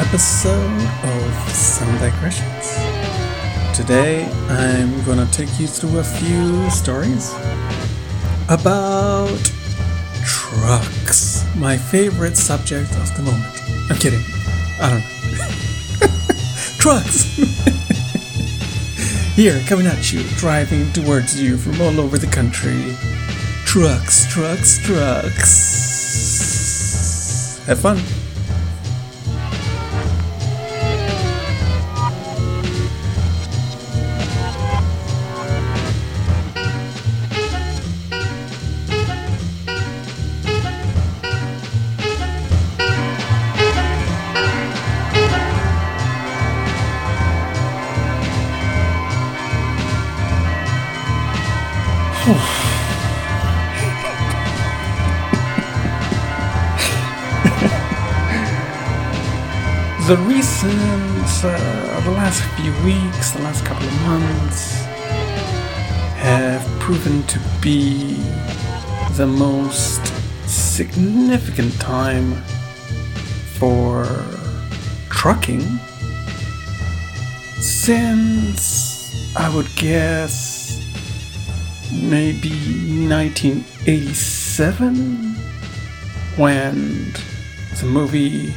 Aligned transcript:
Episode 0.00 0.80
of 1.04 1.48
Some 1.50 1.92
Digressions. 1.98 2.76
Today 3.76 4.24
I'm 4.48 5.04
gonna 5.04 5.26
take 5.26 5.60
you 5.60 5.66
through 5.66 5.98
a 5.98 6.04
few 6.04 6.70
stories 6.70 7.34
about 8.48 9.36
trucks, 10.24 11.44
my 11.56 11.76
favorite 11.76 12.36
subject 12.36 12.90
of 12.92 13.14
the 13.16 13.22
moment. 13.22 13.60
I'm 13.90 13.96
kidding. 13.96 14.22
I 14.80 14.90
don't 14.90 15.00
know. 15.00 15.06
trucks! 16.78 17.36
Here, 19.36 19.60
coming 19.66 19.86
at 19.86 20.12
you, 20.12 20.22
driving 20.36 20.92
towards 20.92 21.40
you 21.40 21.56
from 21.56 21.80
all 21.80 21.98
over 22.00 22.18
the 22.18 22.26
country. 22.26 22.94
Trucks, 23.64 24.26
trucks, 24.32 24.78
trucks. 24.84 25.88
Have 27.66 27.80
fun. 27.80 27.98
Uh, 61.44 62.00
the 62.00 62.10
last 62.10 62.42
few 62.56 62.72
weeks, 62.84 63.30
the 63.32 63.42
last 63.42 63.64
couple 63.64 63.86
of 63.86 64.02
months 64.02 64.84
have 66.16 66.66
proven 66.80 67.22
to 67.24 67.38
be 67.60 68.16
the 69.12 69.26
most 69.26 70.04
significant 70.46 71.72
time 71.80 72.34
for 73.54 74.04
trucking 75.10 75.60
since 77.60 79.36
I 79.36 79.48
would 79.54 79.68
guess 79.76 80.80
maybe 81.92 82.50
1987 83.08 85.36
when 86.36 87.12
the 87.78 87.86
movie 87.86 88.54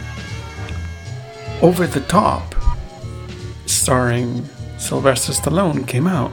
over 1.62 1.88
the 1.88 2.02
Top, 2.02 2.55
starring 3.86 4.44
Sylvester 4.80 5.32
Stallone, 5.32 5.88
came 5.88 6.08
out. 6.08 6.32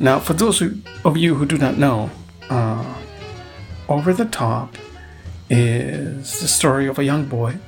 Now, 0.00 0.18
for 0.18 0.32
those 0.32 0.58
who, 0.58 0.78
of 1.04 1.16
you 1.16 1.36
who 1.36 1.46
do 1.46 1.56
not 1.56 1.78
know, 1.78 2.10
uh, 2.50 2.84
Over 3.88 4.12
the 4.12 4.24
Top 4.24 4.76
is 5.48 6.40
the 6.40 6.48
story 6.48 6.88
of 6.88 6.98
a 6.98 7.04
young 7.04 7.26
boy 7.26 7.58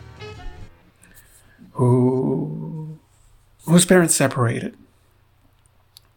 who 1.75 2.99
whose 3.65 3.85
parents 3.85 4.17
separated 4.17 4.75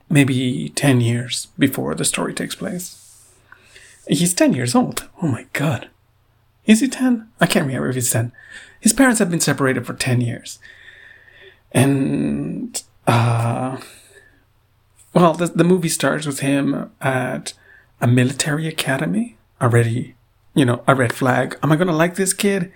maybe 0.10 0.70
10 0.70 1.02
years 1.02 1.50
before 1.60 1.94
the 1.94 2.06
story 2.06 2.34
takes 2.34 2.56
place. 2.56 3.30
He's 4.08 4.34
10 4.34 4.54
years 4.54 4.74
old. 4.74 5.08
Oh 5.22 5.28
my 5.28 5.46
god. 5.54 5.90
Is 6.66 6.80
he 6.80 6.88
10? 6.88 7.30
I 7.40 7.46
can't 7.46 7.68
remember 7.68 7.90
if 7.90 7.96
he's 7.96 8.10
10. 8.12 8.32
His 8.80 8.94
parents 8.94 9.20
have 9.20 9.30
been 9.30 9.40
separated 9.40 9.86
for 9.86 9.94
10 9.94 10.22
years. 10.22 10.58
And, 11.72 12.82
uh, 13.06 13.78
well, 15.14 15.34
the, 15.34 15.48
the 15.48 15.64
movie 15.64 15.90
starts 15.90 16.26
with 16.26 16.40
him 16.40 16.92
at 17.02 17.54
a 18.02 18.08
military 18.08 18.68
academy. 18.68 19.38
Already, 19.62 20.16
you 20.54 20.66
know, 20.66 20.84
a 20.88 20.96
red 20.96 21.14
flag. 21.14 21.58
Am 21.62 21.72
I 21.72 21.76
to 21.76 21.92
like 21.92 22.16
this 22.16 22.34
kid? 22.34 22.72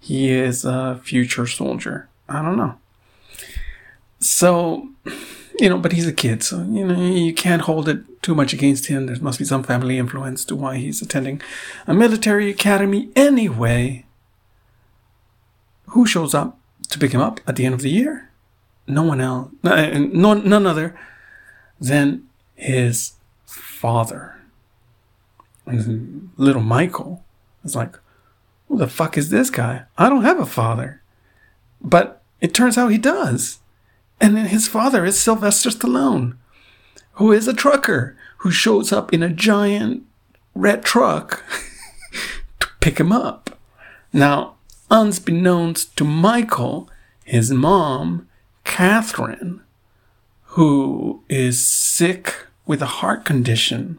He 0.00 0.30
is 0.30 0.64
a 0.64 1.00
future 1.04 1.46
soldier. 1.46 2.08
I 2.28 2.42
don't 2.42 2.56
know. 2.56 2.78
So, 4.18 4.88
you 5.58 5.68
know, 5.68 5.78
but 5.78 5.92
he's 5.92 6.06
a 6.06 6.12
kid, 6.12 6.42
so, 6.42 6.58
you 6.62 6.86
know, 6.86 7.00
you 7.00 7.34
can't 7.34 7.62
hold 7.62 7.88
it 7.88 8.22
too 8.22 8.34
much 8.34 8.52
against 8.52 8.86
him. 8.86 9.06
There 9.06 9.16
must 9.20 9.38
be 9.38 9.44
some 9.44 9.62
family 9.62 9.98
influence 9.98 10.44
to 10.46 10.56
why 10.56 10.76
he's 10.76 11.02
attending 11.02 11.42
a 11.86 11.94
military 11.94 12.48
academy 12.48 13.10
anyway. 13.14 14.04
Who 15.88 16.06
shows 16.06 16.34
up 16.34 16.58
to 16.88 16.98
pick 16.98 17.12
him 17.12 17.20
up 17.20 17.40
at 17.46 17.56
the 17.56 17.66
end 17.66 17.74
of 17.74 17.82
the 17.82 17.90
year? 17.90 18.30
No 18.86 19.02
one 19.02 19.20
else, 19.20 19.50
eh, 19.64 20.06
no, 20.12 20.34
none 20.34 20.66
other 20.66 20.98
than 21.80 22.24
his 22.54 23.12
father. 23.44 24.40
And 25.66 26.30
little 26.36 26.62
Michael 26.62 27.24
is 27.64 27.76
like, 27.76 27.96
who 28.68 28.78
the 28.78 28.88
fuck 28.88 29.16
is 29.16 29.30
this 29.30 29.50
guy? 29.50 29.84
I 29.96 30.08
don't 30.08 30.24
have 30.24 30.40
a 30.40 30.46
father. 30.46 31.02
But 31.80 32.22
it 32.40 32.54
turns 32.54 32.78
out 32.78 32.88
he 32.88 32.98
does. 32.98 33.58
And 34.20 34.36
then 34.36 34.46
his 34.46 34.68
father 34.68 35.04
is 35.04 35.20
Sylvester 35.20 35.70
Stallone, 35.70 36.36
who 37.12 37.32
is 37.32 37.46
a 37.46 37.54
trucker 37.54 38.16
who 38.38 38.50
shows 38.50 38.92
up 38.92 39.12
in 39.12 39.22
a 39.22 39.28
giant 39.28 40.04
red 40.54 40.84
truck 40.84 41.44
to 42.60 42.68
pick 42.80 42.98
him 42.98 43.12
up. 43.12 43.58
Now, 44.12 44.56
unbeknownst 44.90 45.96
to 45.96 46.04
Michael, 46.04 46.90
his 47.24 47.50
mom, 47.50 48.28
Catherine, 48.64 49.60
who 50.44 51.22
is 51.28 51.66
sick 51.66 52.46
with 52.66 52.82
a 52.82 52.86
heart 52.86 53.24
condition, 53.24 53.98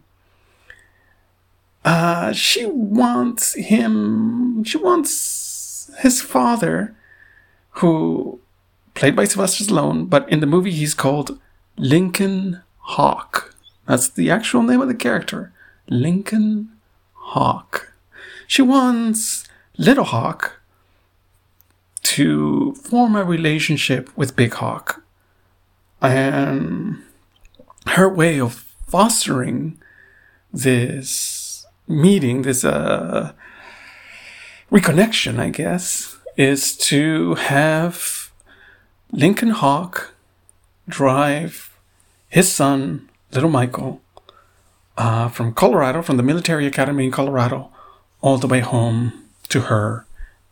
uh, 1.86 2.32
she 2.32 2.66
wants 2.66 3.56
him, 3.56 4.64
she 4.64 4.78
wants 4.78 5.92
his 6.00 6.22
father, 6.22 6.96
who 7.78 8.40
played 8.94 9.16
by 9.16 9.26
Sylvester 9.26 9.64
Stallone, 9.64 10.10
but 10.10 10.30
in 10.30 10.40
the 10.40 10.46
movie 10.46 10.72
he's 10.72 10.94
called 10.94 11.40
Lincoln 11.78 12.62
Hawk. 12.78 13.56
That's 13.88 14.10
the 14.10 14.30
actual 14.30 14.64
name 14.64 14.82
of 14.82 14.88
the 14.88 14.96
character. 14.96 15.52
Lincoln 15.90 16.72
Hawk. 17.14 17.94
She 18.48 18.62
wants 18.62 19.46
Little 19.78 20.06
Hawk 20.06 20.62
to 22.14 22.74
form 22.76 23.16
a 23.16 23.24
relationship 23.24 24.16
with 24.16 24.36
Big 24.36 24.54
Hawk. 24.54 25.04
And 26.02 27.02
her 27.88 28.08
way 28.08 28.40
of 28.40 28.54
fostering 28.86 29.80
this 30.52 31.66
meeting, 31.88 32.44
this 32.44 32.64
uh, 32.64 33.32
reconnection, 34.72 35.40
I 35.40 35.50
guess, 35.50 36.18
is 36.38 36.78
to 36.90 37.34
have 37.36 38.32
Lincoln 39.12 39.50
Hawk 39.50 40.14
drive 40.88 41.76
his 42.30 42.52
son, 42.52 43.10
little 43.32 43.50
Michael, 43.50 44.02
uh, 44.98 45.30
from 45.30 45.54
Colorado, 45.54 46.04
from 46.04 46.18
the 46.18 46.24
military 46.24 46.68
academy 46.68 47.06
in 47.06 47.12
Colorado, 47.12 47.72
all 48.22 48.38
the 48.38 48.48
way 48.48 48.60
home 48.60 49.30
to 49.50 49.62
her 49.62 50.06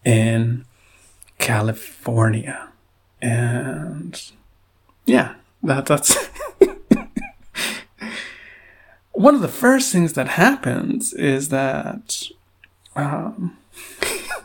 in 0.04 0.66
California. 1.42 2.70
And 3.22 4.22
yeah, 5.06 5.36
that 5.64 5.86
that's 5.86 6.16
one 9.12 9.36
of 9.36 9.42
the 9.42 9.48
first 9.48 9.92
things 9.92 10.14
that 10.14 10.30
happens 10.30 11.14
is 11.14 11.50
that 11.50 12.30
um, 12.96 13.58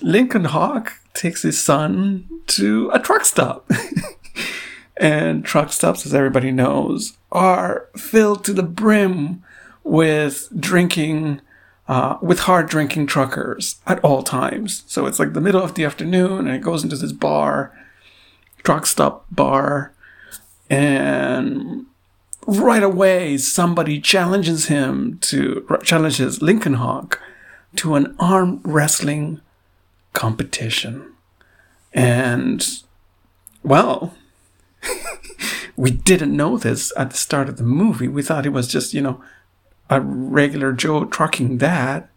Lincoln 0.00 0.44
Hawk 0.44 1.00
takes 1.12 1.42
his 1.42 1.60
son 1.60 2.28
to 2.46 2.90
a 2.94 2.98
truck 2.98 3.24
stop. 3.24 3.70
and 4.96 5.44
truck 5.44 5.72
stops, 5.72 6.06
as 6.06 6.14
everybody 6.14 6.52
knows, 6.52 7.18
are 7.32 7.88
filled 7.96 8.44
to 8.44 8.52
the 8.52 8.62
brim 8.62 9.42
with 9.82 10.48
drinking, 10.58 11.40
uh, 11.86 12.16
with 12.22 12.40
hard 12.40 12.68
drinking 12.68 13.06
truckers 13.06 13.76
at 13.86 14.02
all 14.04 14.22
times. 14.22 14.84
So 14.86 15.06
it's 15.06 15.18
like 15.18 15.32
the 15.32 15.40
middle 15.40 15.62
of 15.62 15.74
the 15.74 15.84
afternoon, 15.84 16.46
and 16.46 16.56
it 16.56 16.62
goes 16.62 16.82
into 16.82 16.96
this 16.96 17.12
bar, 17.12 17.72
truck 18.62 18.86
stop 18.86 19.26
bar, 19.30 19.92
and 20.70 21.86
right 22.46 22.82
away 22.82 23.38
somebody 23.38 24.00
challenges 24.00 24.66
him 24.66 25.18
to 25.18 25.66
challenges 25.82 26.42
Lincoln 26.42 26.74
Hawk 26.74 27.20
to 27.76 27.94
an 27.94 28.14
arm 28.18 28.60
wrestling 28.64 29.40
competition. 30.12 31.12
And, 31.92 32.66
well, 33.62 34.14
we 35.76 35.90
didn't 35.90 36.36
know 36.36 36.56
this 36.56 36.92
at 36.96 37.10
the 37.10 37.16
start 37.16 37.48
of 37.48 37.56
the 37.56 37.64
movie. 37.64 38.08
We 38.08 38.22
thought 38.22 38.46
it 38.46 38.50
was 38.50 38.68
just, 38.68 38.94
you 38.94 39.02
know, 39.02 39.22
a 39.90 40.00
regular 40.00 40.72
Joe 40.72 41.04
trucking 41.04 41.58
that. 41.58 42.10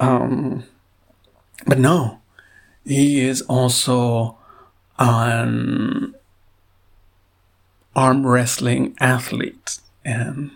Um, 0.00 0.64
but 1.66 1.78
no, 1.78 2.20
he 2.84 3.20
is 3.20 3.42
also 3.42 4.38
an 4.98 6.14
arm 7.94 8.26
wrestling 8.26 8.96
athlete. 9.00 9.78
And 10.04 10.50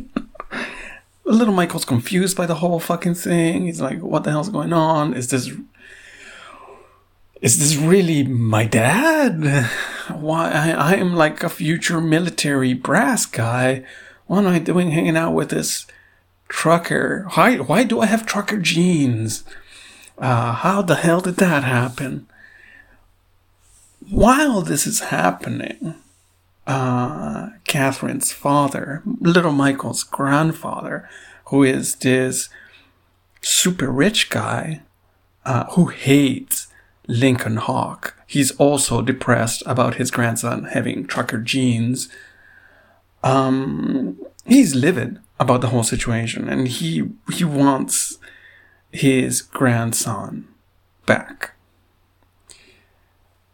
little 1.24 1.54
Michael's 1.54 1.84
confused 1.84 2.36
by 2.36 2.46
the 2.46 2.56
whole 2.56 2.80
fucking 2.80 3.14
thing. 3.14 3.66
He's 3.66 3.80
like, 3.80 4.00
what 4.00 4.24
the 4.24 4.30
hell's 4.30 4.48
going 4.48 4.72
on? 4.72 5.14
Is 5.14 5.28
this 5.28 5.50
is 7.40 7.58
this 7.58 7.76
really 7.76 8.22
my 8.22 8.66
dad? 8.66 9.66
Why 10.08 10.50
I, 10.50 10.70
I 10.70 10.94
am 10.96 11.14
like 11.14 11.42
a 11.42 11.48
future 11.48 12.00
military 12.00 12.74
brass 12.74 13.24
guy. 13.24 13.82
What 14.30 14.44
am 14.44 14.46
I 14.46 14.60
doing 14.60 14.92
hanging 14.92 15.16
out 15.16 15.34
with 15.34 15.50
this 15.50 15.88
trucker? 16.48 17.26
Why 17.34 17.56
why 17.56 17.82
do 17.82 17.98
I 17.98 18.06
have 18.06 18.26
trucker 18.26 18.58
genes? 18.58 19.42
Uh, 20.16 20.52
how 20.52 20.82
the 20.82 20.94
hell 20.94 21.20
did 21.20 21.38
that 21.38 21.64
happen? 21.64 22.28
While 24.08 24.62
this 24.62 24.86
is 24.86 25.00
happening, 25.00 25.96
uh, 26.64 27.48
Catherine's 27.66 28.30
father, 28.30 29.02
little 29.18 29.50
Michael's 29.50 30.04
grandfather, 30.04 31.08
who 31.46 31.64
is 31.64 31.96
this 31.96 32.48
super 33.40 33.90
rich 33.90 34.30
guy 34.30 34.82
uh, 35.44 35.64
who 35.72 35.86
hates 35.86 36.68
Lincoln 37.08 37.56
Hawk. 37.56 38.14
He's 38.28 38.52
also 38.58 39.02
depressed 39.02 39.64
about 39.66 39.96
his 39.96 40.12
grandson 40.12 40.66
having 40.66 41.08
trucker 41.08 41.38
genes. 41.38 42.08
Um, 43.22 44.18
he's 44.46 44.74
livid 44.74 45.18
about 45.38 45.60
the 45.60 45.68
whole 45.68 45.82
situation, 45.82 46.48
and 46.48 46.68
he 46.68 47.08
he 47.32 47.44
wants 47.44 48.18
his 48.92 49.42
grandson 49.42 50.48
back. 51.06 51.52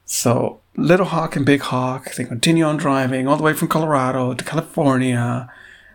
So 0.05 0.61
Little 0.77 1.07
Hawk 1.07 1.37
and 1.37 1.45
Big 1.47 1.61
Hawk 1.61 2.15
they 2.15 2.25
continue 2.25 2.65
on 2.65 2.77
driving 2.77 3.27
all 3.27 3.37
the 3.37 3.43
way 3.43 3.55
from 3.55 3.69
Colorado 3.69 4.35
to 4.35 4.45
California. 4.45 5.51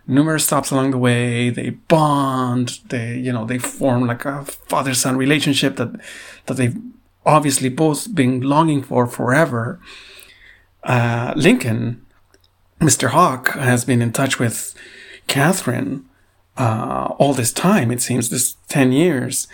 Numerous 0.06 0.44
stops 0.44 0.70
along 0.72 0.90
the 0.90 0.98
way. 0.98 1.48
They 1.50 1.70
bond. 1.70 2.80
They 2.88 3.16
you 3.16 3.32
know 3.32 3.44
they 3.44 3.58
form 3.58 4.06
like 4.06 4.24
a 4.24 4.44
father 4.44 4.94
son 4.94 5.16
relationship 5.16 5.76
that 5.76 6.00
that 6.46 6.56
they've 6.56 6.76
obviously 7.24 7.68
both 7.68 8.14
been 8.14 8.40
longing 8.40 8.82
for 8.82 9.06
forever. 9.06 9.80
Uh, 10.82 11.32
Lincoln, 11.36 12.04
Mr. 12.82 13.10
Hawk, 13.10 13.50
has 13.54 13.84
been 13.84 14.02
in 14.02 14.12
touch 14.12 14.40
with 14.40 14.74
Catherine 15.28 16.04
uh, 16.56 17.14
all 17.16 17.32
this 17.32 17.52
time. 17.52 17.92
It 17.92 18.02
seems 18.02 18.28
this 18.28 18.56
ten 18.68 18.90
years, 18.90 19.46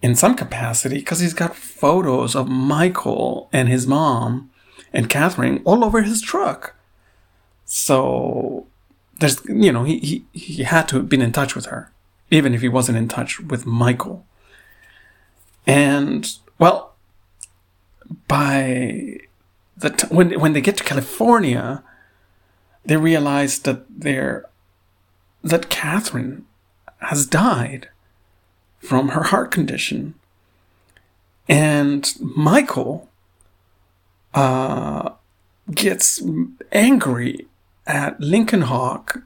in 0.00 0.14
some 0.14 0.36
capacity, 0.36 0.96
because 0.96 1.18
he's 1.18 1.34
got 1.34 1.56
photos 1.56 2.36
of 2.36 2.48
Michael 2.48 3.48
and 3.52 3.68
his 3.68 3.88
mom 3.88 4.50
and 4.92 5.10
Catherine 5.10 5.60
all 5.64 5.84
over 5.84 6.02
his 6.02 6.22
truck. 6.22 6.76
So 7.64 8.66
there's, 9.18 9.44
you 9.46 9.72
know, 9.72 9.84
he, 9.84 9.98
he, 9.98 10.24
he 10.32 10.62
had 10.62 10.88
to 10.88 10.96
have 10.96 11.08
been 11.08 11.22
in 11.22 11.32
touch 11.32 11.56
with 11.56 11.66
her, 11.66 11.90
even 12.30 12.54
if 12.54 12.60
he 12.60 12.68
wasn't 12.68 12.98
in 12.98 13.08
touch 13.08 13.40
with 13.40 13.66
Michael. 13.66 14.24
And, 15.66 16.26
well, 16.58 16.94
by 18.28 19.18
the 19.76 19.90
t- 19.90 20.06
when 20.08 20.38
when 20.40 20.52
they 20.52 20.60
get 20.60 20.76
to 20.78 20.84
California, 20.84 21.82
they 22.84 22.96
realize 22.96 23.60
that 23.60 23.84
they're 23.88 24.46
that 25.42 25.70
Catherine 25.70 26.44
has 26.98 27.26
died 27.26 27.88
from 28.78 29.10
her 29.10 29.24
heart 29.24 29.50
condition, 29.50 30.14
and 31.48 32.12
Michael 32.20 33.08
uh, 34.34 35.10
gets 35.74 36.22
angry 36.72 37.46
at 37.86 38.20
Lincoln 38.20 38.62
Hawk 38.62 39.22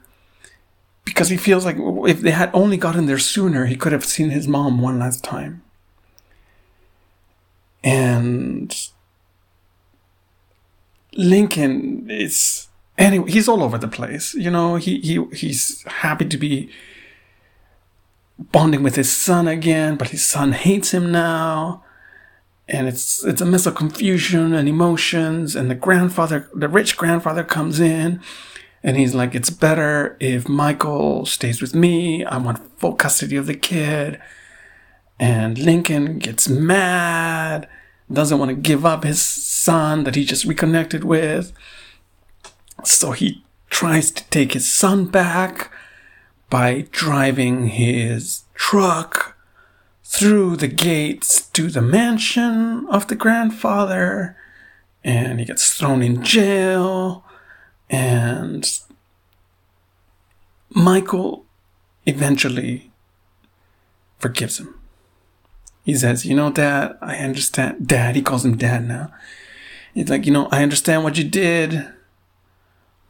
because 1.03 1.29
he 1.29 1.37
feels 1.37 1.65
like 1.65 1.77
if 1.79 2.21
they 2.21 2.31
had 2.31 2.49
only 2.53 2.77
gotten 2.77 3.05
there 3.05 3.19
sooner, 3.19 3.67
he 3.67 3.75
could 3.75 3.91
have 3.91 4.03
seen 4.03 4.31
his 4.31 4.47
mom 4.47 4.81
one 4.81 4.99
last 4.99 5.23
time. 5.23 5.61
And 7.83 8.75
Lincoln 11.13 12.09
is 12.09 12.54
anyway 12.97 13.29
he's 13.29 13.47
all 13.47 13.63
over 13.63 13.77
the 13.77 13.87
place 13.87 14.33
you 14.35 14.49
know 14.49 14.75
he 14.75 14.99
he 15.01 15.23
he's 15.33 15.83
happy 15.83 16.25
to 16.25 16.37
be 16.37 16.69
bonding 18.37 18.83
with 18.83 18.95
his 18.95 19.11
son 19.11 19.47
again 19.47 19.95
but 19.95 20.09
his 20.09 20.23
son 20.23 20.51
hates 20.51 20.93
him 20.93 21.11
now. 21.11 21.83
And 22.67 22.87
it's 22.87 23.23
it's 23.23 23.41
a 23.41 23.45
mess 23.45 23.67
of 23.67 23.75
confusion 23.75 24.53
and 24.53 24.67
emotions 24.67 25.55
and 25.55 25.69
the 25.69 25.75
grandfather 25.75 26.49
the 26.53 26.67
rich 26.67 26.97
grandfather 26.97 27.43
comes 27.43 27.79
in 27.79 28.19
and 28.81 28.97
he's 28.97 29.13
like 29.13 29.35
it's 29.35 29.51
better 29.51 30.17
if 30.19 30.49
michael 30.49 31.27
stays 31.27 31.61
with 31.61 31.75
me. 31.75 32.25
I 32.25 32.37
want 32.39 32.79
full 32.79 32.95
custody 32.95 33.35
of 33.35 33.45
the 33.45 33.53
kid. 33.53 34.19
And 35.19 35.59
lincoln 35.59 36.17
gets 36.17 36.49
mad 36.49 37.69
doesn't 38.11 38.39
want 38.39 38.49
to 38.49 38.55
give 38.55 38.85
up 38.85 39.03
his 39.03 39.21
son 39.21 40.03
that 40.03 40.15
he 40.15 40.25
just 40.25 40.45
reconnected 40.45 41.03
with. 41.03 41.53
So 42.83 43.11
he 43.11 43.43
tries 43.69 44.11
to 44.11 44.23
take 44.29 44.53
his 44.53 44.71
son 44.71 45.05
back 45.05 45.71
by 46.49 46.87
driving 46.91 47.67
his 47.67 48.43
truck 48.53 49.37
through 50.03 50.55
the 50.55 50.67
gates 50.67 51.47
to 51.49 51.69
the 51.69 51.81
mansion 51.81 52.85
of 52.89 53.07
the 53.07 53.15
grandfather. 53.15 54.37
And 55.03 55.39
he 55.39 55.45
gets 55.45 55.73
thrown 55.73 56.01
in 56.01 56.23
jail. 56.23 57.23
And 57.89 58.65
Michael 60.69 61.45
eventually 62.05 62.91
forgives 64.19 64.59
him. 64.59 64.79
He 65.83 65.95
says, 65.95 66.25
You 66.25 66.35
know, 66.35 66.51
Dad, 66.51 66.97
I 67.01 67.17
understand. 67.17 67.87
Dad, 67.87 68.15
he 68.15 68.21
calls 68.21 68.43
him 68.43 68.57
Dad 68.57 68.87
now. 68.87 69.13
He's 69.93 70.09
like, 70.09 70.25
You 70.25 70.33
know, 70.33 70.47
I 70.51 70.63
understand 70.63 71.03
what 71.03 71.17
you 71.17 71.23
did, 71.23 71.87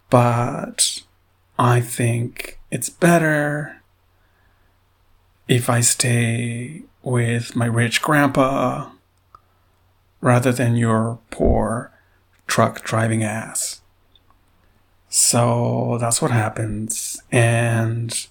but 0.09 1.03
I 1.57 1.81
think 1.81 2.59
it's 2.71 2.89
better 2.89 3.81
if 5.47 5.69
I 5.69 5.81
stay 5.81 6.83
with 7.03 7.55
my 7.55 7.65
rich 7.65 8.01
grandpa 8.01 8.89
rather 10.21 10.51
than 10.51 10.75
your 10.75 11.19
poor 11.29 11.91
truck 12.47 12.83
driving 12.83 13.23
ass. 13.23 13.81
So 15.09 15.97
that's 16.01 16.21
what 16.21 16.31
happens. 16.31 17.21
And 17.31 18.27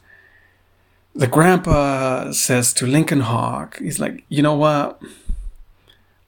the 1.14 1.28
grandpa 1.28 2.32
says 2.32 2.72
to 2.74 2.86
Lincoln 2.86 3.20
Hawk, 3.20 3.78
he's 3.78 4.00
like, 4.00 4.24
you 4.28 4.42
know 4.42 4.54
what? 4.54 5.00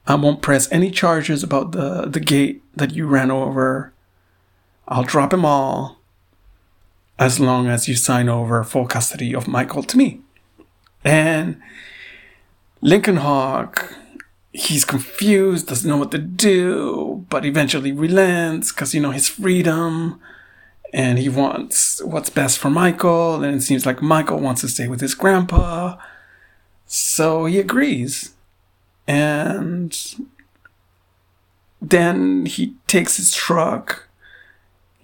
I 0.07 0.15
won't 0.15 0.41
press 0.41 0.71
any 0.71 0.89
charges 0.89 1.43
about 1.43 1.73
the, 1.73 2.05
the 2.05 2.21
gate 2.21 2.63
that 2.75 2.95
you 2.95 3.05
ran 3.05 3.29
over. 3.29 3.93
I'll 4.87 5.03
drop 5.03 5.31
them 5.31 5.45
all 5.45 5.99
as 7.19 7.39
long 7.39 7.67
as 7.67 7.87
you 7.87 7.95
sign 7.95 8.29
over 8.29 8.63
full 8.63 8.85
custody 8.85 9.33
of 9.33 9.47
Michael 9.47 9.83
to 9.83 9.97
me. 9.97 10.21
And 11.03 11.59
Lincoln 12.81 13.17
Hawk, 13.17 13.95
he's 14.53 14.85
confused, 14.85 15.67
doesn't 15.67 15.89
know 15.89 15.97
what 15.97 16.11
to 16.11 16.17
do, 16.17 17.25
but 17.29 17.45
eventually 17.45 17.91
relents 17.91 18.71
because, 18.71 18.93
you 18.93 19.01
know, 19.01 19.11
his 19.11 19.27
freedom 19.27 20.19
and 20.93 21.19
he 21.19 21.27
wants 21.27 22.01
what's 22.03 22.29
best 22.29 22.57
for 22.57 22.69
Michael, 22.69 23.43
and 23.43 23.55
it 23.55 23.61
seems 23.61 23.85
like 23.85 24.01
Michael 24.01 24.39
wants 24.39 24.61
to 24.61 24.69
stay 24.69 24.87
with 24.87 25.01
his 25.01 25.15
grandpa. 25.15 25.97
So 26.85 27.45
he 27.45 27.59
agrees. 27.59 28.33
And 29.05 29.97
then 31.81 32.45
he 32.45 32.75
takes 32.87 33.17
his 33.17 33.33
truck, 33.33 34.06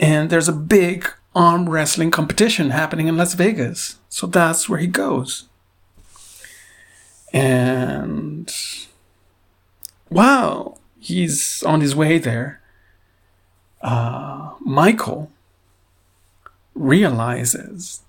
and 0.03 0.29
there's 0.29 0.49
a 0.49 0.53
big 0.53 1.07
arm 1.33 1.69
wrestling 1.69 2.11
competition 2.11 2.71
happening 2.71 3.07
in 3.07 3.15
Las 3.15 3.35
Vegas. 3.35 3.99
So 4.09 4.27
that's 4.27 4.67
where 4.67 4.79
he 4.79 4.85
goes. 4.85 5.47
And 7.31 8.53
wow, 10.09 10.77
he's 10.99 11.63
on 11.63 11.79
his 11.79 11.95
way 11.95 12.17
there. 12.17 12.61
Uh, 13.81 14.51
Michael 14.59 15.31
realizes 16.75 18.01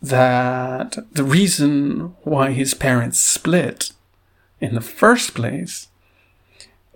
that 0.00 0.96
the 1.12 1.24
reason 1.24 2.16
why 2.22 2.52
his 2.52 2.72
parents 2.72 3.20
split 3.20 3.92
in 4.62 4.74
the 4.74 4.80
first 4.80 5.34
place 5.34 5.88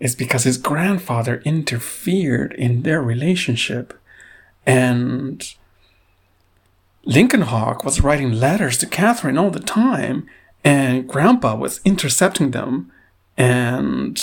is 0.00 0.14
because 0.14 0.44
his 0.44 0.58
grandfather 0.58 1.42
interfered 1.44 2.52
in 2.54 2.82
their 2.82 3.02
relationship 3.02 3.98
and 4.66 5.54
Lincoln 7.04 7.42
Hawk 7.42 7.84
was 7.84 8.02
writing 8.02 8.32
letters 8.32 8.76
to 8.78 8.86
Catherine 8.86 9.38
all 9.38 9.50
the 9.50 9.60
time 9.60 10.28
and 10.62 11.08
grandpa 11.08 11.54
was 11.56 11.80
intercepting 11.84 12.50
them 12.50 12.92
and 13.36 14.22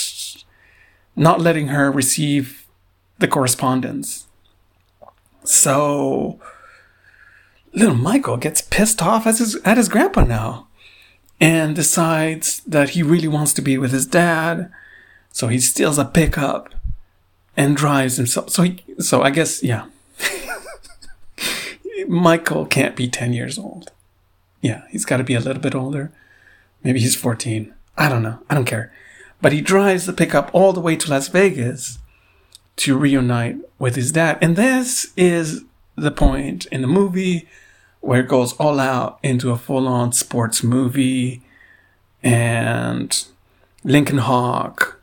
not 1.16 1.40
letting 1.40 1.68
her 1.68 1.90
receive 1.90 2.66
the 3.18 3.26
correspondence. 3.28 4.26
So 5.44 6.38
little 7.72 7.94
Michael 7.94 8.36
gets 8.36 8.62
pissed 8.62 9.02
off 9.02 9.26
at 9.26 9.38
his, 9.38 9.56
at 9.64 9.76
his 9.76 9.88
grandpa 9.88 10.24
now 10.24 10.68
and 11.40 11.74
decides 11.74 12.60
that 12.60 12.90
he 12.90 13.02
really 13.02 13.28
wants 13.28 13.52
to 13.54 13.62
be 13.62 13.76
with 13.78 13.92
his 13.92 14.06
dad. 14.06 14.70
So 15.36 15.48
he 15.48 15.58
steals 15.60 15.98
a 15.98 16.06
pickup 16.06 16.74
and 17.58 17.76
drives 17.76 18.16
himself. 18.16 18.48
So 18.48 18.62
he, 18.62 18.82
so 18.98 19.20
I 19.20 19.28
guess, 19.28 19.62
yeah. 19.62 19.84
Michael 22.08 22.64
can't 22.64 22.96
be 22.96 23.06
10 23.06 23.34
years 23.34 23.58
old. 23.58 23.92
Yeah, 24.62 24.84
he's 24.88 25.04
got 25.04 25.18
to 25.18 25.24
be 25.24 25.34
a 25.34 25.40
little 25.40 25.60
bit 25.60 25.74
older. 25.74 26.10
Maybe 26.82 27.00
he's 27.00 27.16
14. 27.16 27.74
I 27.98 28.08
don't 28.08 28.22
know. 28.22 28.38
I 28.48 28.54
don't 28.54 28.64
care. 28.64 28.90
But 29.42 29.52
he 29.52 29.60
drives 29.60 30.06
the 30.06 30.14
pickup 30.14 30.48
all 30.54 30.72
the 30.72 30.80
way 30.80 30.96
to 30.96 31.10
Las 31.10 31.28
Vegas 31.28 31.98
to 32.76 32.96
reunite 32.96 33.58
with 33.78 33.94
his 33.94 34.12
dad. 34.12 34.38
And 34.40 34.56
this 34.56 35.12
is 35.18 35.64
the 35.96 36.12
point 36.12 36.64
in 36.72 36.80
the 36.80 36.88
movie 36.88 37.46
where 38.00 38.20
it 38.20 38.28
goes 38.28 38.54
all 38.54 38.80
out 38.80 39.18
into 39.22 39.50
a 39.50 39.58
full 39.58 39.86
on 39.86 40.14
sports 40.14 40.62
movie 40.62 41.42
and 42.22 43.26
Lincoln 43.84 44.16
Hawk. 44.16 44.95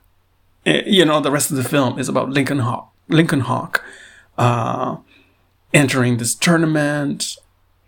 Eh, 0.65 0.83
you 0.85 1.05
know, 1.05 1.19
the 1.19 1.31
rest 1.31 1.51
of 1.51 1.57
the 1.57 1.63
film 1.63 1.99
is 1.99 2.07
about 2.07 2.29
Lincoln 2.29 2.59
Hawk. 2.59 2.93
Lincoln 3.09 3.41
Hawk 3.41 3.83
uh, 4.37 4.97
entering 5.73 6.17
this 6.17 6.33
tournament 6.35 7.37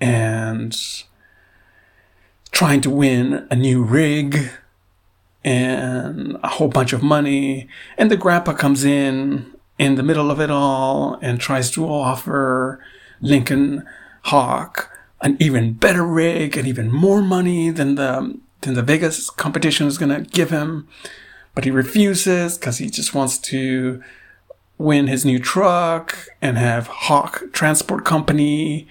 and 0.02 0.78
trying 2.52 2.82
to 2.82 2.90
win 2.90 3.48
a 3.50 3.56
new 3.56 3.84
rig 3.84 4.52
and 5.44 6.38
a 6.44 6.50
whole 6.50 6.68
bunch 6.68 6.92
of 6.92 7.02
money. 7.02 7.70
And 7.98 8.12
the 8.12 8.18
grandpa 8.18 8.54
comes 8.54 8.84
in 8.84 9.54
in 9.78 9.96
the 9.96 10.04
middle 10.04 10.32
of 10.32 10.40
it 10.40 10.50
all 10.50 11.18
and 11.22 11.40
tries 11.40 11.72
to 11.72 11.86
offer 11.86 12.84
Lincoln 13.22 13.86
Hawk 14.24 14.92
an 15.22 15.38
even 15.40 15.74
better 15.74 16.06
rig 16.06 16.58
and 16.58 16.68
even 16.68 16.92
more 16.92 17.22
money 17.22 17.70
than 17.70 17.96
the 17.96 18.38
than 18.62 18.74
the 18.74 18.82
Vegas 18.82 19.30
competition 19.30 19.88
is 19.88 19.98
gonna 19.98 20.22
give 20.22 20.50
him. 20.50 20.88
But 21.56 21.64
he 21.64 21.72
refuses 21.72 22.58
because 22.58 22.78
he 22.78 22.90
just 22.90 23.16
wants 23.16 23.38
to 23.40 24.04
win 24.78 25.08
his 25.08 25.24
new 25.24 25.40
truck 25.40 26.28
and 26.42 26.58
have 26.58 26.88
Hawk 26.88 27.44
Transport 27.54 28.04
Company 28.04 28.88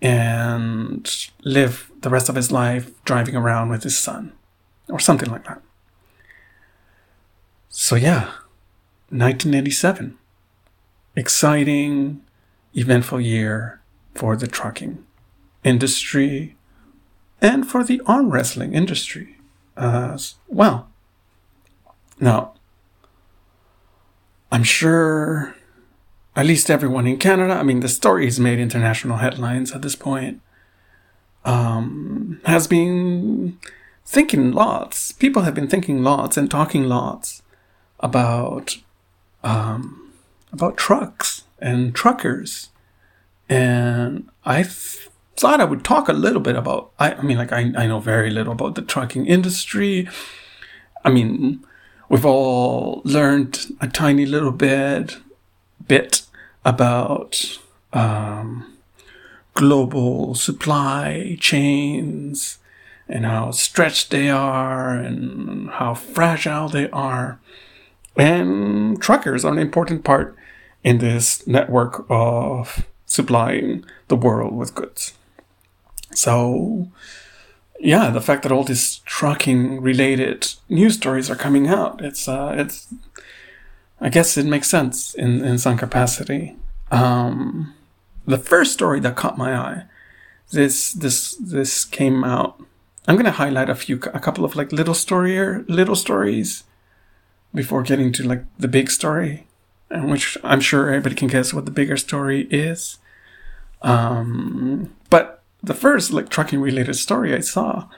and 0.00 1.28
live 1.44 1.90
the 2.00 2.08
rest 2.08 2.28
of 2.28 2.34
his 2.34 2.50
life 2.50 2.90
driving 3.04 3.36
around 3.36 3.68
with 3.68 3.82
his 3.82 3.98
son 3.98 4.32
or 4.88 4.98
something 4.98 5.30
like 5.30 5.44
that. 5.44 5.60
So, 7.68 7.94
yeah, 7.94 8.32
1987. 9.10 10.16
Exciting, 11.14 12.22
eventful 12.74 13.20
year 13.20 13.80
for 14.14 14.36
the 14.36 14.46
trucking 14.46 15.04
industry 15.64 16.56
and 17.40 17.68
for 17.68 17.84
the 17.84 18.00
arm 18.06 18.30
wrestling 18.30 18.72
industry 18.72 19.36
as 19.76 20.36
well. 20.48 20.88
Now, 22.20 22.54
I'm 24.50 24.64
sure 24.64 25.54
at 26.34 26.46
least 26.46 26.70
everyone 26.70 27.06
in 27.06 27.18
Canada, 27.18 27.54
I 27.54 27.62
mean, 27.62 27.80
the 27.80 27.88
story 27.88 28.24
has 28.24 28.38
made 28.38 28.58
international 28.58 29.18
headlines 29.18 29.72
at 29.72 29.82
this 29.82 29.96
point, 29.96 30.40
um, 31.44 32.40
has 32.44 32.66
been 32.66 33.58
thinking 34.04 34.52
lots. 34.52 35.12
People 35.12 35.42
have 35.42 35.54
been 35.54 35.68
thinking 35.68 36.02
lots 36.02 36.36
and 36.36 36.50
talking 36.50 36.84
lots 36.84 37.42
about 38.00 38.76
um, 39.42 40.12
about 40.52 40.76
trucks 40.76 41.44
and 41.58 41.94
truckers, 41.94 42.70
and 43.48 44.28
I 44.44 44.62
th- 44.62 45.08
thought 45.36 45.60
I 45.60 45.64
would 45.64 45.84
talk 45.84 46.08
a 46.08 46.12
little 46.12 46.40
bit 46.40 46.56
about. 46.56 46.90
I, 46.98 47.14
I 47.14 47.22
mean, 47.22 47.36
like 47.36 47.52
I, 47.52 47.72
I 47.76 47.86
know 47.86 48.00
very 48.00 48.30
little 48.30 48.52
about 48.52 48.74
the 48.76 48.82
trucking 48.82 49.26
industry. 49.26 50.08
I 51.04 51.10
mean, 51.10 51.64
we've 52.08 52.26
all 52.26 53.02
learned 53.04 53.76
a 53.80 53.88
tiny 53.88 54.26
little 54.26 54.52
bit 54.52 55.18
bit 55.86 56.22
about 56.64 57.58
um, 57.92 58.76
global 59.54 60.34
supply 60.34 61.36
chains 61.40 62.58
and 63.08 63.24
how 63.24 63.50
stretched 63.50 64.10
they 64.10 64.28
are 64.28 64.94
and 64.94 65.70
how 65.70 65.94
fragile 65.94 66.68
they 66.68 66.90
are. 66.90 67.38
And 68.16 69.00
truckers 69.00 69.44
are 69.44 69.52
an 69.52 69.58
important 69.58 70.04
part 70.04 70.36
in 70.84 70.98
this 70.98 71.46
network 71.46 72.04
of 72.10 72.86
supplying 73.06 73.84
the 74.08 74.16
world 74.16 74.54
with 74.54 74.74
goods. 74.74 75.14
So, 76.14 76.88
yeah, 77.78 78.10
the 78.10 78.20
fact 78.20 78.42
that 78.42 78.52
all 78.52 78.64
these 78.64 78.98
trucking 79.04 79.80
related 79.80 80.54
news 80.68 80.94
stories 80.94 81.30
are 81.30 81.36
coming 81.36 81.68
out, 81.68 82.04
it's, 82.04 82.28
uh, 82.28 82.54
it's, 82.56 82.92
I 84.00 84.08
guess 84.08 84.36
it 84.36 84.46
makes 84.46 84.68
sense 84.68 85.14
in, 85.14 85.44
in 85.44 85.58
some 85.58 85.76
capacity. 85.76 86.56
Um, 86.90 87.74
the 88.26 88.38
first 88.38 88.72
story 88.72 89.00
that 89.00 89.16
caught 89.16 89.38
my 89.38 89.56
eye, 89.56 89.84
this, 90.50 90.92
this, 90.92 91.36
this 91.36 91.84
came 91.84 92.24
out. 92.24 92.62
I'm 93.06 93.16
to 93.24 93.30
highlight 93.30 93.70
a 93.70 93.74
few, 93.74 93.96
a 94.12 94.20
couple 94.20 94.44
of 94.44 94.56
like 94.56 94.72
little 94.72 94.94
story, 94.94 95.62
little 95.68 95.96
stories 95.96 96.64
before 97.54 97.82
getting 97.82 98.12
to 98.12 98.26
like 98.26 98.44
the 98.58 98.68
big 98.68 98.90
story, 98.90 99.46
and 99.90 100.10
which 100.10 100.36
I'm 100.44 100.60
sure 100.60 100.88
everybody 100.88 101.14
can 101.14 101.28
guess 101.28 101.54
what 101.54 101.64
the 101.64 101.70
bigger 101.70 101.96
story 101.96 102.42
is. 102.50 102.98
Um, 103.82 104.94
but 105.08 105.37
the 105.62 105.74
first 105.74 106.12
like 106.12 106.28
trucking 106.28 106.60
related 106.60 106.94
story 106.94 107.34
I 107.34 107.40
saw 107.40 107.88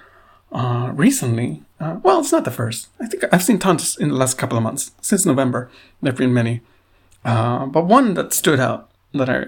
uh, 0.52 0.90
recently, 0.94 1.62
uh, 1.78 1.98
well, 2.02 2.20
it's 2.20 2.32
not 2.32 2.44
the 2.44 2.50
first. 2.50 2.88
I 3.00 3.06
think 3.06 3.24
I've 3.32 3.42
seen 3.42 3.58
tons 3.58 3.96
in 3.96 4.08
the 4.08 4.16
last 4.16 4.38
couple 4.38 4.56
of 4.56 4.64
months 4.64 4.92
since 5.00 5.24
November. 5.24 5.70
There've 6.02 6.16
been 6.16 6.34
many, 6.34 6.62
uh, 7.24 7.66
but 7.66 7.86
one 7.86 8.14
that 8.14 8.32
stood 8.32 8.58
out 8.58 8.90
that 9.12 9.28
I 9.28 9.46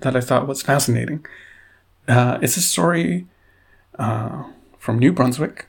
that 0.00 0.16
I 0.16 0.20
thought 0.20 0.48
was 0.48 0.62
fascinating 0.62 1.26
uh, 2.08 2.38
is 2.40 2.56
a 2.56 2.62
story 2.62 3.26
uh, 3.98 4.44
from 4.78 4.98
New 4.98 5.12
Brunswick 5.12 5.68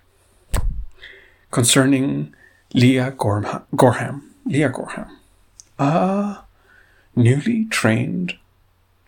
concerning 1.52 2.34
Leah 2.74 3.12
Gorham, 3.12 4.34
Leah 4.46 4.70
Gorham, 4.70 5.18
a 5.78 6.38
newly 7.16 7.66
trained 7.66 8.38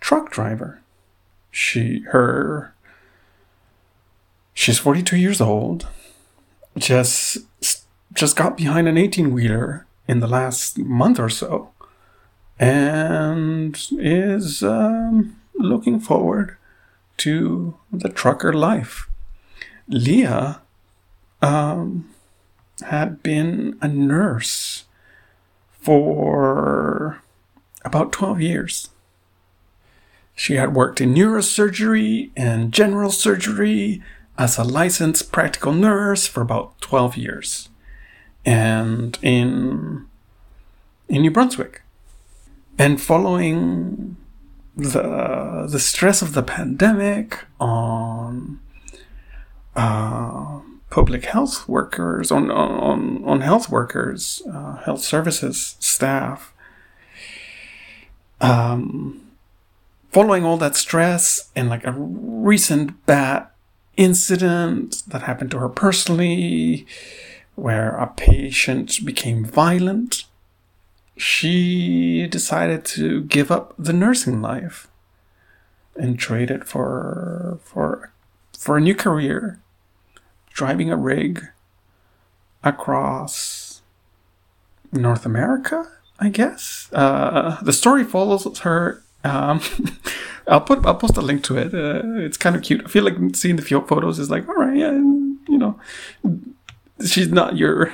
truck 0.01 0.29
driver. 0.29 0.82
She, 1.55 1.99
her, 2.11 2.73
she's 4.55 4.79
42 4.79 5.17
years 5.17 5.39
old, 5.39 5.87
just, 6.75 7.37
just 8.11 8.35
got 8.35 8.57
behind 8.57 8.87
an 8.87 8.97
18 8.97 9.31
wheeler 9.31 9.85
in 10.07 10.19
the 10.19 10.27
last 10.27 10.79
month 10.79 11.19
or 11.19 11.29
so, 11.29 11.69
and 12.57 13.79
is 13.99 14.63
um, 14.63 15.39
looking 15.53 15.99
forward 15.99 16.57
to 17.17 17.77
the 17.91 18.09
trucker 18.09 18.51
life. 18.51 19.07
Leah 19.87 20.59
um, 21.43 22.09
had 22.81 23.21
been 23.21 23.77
a 23.79 23.87
nurse 23.87 24.85
for 25.69 27.21
about 27.85 28.11
12 28.11 28.41
years. 28.41 28.89
She 30.35 30.55
had 30.55 30.73
worked 30.73 30.99
in 30.99 31.13
neurosurgery 31.13 32.31
and 32.35 32.71
general 32.71 33.11
surgery 33.11 34.01
as 34.37 34.57
a 34.57 34.63
licensed 34.63 35.31
practical 35.31 35.73
nurse 35.73 36.25
for 36.25 36.41
about 36.41 36.79
12 36.81 37.17
years. 37.17 37.69
And 38.45 39.17
in 39.21 40.07
in 41.07 41.21
New 41.21 41.31
Brunswick. 41.31 41.83
And 42.77 42.99
following 42.99 44.17
the 44.75 45.67
the 45.69 45.79
stress 45.79 46.21
of 46.21 46.33
the 46.33 46.41
pandemic 46.41 47.39
on 47.59 48.59
uh, 49.75 50.59
public 50.89 51.25
health 51.25 51.69
workers, 51.69 52.31
on 52.31 52.49
on 52.49 53.23
on 53.23 53.41
health 53.41 53.69
workers, 53.69 54.41
uh, 54.51 54.77
health 54.77 55.01
services 55.01 55.75
staff. 55.79 56.53
Um, 58.41 59.22
following 60.13 60.45
all 60.45 60.57
that 60.57 60.75
stress 60.75 61.49
and 61.55 61.69
like 61.69 61.85
a 61.85 61.91
recent 61.91 63.05
bad 63.05 63.47
incident 63.97 65.03
that 65.07 65.23
happened 65.23 65.51
to 65.51 65.59
her 65.59 65.69
personally, 65.69 66.85
where 67.55 67.95
a 67.97 68.07
patient 68.07 69.03
became 69.03 69.43
violent, 69.43 70.25
she 71.17 72.27
decided 72.27 72.85
to 72.85 73.23
give 73.23 73.51
up 73.51 73.73
the 73.77 73.93
nursing 73.93 74.41
life 74.41 74.87
and 75.95 76.17
trade 76.17 76.49
it 76.49 76.63
for 76.63 77.59
for 77.63 78.11
for 78.57 78.77
a 78.77 78.81
new 78.81 78.95
career 78.95 79.59
driving 80.53 80.91
a 80.91 80.97
rig 80.97 81.47
across 82.63 83.81
North 84.91 85.25
America, 85.25 85.91
I 86.19 86.29
guess. 86.29 86.89
Uh, 86.93 87.57
the 87.61 87.73
story 87.73 88.03
follows 88.03 88.59
her. 88.59 89.03
Um, 89.23 89.61
I'll 90.47 90.61
put 90.61 90.85
I'll 90.85 90.95
post 90.95 91.17
a 91.17 91.21
link 91.21 91.43
to 91.45 91.57
it. 91.57 91.73
Uh, 91.73 92.19
it's 92.19 92.37
kind 92.37 92.55
of 92.55 92.61
cute. 92.61 92.81
I 92.85 92.89
feel 92.89 93.03
like 93.03 93.15
seeing 93.35 93.55
the 93.55 93.61
few 93.61 93.81
photos 93.81 94.19
is 94.19 94.29
like, 94.29 94.47
all 94.47 94.55
right, 94.55 94.75
yeah, 94.75 94.91
you 94.91 95.57
know, 95.57 95.79
she's 97.05 97.29
not 97.29 97.57
your 97.57 97.93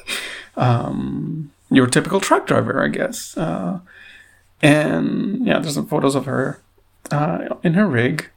um, 0.56 1.52
your 1.70 1.86
typical 1.86 2.20
truck 2.20 2.46
driver, 2.46 2.82
I 2.82 2.88
guess. 2.88 3.36
Uh, 3.36 3.80
and 4.62 5.46
yeah, 5.46 5.58
there's 5.58 5.74
some 5.74 5.86
photos 5.86 6.14
of 6.14 6.24
her 6.26 6.62
uh, 7.10 7.56
in 7.62 7.74
her 7.74 7.86
rig, 7.86 8.30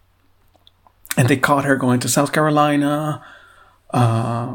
and 1.15 1.30
they 1.30 1.38
caught 1.38 1.65
her 1.65 1.75
going 1.77 2.00
to 2.01 2.10
South 2.10 2.34
Carolina, 2.34 3.24
uh, 3.92 4.54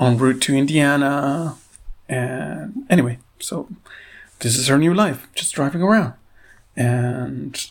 en 0.00 0.18
route 0.18 0.40
to 0.42 0.56
Indiana, 0.56 1.56
and 2.08 2.86
anyway, 2.88 3.18
so 3.38 3.68
this 4.38 4.56
is 4.56 4.68
her 4.68 4.78
new 4.78 4.94
life, 4.94 5.28
just 5.34 5.54
driving 5.54 5.82
around. 5.82 6.14
And 6.76 7.70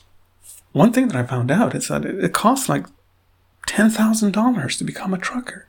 one 0.72 0.92
thing 0.94 1.08
that 1.08 1.16
I 1.16 1.24
found 1.24 1.52
out 1.52 1.76
is 1.76 1.88
that 1.88 2.06
it, 2.06 2.34
costs 2.34 2.70
like 2.70 2.88
ten 3.66 3.90
thousand 3.90 4.32
dollars 4.32 4.78
to 4.78 4.84
become 4.84 5.14
a 5.14 5.18
trucker. 5.18 5.68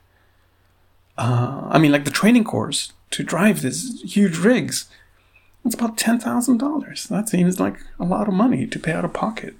Uh, 1.17 1.67
I 1.69 1.79
mean, 1.79 1.91
like 1.91 2.05
the 2.05 2.11
training 2.11 2.43
course 2.43 2.93
to 3.11 3.23
drive 3.23 3.61
these 3.61 4.01
huge 4.01 4.37
rigs. 4.37 4.87
It's 5.63 5.75
about 5.75 5.97
ten 5.97 6.19
thousand 6.19 6.57
dollars. 6.57 7.05
That 7.05 7.29
seems 7.29 7.59
like 7.59 7.79
a 7.99 8.05
lot 8.05 8.27
of 8.27 8.33
money 8.33 8.67
to 8.67 8.79
pay 8.79 8.91
out 8.91 9.05
of 9.05 9.13
pocket. 9.13 9.55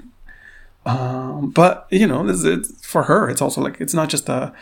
Um, 0.85 1.49
but 1.49 1.87
you 1.89 2.05
know, 2.05 2.25
this 2.25 2.43
is, 2.43 2.85
for 2.85 3.03
her, 3.03 3.29
it's 3.29 3.41
also 3.41 3.61
like 3.61 3.81
it's 3.81 3.93
not 3.93 4.09
just 4.09 4.29
a 4.29 4.53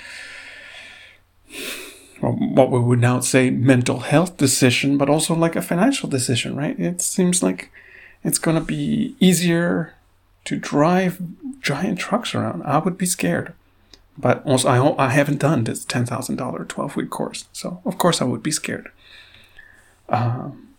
what 2.21 2.71
we 2.71 2.79
would 2.79 2.99
now 2.99 3.19
say 3.19 3.49
mental 3.49 3.99
health 3.99 4.37
decision, 4.37 4.97
but 4.97 5.09
also 5.09 5.35
like 5.35 5.57
a 5.57 5.61
financial 5.61 6.07
decision, 6.09 6.55
right? 6.55 6.79
It 6.79 7.01
seems 7.01 7.43
like 7.43 7.69
it's 8.23 8.39
going 8.39 8.57
to 8.57 8.63
be 8.63 9.15
easier 9.19 9.93
to 10.45 10.57
drive 10.57 11.21
giant 11.61 11.99
trucks 11.99 12.35
around. 12.35 12.63
I 12.63 12.77
would 12.79 12.97
be 12.97 13.05
scared. 13.05 13.53
But 14.17 14.45
also, 14.45 14.69
I, 14.69 15.05
I 15.05 15.09
haven't 15.09 15.39
done 15.39 15.63
this 15.63 15.85
$10,000 15.85 16.67
12 16.67 16.95
week 16.95 17.09
course. 17.09 17.45
So, 17.51 17.81
of 17.85 17.97
course, 17.97 18.21
I 18.21 18.25
would 18.25 18.43
be 18.43 18.51
scared. 18.51 18.91
Um, 20.09 20.75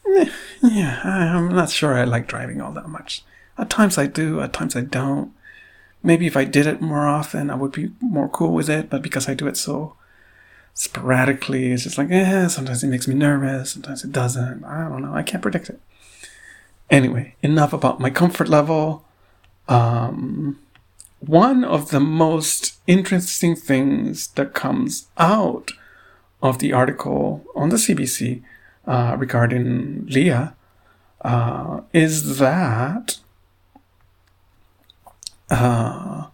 yeah, 0.63 1.01
I'm 1.03 1.49
not 1.49 1.71
sure 1.71 1.95
I 1.95 2.05
like 2.05 2.29
driving 2.29 2.61
all 2.61 2.73
that 2.73 2.89
much. 2.89 3.25
At 3.59 3.71
times 3.71 3.99
I 3.99 4.07
do, 4.07 4.41
at 4.41 4.53
times 4.53 4.77
I 4.77 4.83
don't. 4.83 5.33
Maybe 6.03 6.27
if 6.27 6.37
I 6.37 6.45
did 6.45 6.67
it 6.67 6.81
more 6.81 7.09
often, 7.09 7.51
I 7.51 7.55
would 7.55 7.73
be 7.73 7.91
more 8.01 8.29
cool 8.29 8.53
with 8.53 8.69
it. 8.69 8.91
But 8.91 9.03
because 9.03 9.29
I 9.29 9.35
do 9.35 9.49
it 9.49 9.57
so 9.57 9.97
sporadically. 10.75 11.73
It's 11.73 11.85
just 11.85 11.97
like, 11.97 12.11
eh, 12.11 12.49
sometimes 12.49 12.85
it 12.85 12.89
makes 12.89 13.09
me 13.09 13.15
nervous, 13.15 13.71
sometimes 13.71 14.05
it 14.05 14.13
doesn't. 14.13 14.65
I 14.65 14.89
don't 14.89 15.03
know. 15.03 15.15
I 15.15 15.23
can't 15.23 15.43
predict 15.43 15.71
it. 15.71 15.81
Anyway, 16.91 17.35
enough 17.43 17.73
about 17.73 18.01
my 18.01 18.11
comfort 18.11 18.49
level. 18.49 19.05
Um, 19.69 20.59
one 21.21 21.65
of 21.65 21.91
the 21.91 22.01
most 22.01 22.79
interesting 22.87 23.57
things 23.57 24.29
that 24.29 24.53
comes 24.53 25.09
out 25.17 25.73
of 26.43 26.59
the 26.59 26.73
article 26.73 27.45
on 27.55 27.71
the 27.71 27.77
CBC 27.77 28.43
uh, 28.87 29.17
regarding 29.19 30.07
Leah 30.07 30.55
uh, 31.23 31.81
is 31.95 32.39
that 32.39 33.19
uh, 35.51 36.27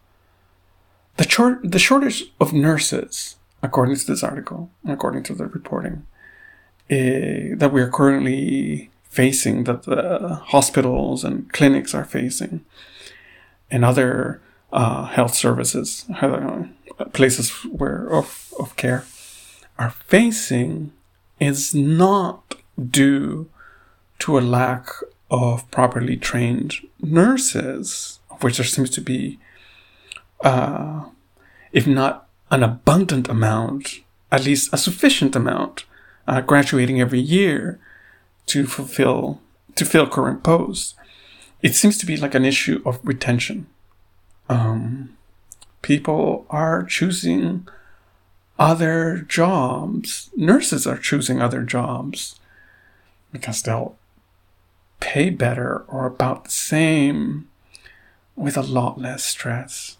the, 1.16 1.26
chor- 1.26 1.60
the 1.62 1.78
shortage 1.78 2.24
of 2.40 2.52
nurses 2.52 3.36
according 3.62 3.96
to 3.96 4.06
this 4.06 4.22
article, 4.22 4.70
according 4.86 5.22
to 5.24 5.34
the 5.34 5.46
reporting, 5.46 6.06
uh, 6.90 7.54
that 7.56 7.70
we 7.72 7.80
are 7.80 7.90
currently 7.90 8.90
facing, 9.10 9.64
that 9.64 9.82
the 9.82 10.40
hospitals 10.46 11.24
and 11.24 11.52
clinics 11.52 11.94
are 11.94 12.04
facing, 12.04 12.64
and 13.70 13.84
other 13.84 14.40
uh, 14.72 15.04
health 15.06 15.34
services, 15.34 16.06
uh, 16.10 16.64
places 17.12 17.50
where 17.64 18.08
of, 18.08 18.54
of 18.58 18.76
care, 18.76 19.04
are 19.78 19.90
facing, 19.90 20.92
is 21.40 21.74
not 21.74 22.54
due 22.90 23.48
to 24.20 24.38
a 24.38 24.40
lack 24.40 24.88
of 25.30 25.68
properly 25.70 26.16
trained 26.16 26.76
nurses, 27.00 28.20
of 28.30 28.42
which 28.44 28.58
there 28.58 28.66
seems 28.66 28.90
to 28.90 29.00
be, 29.00 29.40
uh, 30.44 31.04
if 31.72 31.86
not 31.86 32.28
an 32.50 32.62
abundant 32.62 33.28
amount, 33.28 34.00
at 34.30 34.44
least 34.44 34.72
a 34.72 34.76
sufficient 34.76 35.34
amount, 35.34 35.84
uh, 36.28 36.40
graduating 36.40 37.00
every 37.00 37.20
year 37.20 37.80
to 38.50 38.66
fulfill 38.66 39.40
to 39.76 39.84
fill 39.84 40.06
current 40.06 40.42
posts. 40.42 40.94
It 41.62 41.74
seems 41.74 41.96
to 41.98 42.06
be 42.06 42.16
like 42.16 42.34
an 42.34 42.44
issue 42.44 42.82
of 42.84 43.00
retention. 43.04 43.66
Um, 44.48 45.16
people 45.82 46.46
are 46.50 46.82
choosing 46.82 47.68
other 48.58 49.24
jobs. 49.28 50.30
Nurses 50.36 50.86
are 50.86 50.98
choosing 50.98 51.40
other 51.40 51.62
jobs 51.62 52.40
because 53.32 53.62
they'll 53.62 53.96
pay 54.98 55.30
better 55.30 55.84
or 55.88 56.06
about 56.06 56.44
the 56.44 56.50
same 56.50 57.48
with 58.36 58.56
a 58.56 58.62
lot 58.62 59.00
less 59.00 59.24
stress. 59.24 59.96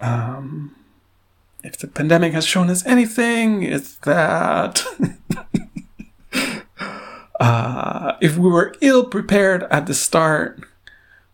Um, 0.00 0.74
if 1.62 1.78
the 1.78 1.86
pandemic 1.86 2.32
has 2.32 2.44
shown 2.44 2.68
us 2.68 2.84
anything, 2.84 3.62
it's 3.62 3.96
that 3.98 4.84
uh, 7.40 8.16
if 8.20 8.36
we 8.36 8.48
were 8.48 8.74
ill 8.80 9.04
prepared 9.04 9.64
at 9.64 9.86
the 9.86 9.94
start, 9.94 10.60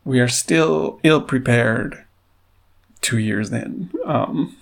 we 0.05 0.21
are 0.21 0.29
still 0.29 0.99
ill 1.03 1.21
prepared 1.21 2.05
two 3.01 3.19
years 3.19 3.53
in. 3.53 3.91
Um, 4.05 4.57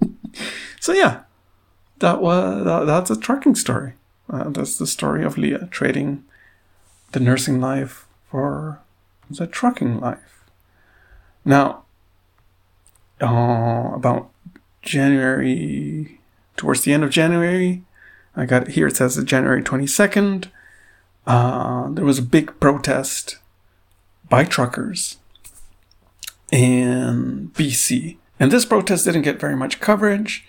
so 0.80 0.92
yeah, 0.92 1.22
that 1.98 2.20
was 2.20 2.64
that, 2.64 2.84
that's 2.86 3.10
a 3.10 3.18
trucking 3.18 3.56
story. 3.56 3.94
Uh, 4.28 4.48
that's 4.50 4.78
the 4.78 4.86
story 4.86 5.24
of 5.24 5.36
Leah 5.36 5.68
trading 5.70 6.24
the 7.12 7.20
nursing 7.20 7.60
life 7.60 8.06
for 8.30 8.80
the 9.28 9.46
trucking 9.46 9.98
life. 9.98 10.44
Now, 11.44 11.82
uh, 13.20 13.90
about 13.94 14.30
January, 14.82 16.20
towards 16.56 16.82
the 16.82 16.92
end 16.92 17.04
of 17.04 17.10
January. 17.10 17.82
I 18.36 18.46
got 18.46 18.68
here, 18.68 18.86
it 18.86 18.96
says 18.96 19.22
January 19.24 19.62
22nd. 19.62 20.46
Uh, 21.26 21.90
there 21.90 22.04
was 22.04 22.18
a 22.18 22.22
big 22.22 22.58
protest 22.60 23.38
by 24.28 24.44
truckers 24.44 25.16
in 26.50 27.50
BC. 27.54 28.16
And 28.38 28.50
this 28.50 28.64
protest 28.64 29.04
didn't 29.04 29.22
get 29.22 29.40
very 29.40 29.56
much 29.56 29.80
coverage. 29.80 30.46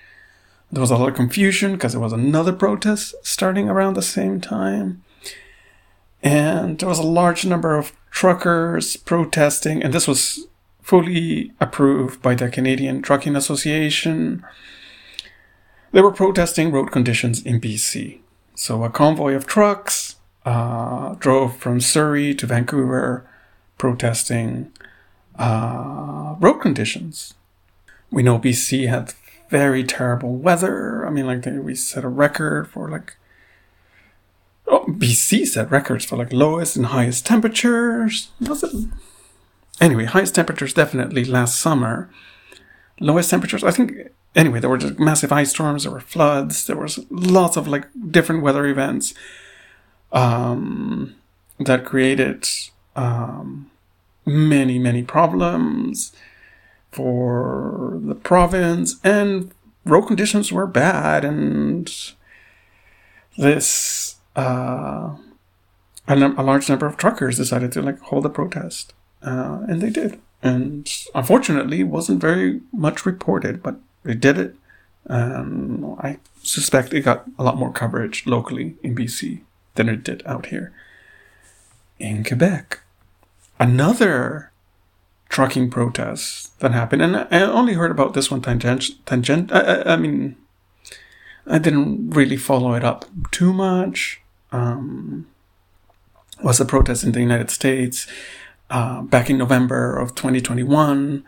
There 0.71 0.81
was 0.81 0.91
a 0.91 0.95
lot 0.95 1.09
of 1.09 1.15
confusion 1.15 1.73
because 1.73 1.91
there 1.91 2.01
was 2.01 2.13
another 2.13 2.53
protest 2.53 3.13
starting 3.23 3.69
around 3.69 3.95
the 3.95 4.01
same 4.01 4.39
time. 4.39 5.03
And 6.23 6.79
there 6.79 6.87
was 6.87 6.99
a 6.99 7.03
large 7.03 7.45
number 7.45 7.75
of 7.75 7.91
truckers 8.11 8.95
protesting, 8.95 9.83
and 9.83 9.93
this 9.93 10.07
was 10.07 10.47
fully 10.81 11.51
approved 11.59 12.21
by 12.21 12.35
the 12.35 12.49
Canadian 12.49 13.01
Trucking 13.01 13.35
Association. 13.35 14.45
They 15.91 16.01
were 16.01 16.11
protesting 16.11 16.71
road 16.71 16.91
conditions 16.91 17.41
in 17.41 17.59
BC. 17.59 18.19
So 18.55 18.83
a 18.83 18.89
convoy 18.89 19.33
of 19.33 19.45
trucks 19.45 20.15
uh, 20.45 21.15
drove 21.15 21.57
from 21.57 21.81
Surrey 21.81 22.33
to 22.35 22.45
Vancouver 22.45 23.29
protesting 23.77 24.71
uh, 25.37 26.35
road 26.39 26.59
conditions. 26.59 27.33
We 28.11 28.23
know 28.23 28.39
BC 28.39 28.87
had 28.87 29.13
very 29.49 29.83
terrible 29.83 30.35
weather. 30.35 31.05
I 31.05 31.09
mean, 31.09 31.27
like 31.27 31.43
they, 31.43 31.51
we 31.57 31.75
set 31.75 32.03
a 32.03 32.09
record 32.09 32.69
for 32.69 32.89
like 32.89 33.17
oh, 34.67 34.85
BC 34.87 35.45
set 35.45 35.69
records 35.69 36.05
for 36.05 36.17
like 36.17 36.31
lowest 36.31 36.75
and 36.75 36.87
highest 36.87 37.25
temperatures. 37.25 38.29
Was 38.39 38.63
it 38.63 38.71
Anyway, 39.79 40.05
highest 40.05 40.35
temperatures 40.35 40.73
definitely 40.75 41.25
last 41.25 41.59
summer. 41.59 42.09
Lowest 43.01 43.29
temperatures, 43.29 43.63
I 43.63 43.71
think. 43.71 43.93
Anyway, 44.35 44.59
there 44.59 44.69
were 44.69 44.77
just 44.77 44.99
massive 44.99 45.31
ice 45.31 45.49
storms. 45.49 45.83
There 45.83 45.91
were 45.91 45.99
floods. 45.99 46.65
There 46.67 46.77
was 46.77 46.99
lots 47.09 47.57
of 47.57 47.67
like 47.67 47.87
different 48.11 48.43
weather 48.43 48.65
events 48.65 49.13
um, 50.11 51.15
that 51.59 51.83
created 51.83 52.47
um, 52.95 53.71
many 54.25 54.77
many 54.77 55.03
problems 55.03 56.13
for 56.91 57.99
the 58.03 58.15
province, 58.15 58.99
and 59.03 59.51
road 59.83 60.03
conditions 60.03 60.51
were 60.51 60.67
bad, 60.67 61.25
and 61.25 61.91
this 63.37 64.15
uh, 64.35 65.15
a, 66.07 66.15
a 66.15 66.43
large 66.43 66.69
number 66.69 66.85
of 66.85 66.97
truckers 66.97 67.37
decided 67.37 67.71
to 67.71 67.81
like 67.81 67.99
hold 67.99 68.25
a 68.25 68.29
protest. 68.29 68.93
Uh, 69.23 69.61
and 69.67 69.81
they 69.81 69.89
did. 69.89 70.19
And 70.43 70.91
unfortunately, 71.13 71.83
wasn't 71.83 72.21
very 72.21 72.61
much 72.73 73.05
reported, 73.05 73.61
but 73.61 73.79
they 74.03 74.15
did 74.15 74.37
it. 74.37 74.55
and 75.05 75.97
I 75.99 76.17
suspect 76.43 76.93
it 76.93 77.01
got 77.01 77.25
a 77.37 77.43
lot 77.43 77.57
more 77.57 77.71
coverage 77.71 78.25
locally 78.25 78.75
in 78.81 78.95
BC 78.95 79.41
than 79.75 79.89
it 79.89 80.03
did 80.03 80.23
out 80.25 80.47
here 80.47 80.73
in 81.99 82.23
Quebec. 82.23 82.79
Another 83.59 84.51
trucking 85.29 85.69
protest 85.69 86.59
that 86.59 86.71
happened, 86.71 87.01
and 87.01 87.15
I 87.15 87.41
only 87.41 87.73
heard 87.73 87.91
about 87.91 88.13
this 88.13 88.29
one 88.31 88.41
tangent. 88.41 89.05
tangent 89.05 89.51
I, 89.51 89.59
I, 89.59 89.93
I 89.93 89.95
mean, 89.95 90.35
I 91.47 91.57
didn't 91.57 92.09
really 92.11 92.37
follow 92.37 92.73
it 92.73 92.83
up 92.83 93.05
too 93.31 93.53
much. 93.53 94.21
Um, 94.51 95.27
was 96.43 96.59
a 96.59 96.65
protest 96.65 97.03
in 97.03 97.11
the 97.11 97.21
United 97.21 97.51
States 97.51 98.07
uh, 98.71 99.01
back 99.01 99.29
in 99.29 99.37
November 99.37 99.97
of 99.97 100.15
2021. 100.15 101.23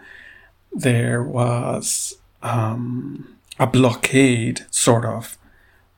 There 0.72 1.22
was 1.22 2.16
um, 2.42 3.36
a 3.60 3.68
blockade, 3.68 4.66
sort 4.72 5.06
of, 5.06 5.38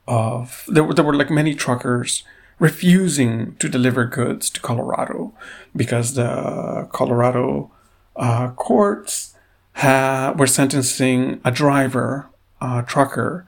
of 0.06 0.64
there 0.68 0.84
were 0.84 0.92
there 0.92 1.04
were 1.04 1.14
like 1.14 1.30
many 1.30 1.54
truckers 1.54 2.24
refusing 2.58 3.54
to 3.56 3.68
deliver 3.68 4.04
goods 4.04 4.50
to 4.50 4.60
Colorado 4.60 5.32
because 5.74 6.14
the 6.14 6.88
Colorado 6.92 7.70
uh, 8.16 8.50
courts 8.50 9.34
ha- 9.74 10.34
were 10.36 10.46
sentencing 10.46 11.40
a 11.44 11.50
driver, 11.50 12.28
a 12.60 12.84
trucker, 12.86 13.46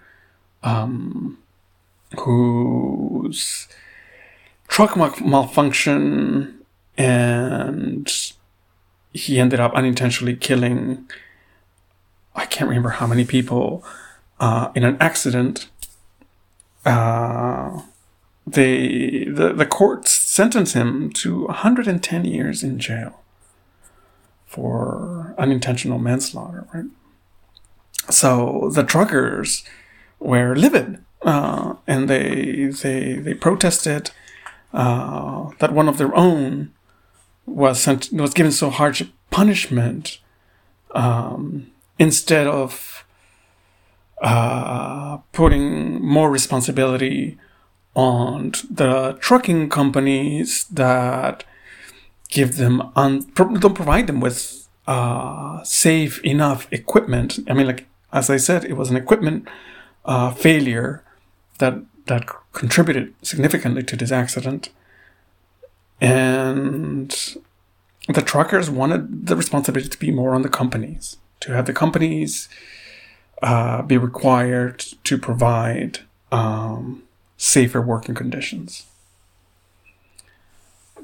um, 0.62 1.38
whose 2.18 3.66
truck 4.68 4.96
malfunction 4.96 6.57
and 6.98 8.12
he 9.12 9.40
ended 9.40 9.60
up 9.60 9.72
unintentionally 9.72 10.36
killing 10.36 11.08
I 12.38 12.46
can't 12.46 12.68
remember 12.68 12.90
how 12.90 13.06
many 13.06 13.24
people 13.24 13.84
uh, 14.38 14.70
in 14.74 14.84
an 14.84 14.96
accident. 15.00 15.68
Uh, 16.84 17.82
they 18.46 19.24
the 19.24 19.52
the 19.52 19.66
courts 19.66 20.12
sentenced 20.12 20.74
him 20.74 21.10
to 21.14 21.46
110 21.46 22.24
years 22.24 22.62
in 22.62 22.78
jail 22.78 23.20
for 24.46 25.34
unintentional 25.36 25.98
manslaughter. 25.98 26.66
Right. 26.72 26.86
So 28.08 28.70
the 28.72 28.84
truckers 28.84 29.64
were 30.20 30.54
livid, 30.54 31.04
uh, 31.22 31.74
and 31.88 32.08
they 32.08 32.66
they 32.66 33.14
they 33.14 33.34
protested 33.34 34.12
uh, 34.72 35.50
that 35.58 35.72
one 35.72 35.88
of 35.88 35.98
their 35.98 36.14
own 36.14 36.72
was 37.48 37.80
sent 37.80 38.12
was 38.12 38.34
given 38.34 38.52
so 38.52 38.70
harsh 38.70 39.02
punishment 39.30 40.18
um, 40.92 41.70
instead 41.98 42.46
of 42.46 43.04
uh, 44.22 45.18
putting 45.32 46.02
more 46.04 46.30
responsibility 46.30 47.38
on 47.94 48.52
the 48.70 49.16
trucking 49.20 49.68
companies 49.68 50.66
that 50.70 51.44
give 52.28 52.56
them 52.56 52.92
un- 52.96 53.26
don't 53.34 53.74
provide 53.74 54.06
them 54.06 54.20
with 54.20 54.68
uh, 54.86 55.62
safe 55.64 56.22
enough 56.24 56.66
equipment. 56.72 57.38
I 57.48 57.54
mean, 57.54 57.66
like 57.66 57.86
as 58.12 58.30
I 58.30 58.36
said, 58.36 58.64
it 58.64 58.74
was 58.74 58.90
an 58.90 58.96
equipment 58.96 59.48
uh, 60.04 60.32
failure 60.32 61.04
that 61.58 61.74
that 62.06 62.26
contributed 62.52 63.14
significantly 63.22 63.82
to 63.82 63.96
this 63.96 64.10
accident. 64.12 64.70
And 66.00 67.10
the 68.08 68.22
truckers 68.22 68.70
wanted 68.70 69.26
the 69.26 69.36
responsibility 69.36 69.88
to 69.88 69.98
be 69.98 70.10
more 70.10 70.34
on 70.34 70.42
the 70.42 70.48
companies, 70.48 71.16
to 71.40 71.52
have 71.52 71.66
the 71.66 71.72
companies 71.72 72.48
uh, 73.42 73.82
be 73.82 73.98
required 73.98 74.78
to 75.04 75.18
provide 75.18 76.00
um, 76.32 77.02
safer 77.36 77.80
working 77.80 78.14
conditions. 78.14 78.86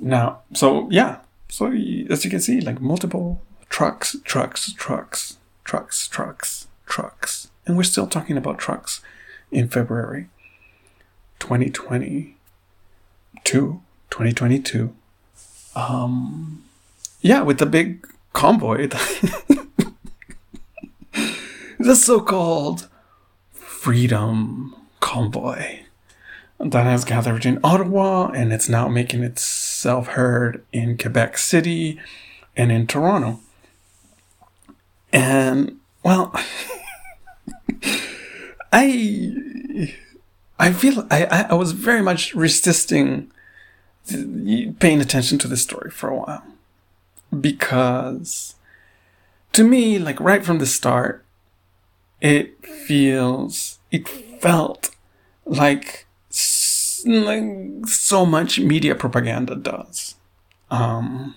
Now, 0.01 0.41
so 0.53 0.89
yeah, 0.91 1.19
so 1.49 1.67
as 1.67 2.25
you 2.25 2.31
can 2.31 2.41
see, 2.41 2.61
like 2.61 2.81
multiple 2.81 3.43
trucks, 3.69 4.17
trucks, 4.25 4.73
trucks, 4.73 5.39
trucks, 5.65 6.09
trucks, 6.09 6.69
trucks, 6.87 7.51
and 7.67 7.77
we're 7.77 7.85
still 7.85 8.07
talking 8.07 8.37
about 8.37 8.59
trucks 8.59 9.01
in 9.51 9.69
February 9.69 10.29
2022, 11.39 13.83
2022. 14.11 14.95
Um, 15.77 16.65
yeah, 17.21 17.43
with 17.43 17.59
the 17.59 17.67
big 17.67 18.07
convoy, 18.33 18.87
the 21.79 21.97
so-called 21.97 22.89
Freedom 23.53 24.75
Convoy 25.01 25.81
that 26.59 26.85
has 26.85 27.05
gathered 27.05 27.45
in 27.45 27.59
Ottawa 27.63 28.29
and 28.29 28.53
it's 28.53 28.69
now 28.69 28.89
making 28.89 29.23
itself 29.23 30.09
heard 30.09 30.65
in 30.73 30.97
Quebec 30.97 31.37
City 31.37 32.01
and 32.57 32.73
in 32.73 32.87
Toronto. 32.87 33.41
And 35.13 35.79
well, 36.03 36.33
I 38.73 39.93
I 40.59 40.73
feel 40.73 41.07
I, 41.11 41.47
I 41.51 41.55
was 41.55 41.73
very 41.73 42.03
much 42.03 42.35
resisting 42.35 43.31
paying 44.07 45.01
attention 45.01 45.39
to 45.39 45.49
this 45.49 45.63
story 45.63 45.91
for 45.91 46.09
a 46.09 46.17
while. 46.17 46.45
Because 47.41 48.55
to 49.53 49.65
me 49.65 49.99
like 49.99 50.21
right 50.21 50.45
from 50.45 50.59
the 50.59 50.67
start 50.67 51.25
it 52.21 52.65
feels 52.67 53.79
it 53.91 54.09
felt 54.09 54.91
like 55.45 56.07
like 57.07 57.45
so 57.87 58.25
much 58.27 58.59
media 58.59 58.95
propaganda 58.95 59.55
does. 59.55 60.17
Um 60.71 61.35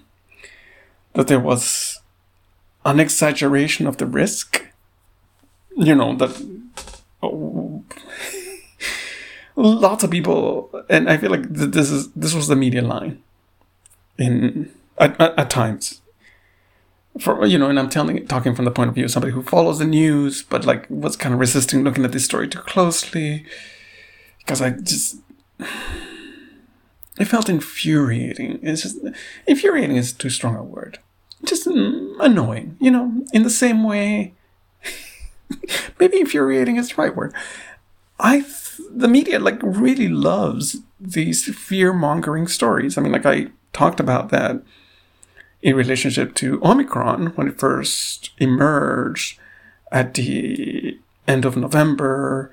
that 1.14 1.28
there 1.28 1.40
was 1.40 2.00
an 2.86 3.00
exaggeration 3.00 3.88
of 3.88 3.98
the 3.98 4.06
risk 4.06 4.66
you 5.76 5.96
know 5.96 6.16
that 6.16 6.32
lots 9.58 10.04
of 10.04 10.12
people, 10.12 10.70
and 10.90 11.10
I 11.10 11.18
feel 11.18 11.32
like 11.32 11.44
this 11.50 11.92
is 11.92 12.12
this 12.12 12.34
was 12.34 12.48
the 12.48 12.56
media 12.56 12.82
line 12.82 13.22
in 14.18 14.72
at, 14.98 15.20
at, 15.20 15.38
at 15.38 15.50
times. 15.50 16.02
For 17.20 17.46
you 17.46 17.58
know, 17.58 17.70
and 17.70 17.80
I'm 17.80 17.90
telling 17.90 18.26
talking 18.28 18.54
from 18.54 18.66
the 18.66 18.72
point 18.72 18.90
of 18.90 18.96
view 18.96 19.06
of 19.06 19.12
somebody 19.12 19.34
who 19.34 19.42
follows 19.42 19.80
the 19.80 19.86
news, 19.86 20.44
but 20.44 20.66
like 20.66 20.86
was 20.90 21.16
kind 21.16 21.34
of 21.34 21.40
resisting 21.40 21.84
looking 21.84 22.06
at 22.06 22.12
this 22.12 22.26
story 22.26 22.48
too 22.48 22.60
closely 22.60 23.46
because 24.40 24.62
I 24.62 24.70
just 24.70 25.18
it 27.20 27.26
felt 27.26 27.50
infuriating. 27.50 28.60
It's 28.62 28.84
just 28.84 29.00
infuriating 29.48 29.96
is 29.96 30.14
too 30.14 30.30
strong 30.30 30.56
a 30.56 30.64
word. 30.64 31.00
Just 31.44 31.66
annoying, 31.66 32.78
you 32.80 32.92
know. 32.92 33.26
In 33.34 33.42
the 33.42 33.50
same 33.50 33.84
way, 33.84 34.34
maybe 36.00 36.20
infuriating 36.20 36.76
is 36.76 36.90
the 36.90 37.02
right 37.02 37.16
word. 37.16 37.34
I 38.20 38.42
the 38.90 39.08
media 39.08 39.40
like 39.40 39.60
really 39.62 40.08
loves 40.08 40.78
these 41.00 41.46
fear 41.56 41.94
mongering 41.94 42.48
stories. 42.48 42.98
I 42.98 43.02
mean, 43.02 43.12
like 43.12 43.26
I 43.26 43.48
talked 43.74 44.00
about 44.00 44.30
that 44.30 44.62
in 45.62 45.76
relationship 45.76 46.36
to 46.36 46.64
Omicron 46.64 47.28
when 47.36 47.48
it 47.48 47.60
first 47.60 48.32
emerged 48.38 49.40
at 49.92 50.14
the 50.14 51.00
end 51.28 51.46
of 51.46 51.58
November, 51.58 52.52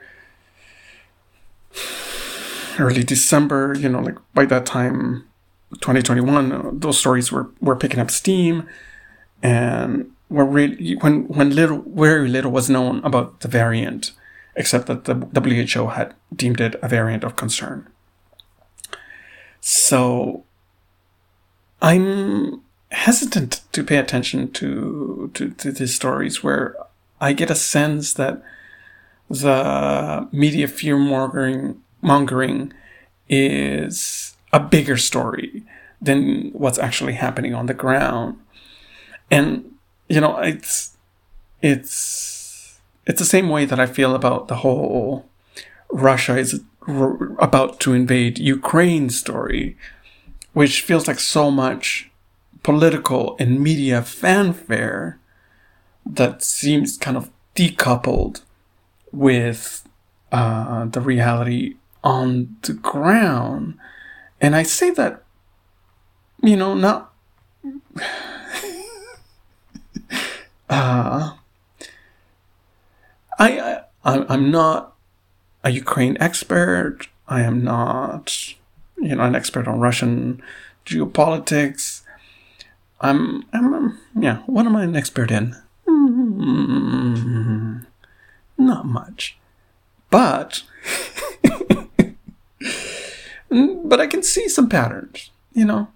early 2.79 3.05
December. 3.05 3.75
You 3.79 3.89
know, 3.89 4.01
like 4.01 4.19
by 4.33 4.47
that 4.47 4.67
time, 4.67 5.27
2021, 5.81 6.53
uh, 6.53 6.71
those 6.73 6.99
stories 6.99 7.31
were 7.33 7.51
were 7.61 7.77
picking 7.77 8.01
up 8.01 8.11
steam, 8.11 8.69
and 9.43 10.11
were 10.29 10.45
really 10.45 10.95
when 10.97 11.29
when 11.29 11.55
little 11.55 11.85
very 11.87 12.29
little 12.29 12.51
was 12.51 12.71
known 12.71 13.01
about 13.05 13.41
the 13.41 13.49
variant 13.49 14.13
except 14.57 14.87
that 14.87 15.05
the 15.05 15.15
WHO 15.15 15.89
had 15.89 16.15
deemed 16.35 16.61
it 16.61 16.77
a 16.83 16.89
variant 16.89 17.25
of 17.25 17.37
concern. 17.37 17.89
So 19.61 20.45
I'm 21.81 22.63
hesitant 22.91 23.63
to 23.73 23.83
pay 23.83 23.97
attention 23.97 24.53
to, 24.53 25.31
to, 25.35 25.51
to 25.51 25.73
these 25.73 25.95
stories 25.95 26.43
where 26.43 26.77
I 27.21 27.33
get 27.33 27.51
a 27.51 27.55
sense 27.55 28.15
that 28.15 28.43
the 29.31 30.29
media 30.33 30.69
fear 30.69 30.97
mongering, 30.97 31.83
mongering 32.03 32.73
is 33.29 34.37
a 34.53 34.61
bigger 34.61 34.97
story 34.97 35.65
than 36.01 36.51
what's 36.53 36.79
actually 36.79 37.15
happening 37.15 37.55
on 37.55 37.67
the 37.67 37.75
ground. 37.75 38.39
And, 39.31 39.75
you 40.09 40.21
know, 40.21 40.39
it's, 40.39 40.97
it's, 41.63 42.44
it's 43.07 43.19
the 43.19 43.25
same 43.27 43.49
way 43.49 43.65
that 43.65 43.81
I 43.81 43.87
feel 43.87 44.15
about 44.15 44.49
the 44.49 44.57
whole 44.57 45.29
Russia 45.91 46.37
is 46.37 46.61
r- 46.87 47.35
about 47.39 47.81
to 47.81 47.93
invade 47.93 48.39
Ukraine 48.39 49.11
story, 49.11 49.77
which 50.53 50.81
feels 50.83 51.07
like 51.07 51.21
so 51.21 51.51
much 51.51 52.11
political 52.63 53.37
and 53.39 53.61
media 53.61 54.03
fanfare 54.03 55.19
that 56.07 56.43
seems 56.43 56.97
kind 56.97 57.17
of 57.17 57.31
decoupled 57.55 58.43
with 59.13 59.87
uh, 60.33 60.87
the 60.87 61.01
reality 61.01 61.77
on 62.03 62.57
the 62.63 62.73
ground. 62.73 63.79
And 64.41 64.57
I 64.57 64.65
say 64.65 64.91
that, 64.91 65.23
you 66.43 66.57
know, 66.57 66.75
not. 66.75 67.13
uh, 70.69 71.35
I, 73.39 73.81
I 74.05 74.25
I'm 74.29 74.51
not 74.51 74.95
a 75.63 75.71
Ukraine 75.71 76.17
expert. 76.21 77.09
I 77.27 77.41
am 77.41 77.65
not, 77.65 78.55
you 78.99 79.17
know, 79.17 79.25
an 79.25 79.35
expert 79.35 79.67
on 79.67 79.81
Russian 79.81 80.43
geopolitics. 80.85 82.03
I'm, 83.01 83.45
I'm, 83.53 83.99
yeah. 84.15 84.39
What 84.47 84.67
am 84.67 84.77
I 84.77 84.85
an 84.85 84.95
expert 84.95 85.31
in? 85.31 85.57
Mm, 85.89 87.87
not 88.59 88.87
much, 88.87 89.39
but, 90.11 90.63
but 93.49 94.01
I 94.01 94.07
can 94.07 94.23
see 94.23 94.49
some 94.49 94.69
patterns. 94.69 95.31
You 95.55 95.65
know, 95.65 95.89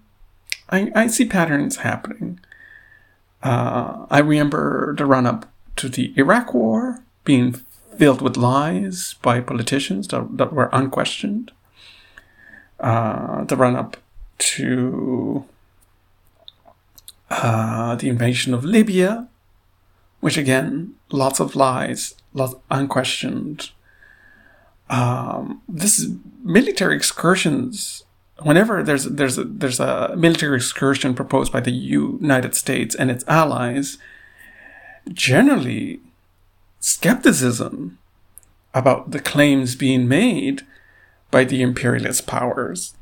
I 0.69 0.91
I 0.95 1.07
see 1.07 1.25
patterns 1.25 1.77
happening. 1.77 2.39
Uh, 3.43 4.05
I 4.09 4.19
remember 4.19 4.95
the 4.97 5.05
run 5.05 5.25
up 5.25 5.47
to 5.77 5.89
the 5.89 6.13
Iraq 6.17 6.53
War 6.53 7.03
being 7.29 7.53
filled 7.99 8.21
with 8.23 8.37
lies 8.37 9.13
by 9.21 9.39
politicians 9.39 10.07
that, 10.07 10.23
that 10.39 10.51
were 10.51 10.69
unquestioned. 10.73 11.51
Uh, 12.79 13.43
the 13.43 13.55
run 13.55 13.75
up 13.75 13.97
to 14.39 15.45
uh, 17.29 17.93
the 17.97 18.09
invasion 18.09 18.51
of 18.55 18.65
Libya, 18.65 19.27
which 20.21 20.37
again, 20.37 20.95
lots 21.11 21.39
of 21.39 21.55
lies, 21.55 22.15
lots 22.33 22.55
unquestioned. 22.71 23.69
Um, 24.89 25.61
this 25.69 26.09
military 26.43 26.95
excursions. 26.95 28.03
Whenever 28.41 28.81
there's 28.81 29.05
there's 29.05 29.37
a, 29.37 29.43
there's 29.43 29.79
a 29.79 30.15
military 30.17 30.55
excursion 30.55 31.13
proposed 31.13 31.51
by 31.51 31.59
the 31.59 31.75
United 31.99 32.55
States 32.55 32.95
and 32.95 33.11
its 33.11 33.23
allies, 33.27 33.99
generally 35.13 35.99
skepticism 36.79 37.97
about 38.73 39.11
the 39.11 39.19
claims 39.19 39.75
being 39.75 40.07
made 40.07 40.63
by 41.31 41.43
the 41.43 41.61
imperialist 41.61 42.27
powers 42.27 42.93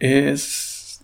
is 0.00 1.02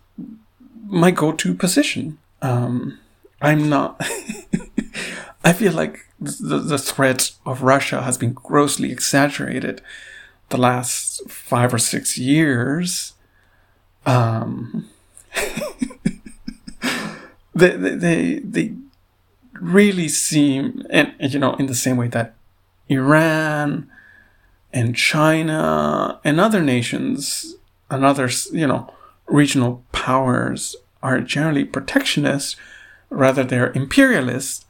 my 0.86 1.10
go 1.10 1.32
to 1.32 1.54
position. 1.54 2.18
Um, 2.42 2.98
I'm 3.40 3.68
not. 3.68 4.00
I 5.44 5.52
feel 5.52 5.72
like 5.72 6.06
the, 6.20 6.58
the 6.58 6.78
threat 6.78 7.32
of 7.46 7.62
Russia 7.62 8.02
has 8.02 8.18
been 8.18 8.32
grossly 8.32 8.92
exaggerated 8.92 9.80
the 10.50 10.58
last 10.58 11.28
five 11.30 11.72
or 11.72 11.78
six 11.78 12.18
years. 12.18 13.14
Um, 14.04 14.88
they, 17.54 17.76
they, 17.76 18.38
they, 18.40 18.74
really 19.60 20.08
seem, 20.08 20.84
and, 20.90 21.14
you 21.18 21.38
know, 21.38 21.54
in 21.54 21.66
the 21.66 21.74
same 21.74 21.96
way 21.96 22.08
that 22.08 22.34
Iran 22.88 23.90
and 24.72 24.96
China 24.96 26.20
and 26.24 26.40
other 26.40 26.62
nations 26.62 27.56
and 27.90 28.04
other, 28.04 28.30
you 28.52 28.66
know, 28.66 28.92
regional 29.26 29.84
powers 29.92 30.76
are 31.02 31.20
generally 31.20 31.64
protectionist, 31.64 32.56
rather 33.10 33.44
they're 33.44 33.72
imperialist, 33.72 34.66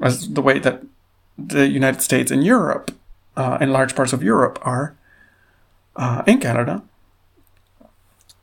as 0.00 0.28
the 0.30 0.42
way 0.42 0.58
that 0.58 0.82
the 1.36 1.68
United 1.68 2.02
States 2.02 2.30
and 2.30 2.44
Europe 2.44 2.90
uh, 3.36 3.58
and 3.60 3.72
large 3.72 3.94
parts 3.94 4.12
of 4.12 4.22
Europe 4.22 4.58
are, 4.62 4.96
uh, 5.96 6.22
in 6.26 6.40
Canada. 6.40 6.82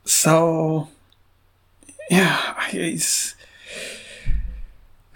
So, 0.04 0.88
yeah, 2.10 2.54
it's 2.72 3.34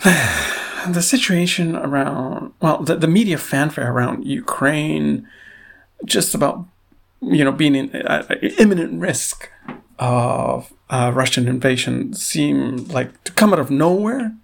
the 0.89 1.03
situation 1.03 1.77
around, 1.77 2.53
well, 2.61 2.83
the, 2.83 2.97
the 2.97 3.07
media 3.09 3.39
fanfare 3.39 3.93
around 3.93 4.25
Ukraine, 4.25 5.27
just 6.05 6.35
about, 6.35 6.65
you 7.21 7.45
know, 7.45 7.53
being 7.53 7.75
in 7.75 7.95
uh, 7.95 8.27
imminent 8.59 9.01
risk 9.01 9.51
of 9.99 10.73
uh, 10.89 11.13
Russian 11.15 11.47
invasion 11.47 12.15
seemed 12.15 12.89
like 12.89 13.23
to 13.25 13.33
come 13.33 13.53
out 13.53 13.59
of 13.59 13.71
nowhere 13.71 14.35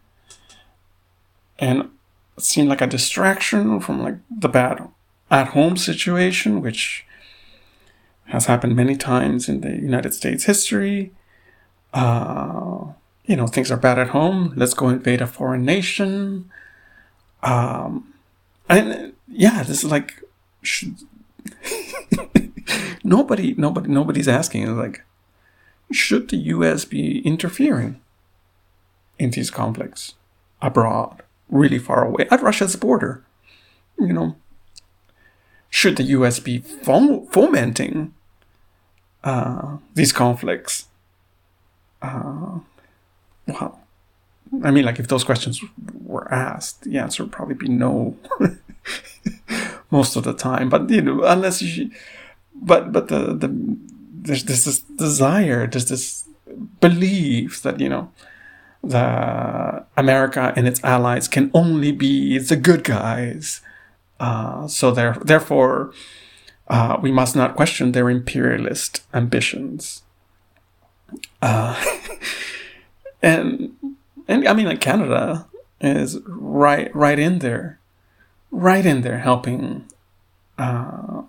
and 1.59 1.90
seemed 2.38 2.68
like 2.68 2.83
a 2.83 2.87
distraction 2.87 3.81
from 3.81 4.03
like 4.03 4.16
the 4.31 4.49
bad 4.49 4.88
at 5.31 5.49
home 5.49 5.77
situation, 5.77 6.61
which 6.61 7.07
has 8.27 8.46
happened 8.46 8.77
many 8.77 8.96
times 8.96 9.49
in 9.49 9.61
the 9.62 9.70
United 9.70 10.12
States 10.12 10.44
history. 10.44 11.12
Uh, 11.94 12.92
you 13.27 13.37
know, 13.37 13.47
things 13.47 13.71
are 13.71 13.77
bad 13.77 13.99
at 13.99 14.09
home. 14.09 14.53
Let's 14.57 14.75
go 14.75 14.89
invade 14.89 15.21
a 15.21 15.27
foreign 15.27 15.65
nation. 15.65 16.51
Um, 17.43 18.15
and 18.69 19.12
yeah, 19.29 19.62
this 19.62 19.85
is 19.85 19.91
like, 19.91 20.23
should, 20.62 20.97
nobody, 23.05 23.55
nobody, 23.55 23.89
nobody's 23.89 24.29
asking. 24.29 24.77
Like, 24.77 25.05
should 25.91 26.29
the 26.29 26.37
U.S. 26.37 26.85
be 26.85 27.19
interfering 27.21 28.01
in 29.19 29.31
these 29.31 29.51
conflicts 29.51 30.15
abroad, 30.62 31.23
really 31.49 31.79
far 31.79 32.05
away, 32.05 32.27
at 32.31 32.43
Russia's 32.43 32.77
border? 32.77 33.25
You 33.99 34.12
know, 34.12 34.37
should 35.69 35.97
the 35.97 36.05
U.S. 36.05 36.39
be 36.39 36.59
fomenting 36.59 38.15
uh, 39.25 39.79
these 39.95 40.12
conflicts? 40.12 40.87
Uh, 42.03 42.61
well, 43.47 43.81
I 44.65 44.71
mean, 44.71 44.85
like 44.85 44.99
if 44.99 45.09
those 45.09 45.25
questions 45.25 45.63
were 46.05 46.33
asked, 46.33 46.83
the 46.83 46.99
answer 46.99 47.23
would 47.25 47.33
probably 47.33 47.55
be 47.55 47.69
no 47.69 48.17
most 49.91 50.17
of 50.17 50.25
the 50.25 50.33
time. 50.35 50.69
But 50.69 50.89
you 50.91 51.03
know, 51.03 51.25
unless 51.25 51.63
you, 51.63 51.91
but 52.55 52.93
but 52.93 53.09
the 53.09 53.35
the 53.35 53.77
there's, 54.27 54.45
this 54.45 54.81
desire, 54.81 55.67
there's 55.67 55.89
this 55.89 56.29
belief 56.81 57.63
that 57.63 57.81
you 57.81 57.89
know, 57.89 58.11
the 58.83 59.85
America 59.97 60.53
and 60.57 60.67
its 60.67 60.83
allies 60.85 61.29
can 61.29 61.51
only 61.55 61.93
be 61.93 62.39
the 62.39 62.57
good 62.57 62.85
guys. 62.85 63.61
Uh, 64.19 64.67
so 64.67 64.91
there, 64.91 65.17
therefore, 65.23 65.93
uh, 66.69 66.99
we 67.01 67.13
must 67.13 67.37
not 67.37 67.55
question 67.55 67.93
their 67.93 68.09
imperialist 68.09 69.05
ambitions. 69.13 70.03
Uh, 71.43 71.83
and 73.22 73.74
and 74.29 74.46
I 74.48 74.52
mean 74.52 74.66
like 74.66 74.81
Canada 74.81 75.46
is 75.81 76.18
right 76.26 76.94
right 76.94 77.18
in 77.18 77.40
there, 77.40 77.79
right 78.50 78.85
in 78.85 79.02
there 79.02 79.18
helping, 79.18 79.87
uh, 80.59 81.22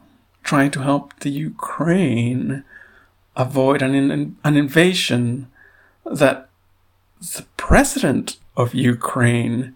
trying 0.43 0.71
to 0.71 0.81
help 0.81 1.19
the 1.19 1.29
Ukraine 1.29 2.63
avoid 3.35 3.81
an 3.81 4.37
an 4.43 4.57
invasion 4.57 5.47
that 6.05 6.49
the 7.19 7.45
president 7.57 8.37
of 8.55 8.73
Ukraine 8.73 9.75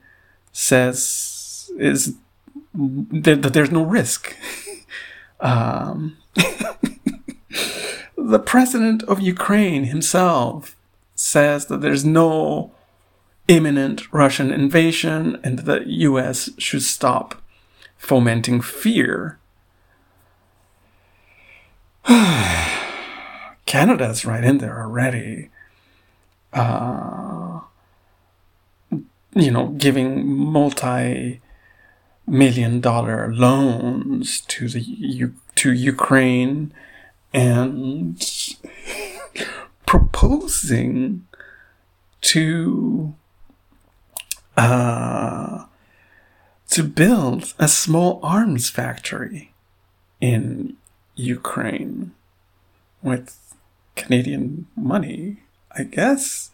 says 0.51 1.71
is 1.77 2.15
that, 2.73 3.41
that 3.41 3.53
there's 3.53 3.71
no 3.71 3.83
risk. 3.83 4.35
um, 5.39 6.17
the 8.17 8.39
president 8.39 9.03
of 9.03 9.19
Ukraine 9.19 9.85
himself 9.85 10.75
says 11.21 11.67
that 11.67 11.81
there's 11.81 12.03
no 12.03 12.71
imminent 13.47 14.11
Russian 14.11 14.51
invasion 14.51 15.39
and 15.43 15.59
the 15.59 15.83
US 15.85 16.49
should 16.57 16.81
stop 16.81 17.39
fomenting 17.95 18.59
fear. 18.59 19.37
Canada's 23.67 24.25
right 24.25 24.43
in 24.43 24.57
there 24.57 24.81
already. 24.81 25.49
Uh, 26.53 27.59
you 29.35 29.51
know, 29.51 29.67
giving 29.77 30.27
multi 30.27 31.39
million 32.25 32.81
dollar 32.81 33.31
loans 33.31 34.41
to 34.41 34.67
the 34.67 35.31
to 35.55 35.71
Ukraine 35.71 36.73
and 37.31 38.19
proposing 39.91 41.27
to 42.21 43.13
uh, 44.55 45.65
to 46.69 46.83
build 46.83 47.53
a 47.59 47.67
small 47.67 48.21
arms 48.23 48.69
factory 48.69 49.51
in 50.21 50.77
Ukraine 51.15 52.13
with 53.03 53.53
Canadian 53.97 54.67
money, 54.77 55.41
I 55.77 55.83
guess. 55.83 56.51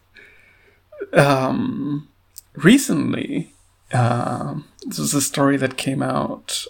Um, 1.13 2.07
recently, 2.55 3.53
uh, 3.93 4.55
this 4.83 4.97
was 4.97 5.13
a 5.13 5.21
story 5.21 5.57
that 5.57 5.77
came 5.77 6.01
out 6.01 6.65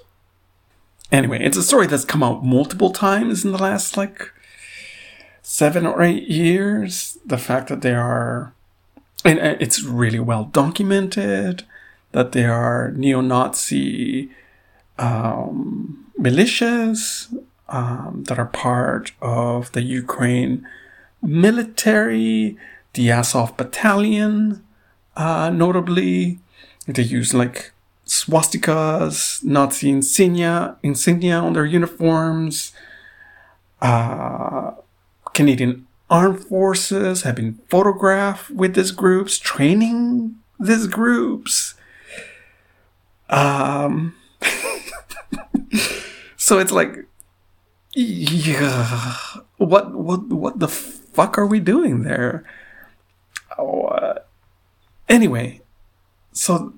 anyway, 1.13 1.39
it's 1.41 1.55
a 1.55 1.63
story 1.63 1.87
that's 1.87 2.03
come 2.03 2.23
out 2.23 2.43
multiple 2.43 2.91
times 2.91 3.45
in 3.45 3.53
the 3.53 3.57
last 3.57 3.95
like 3.95 4.33
seven 5.49 5.85
or 5.85 6.03
eight 6.03 6.27
years. 6.27 7.17
The 7.25 7.37
fact 7.37 7.69
that 7.69 7.81
they 7.81 7.93
are, 7.93 8.53
and 9.23 9.39
it's 9.39 9.81
really 9.81 10.19
well 10.19 10.43
documented 10.43 11.63
that 12.11 12.33
they 12.33 12.43
are 12.43 12.91
neo-Nazi 12.91 14.29
um, 14.99 16.05
militias 16.19 17.33
um, 17.69 18.25
that 18.27 18.37
are 18.37 18.47
part 18.47 19.13
of 19.21 19.71
the 19.71 19.81
Ukraine 19.81 20.67
military, 21.21 22.57
the 22.93 23.09
Azov 23.09 23.55
battalion, 23.55 24.65
uh, 25.15 25.49
notably. 25.49 26.39
They 26.87 27.03
use 27.03 27.33
like 27.33 27.71
swastikas, 28.05 29.45
Nazi 29.45 29.91
insignia, 29.91 30.75
insignia 30.83 31.39
on 31.39 31.53
their 31.53 31.65
uniforms. 31.65 32.73
Uh, 33.81 34.71
Canadian 35.37 35.85
armed 36.09 36.43
forces 36.43 37.21
have 37.21 37.35
been 37.35 37.59
photographed 37.69 38.49
with 38.49 38.73
these 38.73 38.89
groups, 38.89 39.37
training 39.37 40.35
these 40.59 40.87
groups. 40.87 41.75
Um, 43.29 44.15
so 46.37 46.57
it's 46.57 46.71
like, 46.71 47.05
yeah, 47.93 49.15
what, 49.57 49.93
what, 49.93 50.27
what 50.27 50.57
the 50.57 50.67
fuck 50.67 51.37
are 51.37 51.45
we 51.45 51.59
doing 51.59 52.01
there? 52.01 52.43
Oh, 53.59 53.83
uh, 53.83 54.19
anyway, 55.07 55.61
so 56.31 56.73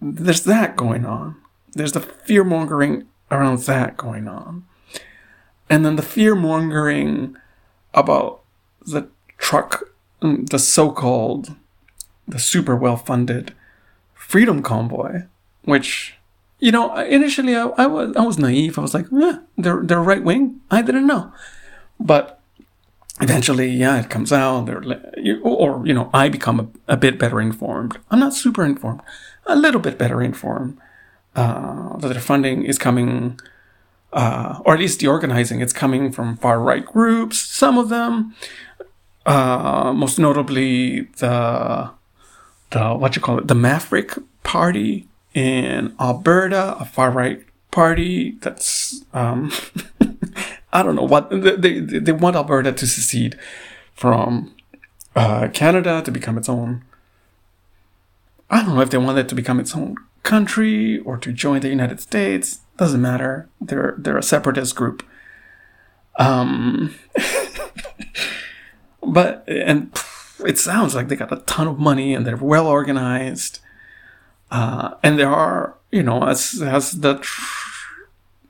there's 0.00 0.44
that 0.44 0.74
going 0.74 1.04
on. 1.04 1.36
There's 1.74 1.92
the 1.92 2.00
fear 2.00 2.44
mongering 2.44 3.08
around 3.30 3.58
that 3.64 3.98
going 3.98 4.26
on. 4.26 4.64
And 5.68 5.84
then 5.84 5.96
the 5.96 6.02
fear 6.02 6.34
mongering 6.34 7.36
about 7.94 8.40
the 8.84 9.08
truck, 9.38 9.84
mm, 10.20 10.48
the 10.48 10.58
so 10.58 10.90
called, 10.90 11.54
the 12.26 12.38
super 12.38 12.76
well 12.76 12.96
funded 12.96 13.54
Freedom 14.14 14.62
Convoy, 14.62 15.22
which, 15.64 16.14
you 16.58 16.72
know, 16.72 16.94
initially 16.96 17.56
I, 17.56 17.66
I, 17.76 17.86
was, 17.86 18.16
I 18.16 18.22
was 18.22 18.38
naive. 18.38 18.78
I 18.78 18.82
was 18.82 18.94
like, 18.94 19.06
yeah, 19.10 19.38
they're, 19.58 19.82
they're 19.82 20.02
right 20.02 20.22
wing. 20.22 20.60
I 20.70 20.82
didn't 20.82 21.06
know. 21.06 21.32
But 22.00 22.40
eventually, 23.20 23.68
yeah, 23.68 24.00
it 24.00 24.10
comes 24.10 24.32
out, 24.32 24.68
or, 24.68 25.86
you 25.86 25.94
know, 25.94 26.10
I 26.14 26.28
become 26.28 26.60
a, 26.60 26.94
a 26.94 26.96
bit 26.96 27.18
better 27.18 27.40
informed. 27.40 27.98
I'm 28.10 28.20
not 28.20 28.34
super 28.34 28.64
informed 28.64 29.02
a 29.46 29.56
little 29.56 29.80
bit 29.80 29.98
better 29.98 30.22
informed 30.22 30.78
uh, 31.34 31.96
that 31.98 32.08
their 32.08 32.20
funding 32.20 32.64
is 32.64 32.78
coming, 32.78 33.38
uh, 34.12 34.60
or 34.64 34.74
at 34.74 34.80
least 34.80 35.00
the 35.00 35.06
organizing, 35.06 35.60
it's 35.60 35.72
coming 35.72 36.12
from 36.12 36.36
far 36.36 36.60
right 36.60 36.84
groups. 36.84 37.38
Some 37.38 37.78
of 37.78 37.88
them, 37.88 38.34
uh, 39.26 39.92
most 39.94 40.18
notably 40.18 41.02
the 41.18 41.90
the 42.70 42.94
what 42.94 43.16
you 43.16 43.22
call 43.22 43.38
it, 43.38 43.48
the 43.48 43.54
Maverick 43.54 44.18
Party 44.42 45.06
in 45.34 45.94
Alberta, 46.00 46.76
a 46.78 46.84
far 46.84 47.10
right 47.10 47.44
party 47.70 48.36
that's 48.40 49.02
um, 49.14 49.50
I 50.72 50.82
don't 50.82 50.94
know 50.94 51.04
what 51.04 51.30
they 51.30 51.80
they 51.80 52.12
want 52.12 52.36
Alberta 52.36 52.72
to 52.72 52.86
secede 52.86 53.38
from 53.94 54.54
uh, 55.16 55.48
Canada 55.52 56.02
to 56.02 56.10
become 56.10 56.36
its 56.36 56.48
own 56.48 56.82
I 58.52 58.62
don't 58.62 58.74
know 58.74 58.82
if 58.82 58.90
they 58.90 58.98
want 58.98 59.18
it 59.18 59.30
to 59.30 59.34
become 59.34 59.58
its 59.58 59.74
own 59.74 59.96
country 60.22 60.98
or 61.00 61.16
to 61.16 61.32
join 61.32 61.60
the 61.60 61.70
United 61.70 62.00
States. 62.00 62.60
Doesn't 62.76 63.00
matter. 63.00 63.48
They're 63.60 63.94
they're 63.98 64.18
a 64.18 64.22
separatist 64.22 64.74
group. 64.76 65.04
Um, 66.18 66.94
but 69.02 69.44
and 69.46 69.96
it 70.44 70.58
sounds 70.58 70.94
like 70.94 71.08
they 71.08 71.16
got 71.16 71.32
a 71.32 71.36
ton 71.36 71.66
of 71.66 71.78
money 71.78 72.14
and 72.14 72.26
they're 72.26 72.36
well 72.36 72.66
organized. 72.66 73.60
Uh, 74.50 74.94
and 75.02 75.18
there 75.18 75.32
are, 75.32 75.76
you 75.90 76.02
know, 76.02 76.24
as 76.24 76.60
as 76.62 77.00
the 77.00 77.26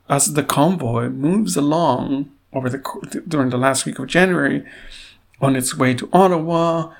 as 0.09 0.33
the 0.33 0.43
convoy 0.43 1.09
moves 1.09 1.55
along 1.55 2.31
over 2.51 2.69
the 2.69 3.23
during 3.27 3.49
the 3.49 3.57
last 3.57 3.85
week 3.85 3.99
of 3.99 4.07
January, 4.07 4.63
on 5.41 5.55
its 5.55 5.75
way 5.75 5.93
to 5.93 6.09
Ottawa, 6.13 6.93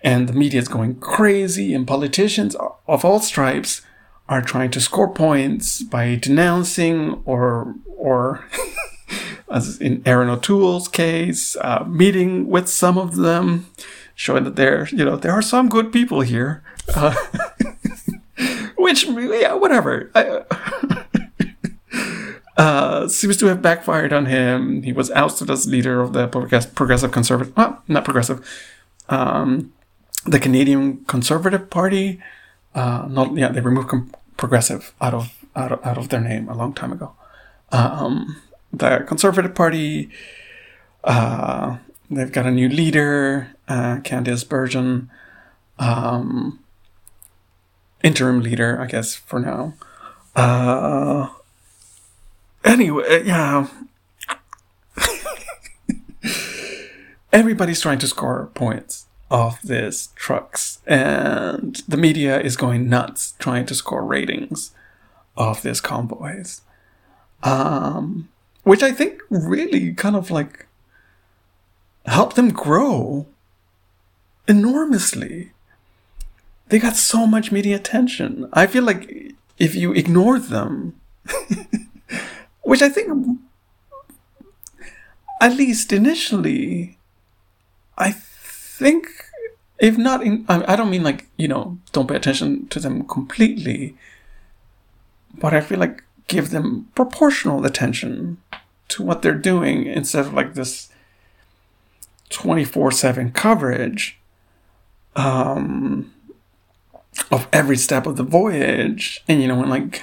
and 0.00 0.28
the 0.28 0.32
media 0.32 0.60
is 0.60 0.68
going 0.68 0.96
crazy, 0.96 1.74
and 1.74 1.86
politicians 1.86 2.54
of 2.86 3.04
all 3.04 3.20
stripes 3.20 3.82
are 4.28 4.42
trying 4.42 4.70
to 4.72 4.80
score 4.80 5.08
points 5.08 5.82
by 5.82 6.16
denouncing 6.16 7.22
or 7.24 7.74
or 7.96 8.44
as 9.50 9.80
in 9.80 10.02
Erin 10.04 10.28
O'Toole's 10.28 10.88
case, 10.88 11.56
uh, 11.56 11.84
meeting 11.86 12.48
with 12.48 12.68
some 12.68 12.98
of 12.98 13.16
them, 13.16 13.66
showing 14.14 14.44
that 14.44 14.56
there 14.56 14.88
you 14.88 15.04
know 15.04 15.16
there 15.16 15.32
are 15.32 15.42
some 15.42 15.68
good 15.68 15.92
people 15.92 16.20
here, 16.20 16.62
uh, 16.94 17.14
which 18.76 19.04
yeah 19.04 19.54
whatever. 19.54 20.10
uh, 22.56 23.08
seems 23.08 23.36
to 23.36 23.46
have 23.46 23.62
backfired 23.62 24.12
on 24.12 24.26
him. 24.26 24.82
He 24.82 24.92
was 24.92 25.10
ousted 25.12 25.50
as 25.50 25.66
leader 25.66 26.00
of 26.00 26.12
the 26.12 26.26
progressive 26.28 27.12
conservative, 27.12 27.56
well, 27.56 27.82
not 27.86 28.04
progressive, 28.04 28.46
um, 29.08 29.72
the 30.24 30.40
Canadian 30.40 31.04
Conservative 31.04 31.70
Party, 31.70 32.20
uh, 32.76 33.06
not 33.08 33.34
yeah, 33.34 33.48
they 33.48 33.60
removed 33.60 33.88
com- 33.88 34.12
progressive 34.36 34.92
out 35.00 35.14
of, 35.14 35.44
out 35.56 35.72
of 35.72 35.84
out 35.84 35.98
of 35.98 36.10
their 36.10 36.20
name 36.20 36.48
a 36.48 36.54
long 36.54 36.74
time 36.74 36.92
ago. 36.92 37.14
Um, 37.72 38.36
the 38.72 39.04
Conservative 39.08 39.54
Party, 39.54 40.10
uh, 41.02 41.78
they've 42.10 42.30
got 42.30 42.44
a 42.46 42.50
new 42.50 42.68
leader, 42.68 43.54
uh, 43.66 43.96
Candice 44.04 44.46
Bergen, 44.46 45.10
um, 45.78 46.60
interim 48.04 48.40
leader, 48.42 48.78
I 48.78 48.86
guess 48.86 49.14
for 49.14 49.40
now. 49.40 49.72
Uh, 50.36 51.28
anyway, 52.62 53.24
yeah. 53.24 53.68
Everybody's 57.32 57.80
trying 57.80 57.98
to 58.00 58.06
score 58.06 58.50
points 58.54 59.05
of 59.30 59.58
these 59.62 60.08
trucks, 60.14 60.80
and 60.86 61.82
the 61.88 61.96
media 61.96 62.40
is 62.40 62.56
going 62.56 62.88
nuts 62.88 63.34
trying 63.38 63.66
to 63.66 63.74
score 63.74 64.04
ratings 64.04 64.70
of 65.36 65.62
these 65.62 65.80
convoys. 65.80 66.62
Um, 67.42 68.28
which 68.62 68.82
I 68.82 68.92
think 68.92 69.20
really 69.30 69.94
kind 69.94 70.16
of 70.16 70.30
like 70.30 70.66
helped 72.06 72.36
them 72.36 72.50
grow 72.50 73.26
enormously. 74.48 75.52
They 76.68 76.78
got 76.78 76.96
so 76.96 77.26
much 77.26 77.52
media 77.52 77.76
attention. 77.76 78.48
I 78.52 78.66
feel 78.66 78.82
like 78.82 79.34
if 79.58 79.74
you 79.74 79.92
ignored 79.92 80.44
them, 80.44 81.00
which 82.62 82.82
I 82.82 82.88
think, 82.88 83.38
at 85.40 85.56
least 85.56 85.92
initially, 85.92 86.98
I 87.96 88.10
think 88.78 89.06
if 89.78 89.96
not 89.98 90.22
in 90.22 90.44
I 90.48 90.76
don't 90.76 90.90
mean 90.90 91.02
like 91.02 91.26
you 91.36 91.48
know 91.48 91.78
don't 91.92 92.08
pay 92.08 92.16
attention 92.16 92.68
to 92.68 92.80
them 92.80 93.06
completely 93.06 93.96
but 95.38 95.54
I 95.54 95.60
feel 95.60 95.78
like 95.78 96.02
give 96.28 96.50
them 96.50 96.88
proportional 96.94 97.64
attention 97.64 98.38
to 98.88 99.02
what 99.02 99.22
they're 99.22 99.34
doing 99.34 99.86
instead 99.86 100.26
of 100.26 100.34
like 100.34 100.54
this 100.54 100.88
24/7 102.30 103.32
coverage 103.34 104.18
um 105.14 106.12
of 107.30 107.48
every 107.52 107.76
step 107.76 108.06
of 108.06 108.16
the 108.16 108.22
voyage. 108.22 109.24
And 109.28 109.40
you 109.40 109.48
know 109.48 109.60
and 109.62 109.70
like 109.70 110.02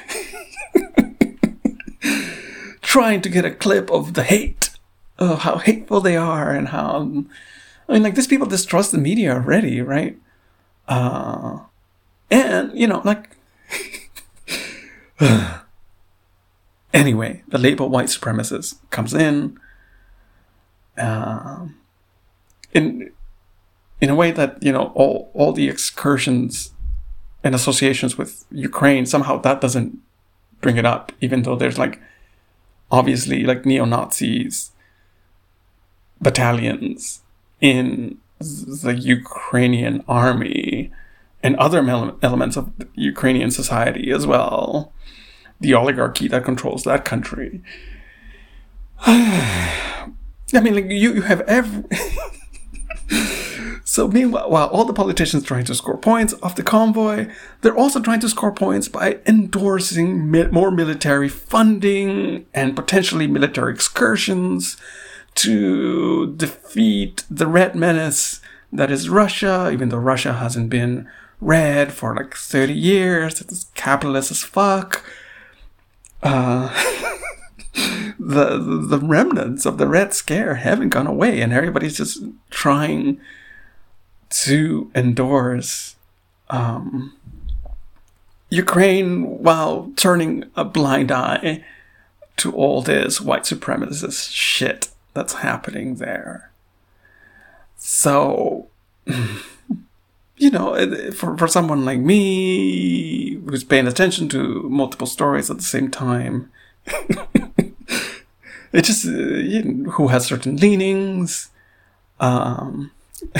trying 2.82 3.22
to 3.22 3.30
get 3.30 3.46
a 3.46 3.52
clip 3.52 3.90
of 3.92 4.14
the 4.14 4.24
hate 4.24 4.72
of 5.18 5.40
how 5.40 5.58
hateful 5.58 6.02
they 6.02 6.18
are 6.18 6.52
and 6.52 6.70
how 6.70 7.26
I 7.88 7.94
mean, 7.94 8.04
like 8.04 8.16
these 8.16 8.28
people 8.28 8.48
distrust 8.48 8.92
the 8.92 8.98
media 8.98 9.34
already, 9.34 9.82
right? 9.82 10.18
Uh, 10.88 11.60
and 12.32 12.72
you 12.78 12.88
know, 12.88 13.02
like. 13.04 13.30
anyway, 16.94 17.44
the 17.48 17.58
label 17.58 17.90
white 17.90 18.08
supremacist 18.08 18.78
comes 18.90 19.14
in. 19.14 19.60
Uh, 20.98 21.68
in 22.74 23.12
in 24.02 24.10
a 24.10 24.16
way 24.16 24.32
that 24.32 24.62
you 24.62 24.72
know 24.72 24.92
all 24.96 25.32
all 25.34 25.54
the 25.54 25.70
excursions 25.70 26.74
and 27.44 27.56
associations 27.56 28.18
with 28.18 28.46
Ukraine 28.52 29.06
somehow 29.06 29.38
that 29.40 29.62
doesn't 29.62 29.98
bring 30.62 30.78
it 30.78 30.86
up, 30.86 31.12
even 31.22 31.44
though 31.44 31.56
there's 31.56 31.78
like 31.78 32.00
obviously 32.92 33.44
like 33.44 33.66
neo 33.66 33.86
Nazis 33.86 34.72
battalions 36.22 37.23
in 37.64 38.18
the 38.40 38.94
Ukrainian 38.94 40.04
army 40.08 40.92
and 41.42 41.56
other 41.56 41.80
elements 42.22 42.58
of 42.58 42.72
Ukrainian 42.94 43.50
society 43.50 44.12
as 44.12 44.28
well. 44.28 44.94
the 45.62 45.74
oligarchy 45.74 46.28
that 46.28 46.44
controls 46.44 46.84
that 46.84 47.06
country. 47.06 47.62
I 49.06 50.12
mean, 50.62 50.76
like 50.76 50.90
you, 50.90 51.10
you 51.18 51.22
have 51.22 51.40
every. 51.42 51.86
so 53.86 54.10
meanwhile, 54.10 54.50
while 54.50 54.68
all 54.68 54.84
the 54.84 55.00
politicians 55.02 55.44
trying 55.44 55.64
to 55.66 55.76
score 55.76 55.98
points 55.98 56.34
off 56.44 56.58
the 56.58 56.64
convoy, 56.64 57.32
they're 57.62 57.78
also 57.84 58.02
trying 58.02 58.20
to 58.20 58.30
score 58.36 58.52
points 58.52 58.90
by 58.90 59.20
endorsing 59.26 60.30
mi- 60.30 60.48
more 60.48 60.70
military 60.70 61.30
funding 61.30 62.46
and 62.54 62.76
potentially 62.76 63.28
military 63.28 63.74
excursions 63.74 64.76
to 65.36 66.34
defeat 66.36 67.24
the 67.30 67.48
Red 67.48 67.76
Menace 67.76 68.42
that 68.72 68.90
is 68.90 69.08
Russia, 69.08 69.70
even 69.72 69.90
though 69.90 69.98
Russia 69.98 70.34
hasn't 70.34 70.70
been 70.70 71.08
red 71.40 71.94
for 71.94 72.16
like 72.16 72.36
30 72.36 72.74
years. 72.74 73.40
It's 73.40 73.66
capitalist 73.76 74.32
as 74.32 74.42
fuck. 74.42 75.04
Uh, 76.24 76.70
the, 78.20 78.58
the 78.58 79.00
remnants 79.00 79.66
of 79.66 79.78
the 79.78 79.88
Red 79.88 80.14
Scare 80.14 80.56
haven't 80.56 80.90
gone 80.90 81.08
away, 81.08 81.42
and 81.42 81.54
everybody's 81.54 81.98
just 81.98 82.24
trying 82.50 83.20
to 84.30 84.90
endorse 84.96 85.96
um, 86.50 87.14
Ukraine 88.50 89.40
while 89.40 89.92
turning 89.96 90.46
a 90.56 90.66
blind 90.66 91.12
eye 91.12 91.64
to 92.38 92.52
all 92.54 92.82
this 92.82 93.22
white 93.22 93.44
supremacist 93.44 94.32
shit 94.32 94.90
that's 95.14 95.34
happening 95.34 95.96
there. 95.96 96.52
So, 97.78 98.68
you 100.38 100.50
know, 100.52 101.12
for, 101.12 101.38
for 101.38 101.48
someone 101.48 101.86
like 101.86 102.00
me 102.00 103.36
who's 103.36 103.64
paying 103.64 103.88
attention 103.88 104.30
to 104.30 104.64
multiple 104.70 105.08
stories 105.08 105.50
at 105.50 105.58
the 105.58 105.64
same 105.64 105.92
time, 105.92 106.52
it 108.74 108.84
just, 108.84 109.06
uh, 109.06 109.12
you 109.12 109.64
know, 109.64 109.92
who 109.92 110.08
has 110.08 110.26
certain 110.26 110.58
leanings, 110.58 111.50
um, 112.20 112.92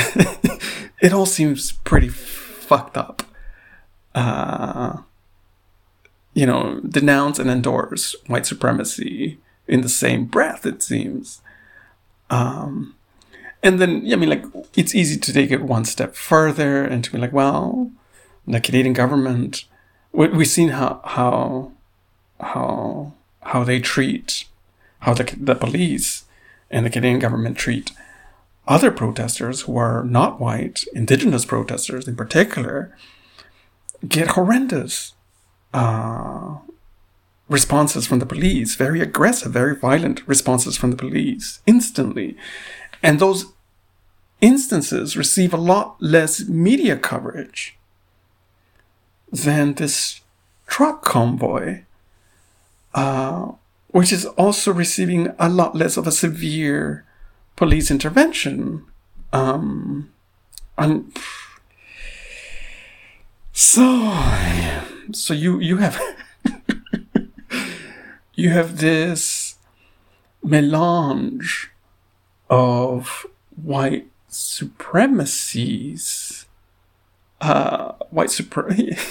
it 1.02 1.14
all 1.14 1.26
seems 1.26 1.72
pretty 1.72 2.10
fucked 2.10 2.98
up. 2.98 3.24
Uh, 4.16 4.98
you 6.34 6.46
know, 6.46 6.80
denounce 6.88 7.40
and 7.40 7.50
endorse 7.50 8.16
white 8.28 8.46
supremacy 8.46 9.40
in 9.68 9.82
the 9.82 9.90
same 9.90 10.26
breath, 10.26 10.66
it 10.66 10.82
seems. 10.82 11.42
Um, 12.34 12.96
and 13.62 13.80
then, 13.80 14.02
I 14.12 14.16
mean, 14.16 14.30
like, 14.30 14.44
it's 14.76 14.96
easy 14.96 15.20
to 15.20 15.34
take 15.34 15.52
it 15.52 15.62
one 15.62 15.86
step 15.86 16.16
further 16.16 16.84
and 16.84 17.04
to 17.04 17.12
be 17.12 17.20
like, 17.20 17.32
well, 17.32 17.92
the 18.48 18.60
Canadian 18.60 18.94
government, 18.94 19.66
we, 20.12 20.28
we've 20.30 20.48
seen 20.48 20.70
how, 20.70 21.00
how, 21.04 21.72
how, 22.40 23.14
how 23.42 23.64
they 23.64 23.80
treat, 23.80 24.46
how 25.00 25.14
the, 25.14 25.24
the 25.40 25.56
police 25.56 26.26
and 26.72 26.86
the 26.86 26.90
Canadian 26.90 27.20
government 27.20 27.58
treat 27.58 27.92
other 28.68 28.92
protesters 28.92 29.62
who 29.62 29.78
are 29.78 30.04
not 30.04 30.40
white, 30.40 30.86
indigenous 30.94 31.46
protesters 31.46 32.08
in 32.08 32.16
particular, 32.16 32.98
get 34.08 34.30
horrendous 34.30 35.14
uh, 35.74 36.58
responses 37.54 38.08
from 38.08 38.20
the 38.20 38.26
police, 38.26 38.76
very 38.76 39.00
aggressive, 39.00 39.54
very 39.54 39.76
violent 39.76 40.28
responses 40.28 40.76
from 40.76 40.90
the 40.90 40.98
police 40.98 41.62
instantly. 41.68 42.36
And 43.04 43.20
those 43.20 43.46
instances 44.42 45.16
receive 45.16 45.54
a 45.54 45.66
lot 45.72 45.96
less 46.02 46.50
media 46.50 46.98
coverage 46.98 47.78
than 49.32 49.76
this 49.76 50.22
truck 50.68 51.04
convoy, 51.04 51.84
uh, 52.96 53.52
which 53.90 54.12
is 54.12 54.26
also 54.26 54.74
receiving 54.74 55.34
a 55.38 55.48
lot 55.48 55.76
less 55.76 55.96
of 55.96 56.08
a 56.08 56.12
severe 56.12 57.06
police 57.56 57.92
intervention. 57.92 58.84
Um, 59.32 60.12
and 60.78 61.16
so, 63.54 63.86
so 65.12 65.34
you 65.34 65.60
you 65.60 65.78
have 65.78 66.02
you 68.36 68.50
have 68.50 68.80
this 68.80 69.56
melange 70.44 71.70
of 72.50 73.26
white 73.56 74.08
supremacies, 74.28 76.46
uh, 77.42 77.94
white 78.10 78.32
supremacy. 78.32 78.98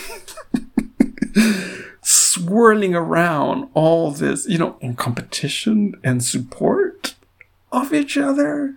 swirling 2.03 2.95
around 2.95 3.69
all 3.75 4.11
this, 4.11 4.47
you 4.49 4.59
know, 4.59 4.77
in 4.81 4.97
competition 4.97 5.95
and 6.03 6.25
support 6.25 7.15
of 7.71 7.93
each 7.93 8.17
other. 8.17 8.75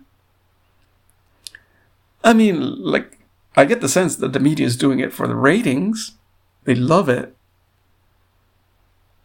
I 2.24 2.34
mean, 2.34 2.84
like, 2.84 3.20
I 3.56 3.66
get 3.66 3.82
the 3.82 3.90
sense 3.90 4.16
that 4.18 4.34
the 4.34 4.40
media 4.40 4.66
is 4.66 4.78
doing 4.78 5.00
it 5.00 5.14
for 5.14 5.28
the 5.28 5.36
ratings. 5.36 6.14
They 6.66 6.76
love 6.76 7.10
it. 7.10 7.36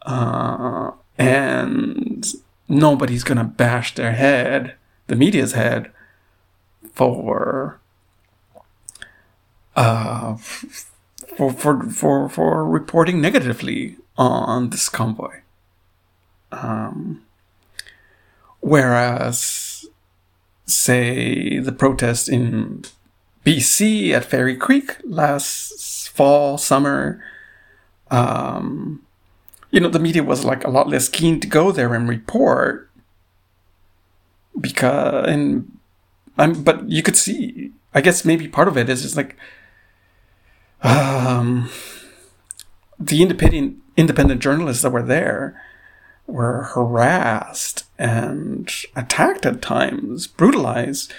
Uh, 0.03 0.91
and 1.21 2.33
nobody's 2.67 3.23
gonna 3.23 3.43
bash 3.43 3.95
their 3.95 4.13
head, 4.13 4.75
the 5.07 5.15
media's 5.15 5.53
head, 5.53 5.91
for 6.93 7.79
uh, 9.75 10.35
for 10.35 11.53
for 11.53 11.83
for 11.89 12.29
for 12.29 12.65
reporting 12.65 13.21
negatively 13.21 13.97
on 14.17 14.69
this 14.69 14.89
convoy. 14.89 15.41
Um, 16.51 17.23
whereas, 18.59 19.85
say, 20.65 21.59
the 21.59 21.71
protest 21.71 22.27
in 22.27 22.83
BC 23.45 24.11
at 24.11 24.25
Fairy 24.25 24.55
Creek 24.57 24.97
last 25.03 26.09
fall, 26.09 26.57
summer, 26.57 27.23
um, 28.09 29.01
you 29.71 29.79
know, 29.79 29.89
the 29.89 29.99
media 29.99 30.23
was 30.23 30.45
like 30.45 30.63
a 30.63 30.69
lot 30.69 30.89
less 30.89 31.09
keen 31.09 31.39
to 31.39 31.47
go 31.47 31.71
there 31.71 31.93
and 31.93 32.07
report 32.07 32.89
because, 34.59 35.27
and, 35.27 35.77
um, 36.37 36.63
but 36.63 36.89
you 36.89 37.01
could 37.01 37.15
see, 37.15 37.71
I 37.93 38.01
guess 38.01 38.25
maybe 38.25 38.47
part 38.47 38.67
of 38.67 38.77
it 38.77 38.89
is 38.89 39.01
just 39.01 39.17
like, 39.17 39.35
um, 40.83 41.69
the 42.99 43.21
independent 43.21 43.77
independent 43.97 44.41
journalists 44.41 44.83
that 44.83 44.91
were 44.91 45.03
there 45.03 45.61
were 46.27 46.63
harassed 46.73 47.85
and 47.97 48.71
attacked 48.95 49.45
at 49.45 49.61
times, 49.61 50.27
brutalized 50.27 51.13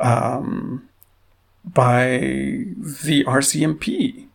um, 0.00 0.88
by 1.64 2.18
the 2.78 3.24
RCMP, 3.26 4.26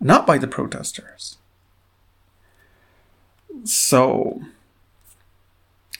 not 0.00 0.26
by 0.26 0.38
the 0.38 0.46
protesters. 0.46 1.38
So 3.64 4.42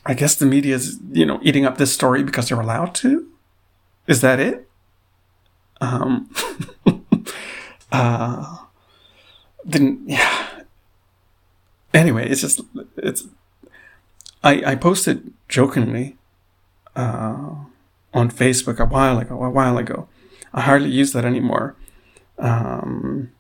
I 0.05 0.15
guess 0.15 0.35
the 0.35 0.47
media 0.47 0.75
is, 0.75 0.99
you 1.11 1.25
know, 1.25 1.39
eating 1.43 1.65
up 1.65 1.79
this 1.79 1.93
story 1.93 2.23
because 2.23 2.49
they're 2.49 2.61
allowed 2.61 2.95
to. 2.97 3.29
Is 4.07 4.21
that 4.21 4.41
it? 4.41 4.69
Um, 5.81 6.31
uh, 7.93 8.59
then 9.65 10.03
yeah. 10.07 10.49
Anyway, 11.95 12.29
it's 12.29 12.41
just 12.41 12.61
it's. 12.97 13.27
I 14.43 14.73
I 14.73 14.75
posted 14.75 15.33
jokingly, 15.49 16.17
uh, 16.97 17.55
on 18.15 18.31
Facebook 18.31 18.79
a 18.79 18.87
while 18.87 19.19
ago. 19.19 19.43
A 19.43 19.51
while 19.51 19.79
ago, 19.79 20.09
I 20.53 20.63
hardly 20.63 20.91
use 20.91 21.13
that 21.13 21.25
anymore. 21.25 21.77
Um, 22.39 23.31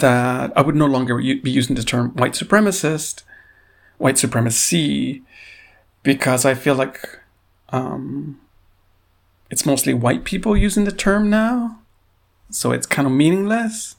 that 0.00 0.52
I 0.56 0.62
would 0.62 0.76
no 0.76 0.86
longer 0.86 1.18
be 1.18 1.50
using 1.50 1.76
the 1.76 1.82
term 1.82 2.10
white 2.16 2.32
supremacist, 2.32 3.22
white 3.98 4.18
supremacy, 4.18 5.22
because 6.02 6.44
I 6.44 6.54
feel 6.54 6.74
like 6.74 7.20
um, 7.70 8.40
it's 9.50 9.64
mostly 9.64 9.94
white 9.94 10.24
people 10.24 10.56
using 10.56 10.84
the 10.84 10.92
term 10.92 11.30
now, 11.30 11.78
so 12.50 12.72
it's 12.72 12.86
kind 12.86 13.06
of 13.06 13.12
meaningless. 13.12 13.96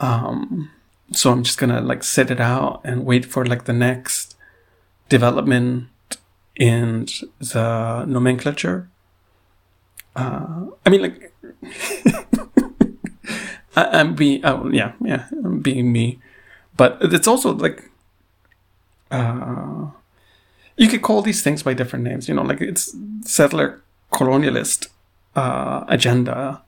Um, 0.00 0.70
so 1.12 1.30
I'm 1.30 1.42
just 1.42 1.58
gonna 1.58 1.80
like 1.80 2.02
sit 2.02 2.30
it 2.30 2.40
out 2.40 2.80
and 2.84 3.04
wait 3.04 3.24
for 3.24 3.44
like 3.44 3.64
the 3.64 3.72
next 3.72 4.36
development 5.08 5.88
in 6.56 7.06
the 7.38 8.04
nomenclature. 8.06 8.88
Uh, 10.14 10.66
I 10.84 10.90
mean, 10.90 11.02
like. 11.02 11.34
I, 13.76 14.00
am 14.00 14.14
being, 14.14 14.44
oh 14.44 14.68
yeah, 14.70 14.92
yeah, 15.00 15.26
I'm 15.32 15.60
being 15.60 15.92
me, 15.92 16.18
but 16.76 16.98
it's 17.00 17.26
also 17.26 17.52
like, 17.52 17.90
uh, 19.10 19.86
you 20.76 20.88
could 20.88 21.02
call 21.02 21.22
these 21.22 21.42
things 21.42 21.62
by 21.62 21.74
different 21.74 22.04
names. 22.04 22.28
You 22.28 22.34
know, 22.34 22.42
like 22.42 22.60
it's 22.60 22.94
settler 23.22 23.82
colonialist 24.12 24.88
uh, 25.36 25.84
agenda 25.88 26.62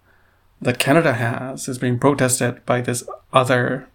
that 0.61 0.79
Canada 0.79 1.15
has 1.15 1.69
is 1.69 1.79
being 1.79 1.99
protested 1.99 2.65
by 2.65 2.81
this 2.81 3.05
other 3.33 3.89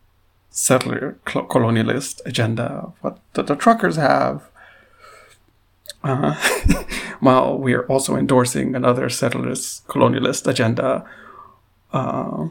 settler 0.52 1.18
colonialist 1.26 2.22
agenda, 2.26 2.92
what 3.02 3.20
the, 3.34 3.44
the 3.44 3.56
truckers 3.56 3.96
have. 3.96 4.44
Uh, 6.04 6.34
while 7.20 7.58
we 7.58 7.74
are 7.74 7.86
also 7.88 8.16
endorsing 8.16 8.74
another 8.76 9.08
settlerist 9.10 9.84
colonialist 9.88 10.48
agenda, 10.48 11.04
uh, 11.92 12.48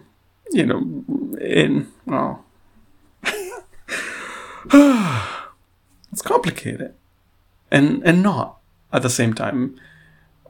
you 0.53 0.67
know, 0.67 1.05
in 1.41 1.89
well, 2.07 2.45
it's 6.13 6.23
complicated, 6.23 6.95
and 7.71 8.03
and 8.05 8.23
not 8.23 8.59
at 8.93 9.03
the 9.03 9.11
same 9.11 9.35
time. 9.35 9.77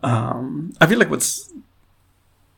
Um, 0.03 0.72
I 0.80 0.86
feel 0.86 0.99
like 0.99 1.11
what's 1.11 1.53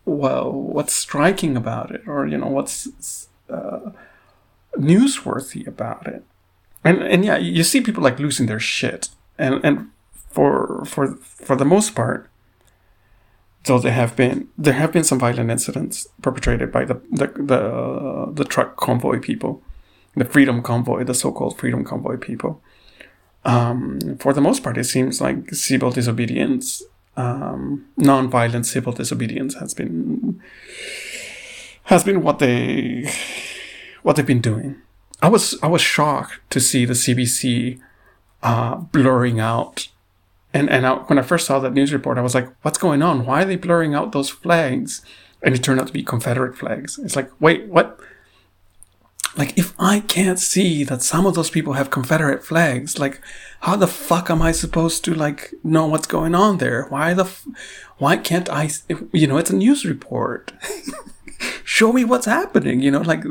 well, 0.05 0.53
what's 0.53 0.93
striking 0.93 1.57
about 1.57 1.91
it, 1.91 2.03
or 2.07 2.27
you 2.27 2.39
know, 2.39 2.49
what's 2.49 3.29
uh, 3.49 3.91
newsworthy 4.77 5.67
about 5.67 6.07
it, 6.07 6.25
and 6.85 7.03
and 7.03 7.25
yeah, 7.25 7.37
you 7.37 7.65
see 7.65 7.81
people 7.81 8.03
like 8.03 8.19
losing 8.19 8.47
their 8.47 8.61
shit, 8.61 9.11
and 9.39 9.61
and 9.65 9.91
for 10.13 10.85
for 10.87 11.17
for 11.17 11.57
the 11.57 11.65
most 11.65 11.95
part, 11.95 12.30
though 13.65 13.79
there 13.79 13.93
have 13.93 14.17
been 14.17 14.49
there 14.57 14.75
have 14.75 14.93
been 14.93 15.05
some 15.05 15.19
violent 15.19 15.51
incidents 15.51 16.09
perpetrated 16.23 16.73
by 16.73 16.85
the 16.85 17.01
the 17.11 17.27
the, 17.37 18.33
the 18.33 18.45
truck 18.45 18.77
convoy 18.77 19.21
people, 19.21 19.63
the 20.17 20.25
freedom 20.25 20.63
convoy, 20.63 21.05
the 21.05 21.15
so-called 21.15 21.59
freedom 21.59 21.85
convoy 21.85 22.17
people. 22.17 22.63
Um, 23.45 24.19
for 24.19 24.33
the 24.33 24.41
most 24.41 24.63
part, 24.63 24.77
it 24.77 24.85
seems 24.85 25.21
like 25.21 25.55
civil 25.55 25.91
disobedience, 25.91 26.83
um, 27.17 27.87
non-violent 27.97 28.67
civil 28.67 28.93
disobedience, 28.93 29.55
has 29.55 29.73
been 29.73 30.41
has 31.85 32.05
been 32.05 32.23
what 32.23 32.39
they 32.39 33.11
what 34.03 34.17
they've 34.17 34.27
been 34.27 34.41
doing. 34.41 34.77
I 35.23 35.29
was 35.29 35.59
I 35.63 35.67
was 35.67 35.83
shocked 35.83 36.41
to 36.51 36.61
see 36.61 36.85
the 36.85 36.95
CBC 36.95 37.81
uh, 38.43 38.77
blurring 38.77 39.41
out 39.41 39.89
and 40.53 40.69
and 40.69 40.87
I, 40.87 40.95
when 40.95 41.19
I 41.19 41.23
first 41.23 41.47
saw 41.47 41.59
that 41.61 41.73
news 41.73 41.93
report, 41.93 42.19
I 42.19 42.23
was 42.23 42.35
like, 42.35 42.49
"What's 42.63 42.79
going 42.79 43.03
on? 43.03 43.25
Why 43.27 43.43
are 43.43 43.45
they 43.45 43.57
blurring 43.57 43.95
out 43.95 44.13
those 44.13 44.31
flags?" 44.31 45.03
And 45.43 45.55
it 45.55 45.63
turned 45.63 45.81
out 45.81 45.87
to 45.87 45.93
be 45.93 46.03
Confederate 46.03 46.57
flags. 46.57 46.99
It's 46.99 47.17
like, 47.17 47.31
wait, 47.41 47.67
what? 47.67 47.99
Like, 49.37 49.57
if 49.57 49.75
I 49.79 50.01
can't 50.01 50.39
see 50.39 50.83
that 50.85 51.03
some 51.03 51.25
of 51.25 51.35
those 51.35 51.51
people 51.51 51.75
have 51.75 51.91
Confederate 51.91 52.45
flags, 52.45 52.99
like, 52.99 53.21
how 53.61 53.77
the 53.77 53.87
fuck 53.87 54.29
am 54.29 54.43
I 54.43 54.53
supposed 54.53 55.05
to 55.05 55.15
like 55.15 55.55
know 55.63 55.87
what's 55.87 56.09
going 56.09 56.35
on 56.35 56.59
there? 56.59 56.87
Why 56.89 57.15
the, 57.15 57.25
f- 57.25 57.47
why 57.99 58.17
can't 58.17 58.51
I? 58.51 58.71
You 59.13 59.29
know, 59.29 59.39
it's 59.39 59.51
a 59.51 59.57
news 59.57 59.85
report. 59.85 60.53
Show 61.65 61.93
me 61.93 62.05
what's 62.05 62.27
happening. 62.27 62.81
You 62.81 62.91
know, 62.91 63.01
like, 63.01 63.25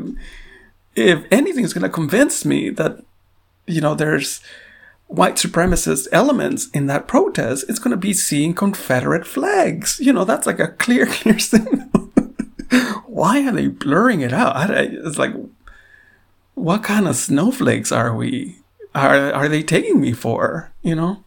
if 0.96 1.24
anything 1.30 1.64
is 1.64 1.74
gonna 1.74 1.90
convince 1.90 2.44
me 2.44 2.70
that, 2.70 3.04
you 3.66 3.80
know, 3.80 3.94
there's 3.94 4.40
white 5.10 5.34
supremacist 5.34 6.06
elements 6.12 6.68
in 6.70 6.86
that 6.86 7.08
protest, 7.08 7.64
it's 7.68 7.80
going 7.80 7.90
to 7.90 7.96
be 7.96 8.12
seeing 8.12 8.54
Confederate 8.54 9.26
flags. 9.26 9.98
You 10.00 10.12
know, 10.12 10.24
that's 10.24 10.46
like 10.46 10.60
a 10.60 10.68
clear, 10.68 11.04
clear 11.18 11.38
signal. 11.38 11.88
Why 13.06 13.46
are 13.46 13.52
they 13.52 13.66
blurring 13.66 14.20
it 14.20 14.32
out? 14.32 14.70
It's 14.70 15.18
like, 15.18 15.34
what 16.54 16.84
kind 16.84 17.08
of 17.08 17.16
snowflakes 17.16 17.90
are 17.90 18.14
we? 18.14 18.56
Are 18.94 19.32
are 19.32 19.48
they 19.48 19.62
taking 19.62 20.00
me 20.00 20.12
for? 20.12 20.72
You 20.82 20.94
know, 20.94 21.24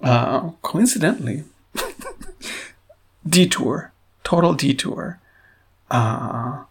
uh, 0.00 0.50
coincidentally, 0.62 1.44
detour, 3.28 3.92
total 4.24 4.54
detour. 4.54 5.20
Uh, 5.90 6.64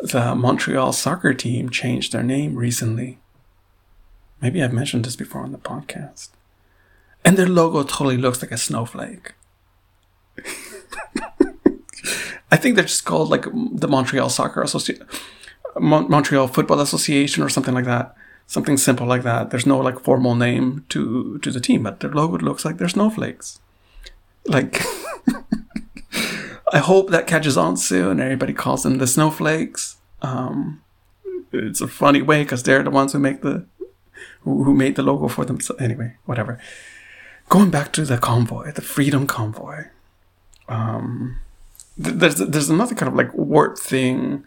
the 0.00 0.34
Montreal 0.34 0.92
soccer 0.92 1.34
team 1.34 1.70
changed 1.70 2.12
their 2.12 2.22
name 2.22 2.54
recently 2.54 3.18
Maybe 4.42 4.62
I've 4.62 4.72
mentioned 4.72 5.04
this 5.04 5.14
before 5.14 5.42
on 5.42 5.52
the 5.52 5.58
podcast. 5.58 6.30
And 7.24 7.36
their 7.36 7.48
logo 7.48 7.84
totally 7.84 8.16
looks 8.16 8.42
like 8.42 8.50
a 8.50 8.58
snowflake. 8.58 9.34
I 12.50 12.56
think 12.56 12.74
they're 12.74 12.84
just 12.84 13.04
called 13.04 13.30
like 13.30 13.44
the 13.44 13.86
Montreal 13.88 14.28
Soccer 14.28 14.60
Association, 14.60 15.06
Mon- 15.78 16.10
Montreal 16.10 16.48
Football 16.48 16.80
Association, 16.80 17.44
or 17.44 17.48
something 17.48 17.72
like 17.72 17.84
that. 17.84 18.16
Something 18.48 18.76
simple 18.76 19.06
like 19.06 19.22
that. 19.22 19.50
There's 19.50 19.64
no 19.64 19.78
like 19.78 20.00
formal 20.00 20.34
name 20.34 20.84
to 20.88 21.38
to 21.38 21.50
the 21.52 21.60
team, 21.60 21.84
but 21.84 22.00
their 22.00 22.10
logo 22.10 22.36
looks 22.38 22.64
like 22.64 22.78
they're 22.78 22.88
snowflakes. 22.88 23.60
Like, 24.44 24.82
I 26.72 26.78
hope 26.78 27.10
that 27.10 27.28
catches 27.28 27.56
on 27.56 27.76
soon. 27.76 28.20
Everybody 28.20 28.52
calls 28.52 28.82
them 28.82 28.98
the 28.98 29.06
snowflakes. 29.06 29.96
Um, 30.20 30.82
it's 31.52 31.80
a 31.80 31.88
funny 31.88 32.22
way 32.22 32.42
because 32.42 32.64
they're 32.64 32.82
the 32.82 32.90
ones 32.90 33.12
who 33.12 33.18
make 33.18 33.42
the 33.42 33.64
who, 34.44 34.74
made 34.74 34.96
the 34.96 35.02
logo 35.02 35.28
for 35.28 35.44
them. 35.44 35.60
So 35.60 35.74
anyway, 35.76 36.16
whatever. 36.24 36.58
Going 37.48 37.70
back 37.70 37.92
to 37.92 38.04
the 38.04 38.18
convoy, 38.18 38.72
the 38.72 38.82
Freedom 38.82 39.26
Convoy. 39.26 39.84
Um, 40.68 41.40
th- 42.02 42.16
there's 42.16 42.36
there's 42.36 42.70
another 42.70 42.94
kind 42.94 43.10
of 43.10 43.16
like 43.16 43.34
warp 43.34 43.78
thing 43.78 44.44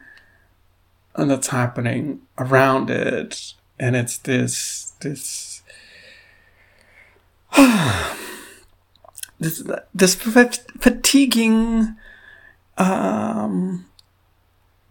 and 1.16 1.32
that's 1.32 1.48
happening 1.48 2.22
around 2.38 2.90
it, 2.90 3.54
and 3.80 3.96
it's 3.96 4.18
this 4.18 4.94
this 5.02 5.64
this 9.40 9.64
this 9.94 10.16
fatiguing 10.16 11.96
um, 12.78 13.86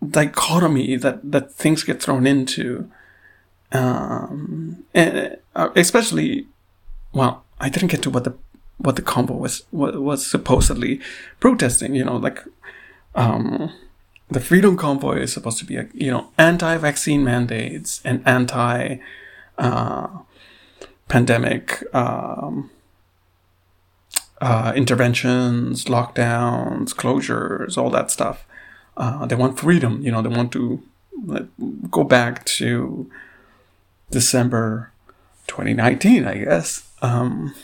dichotomy 0.07 0.97
that 0.97 1.31
that 1.31 1.53
things 1.53 1.85
get 1.85 2.03
thrown 2.03 2.27
into 2.27 2.91
um, 3.75 4.85
and 4.95 5.37
uh, 5.55 5.69
especially, 5.75 6.47
well, 7.13 7.45
I 7.61 7.69
didn't 7.69 7.89
get 7.91 8.03
to 8.03 8.11
what 8.11 8.25
the 8.25 8.35
what 8.79 8.97
the 8.97 9.03
convoy 9.03 9.35
was 9.35 9.65
was 9.73 10.27
supposedly 10.27 11.01
protesting. 11.41 11.95
You 11.95 12.05
know, 12.05 12.17
like 12.17 12.43
um, 13.15 13.73
the 14.31 14.41
Freedom 14.41 14.77
Convoy 14.77 15.19
is 15.19 15.33
supposed 15.33 15.59
to 15.59 15.65
be 15.65 15.77
a 15.77 15.89
you 15.93 16.11
know 16.11 16.31
anti-vaccine 16.39 17.25
mandates 17.25 18.01
and 18.05 18.23
anti 18.27 18.99
uh, 19.59 20.09
pandemic 21.09 21.83
um, 21.95 22.71
uh, 24.41 24.73
interventions, 24.77 25.87
lockdowns, 25.87 26.95
closures, 26.95 27.77
all 27.77 27.91
that 27.91 28.11
stuff. 28.11 28.47
Uh, 28.97 29.27
they 29.27 29.35
want 29.35 29.59
freedom. 29.59 30.01
You 30.03 30.13
know, 30.13 30.23
they 30.23 30.29
want 30.29 30.53
to 30.53 30.81
like, 31.27 31.47
go 31.91 32.05
back 32.05 32.45
to 32.45 33.11
December 34.11 34.93
2019, 35.47 36.27
I 36.27 36.39
guess. 36.39 36.89
Um, 37.03 37.55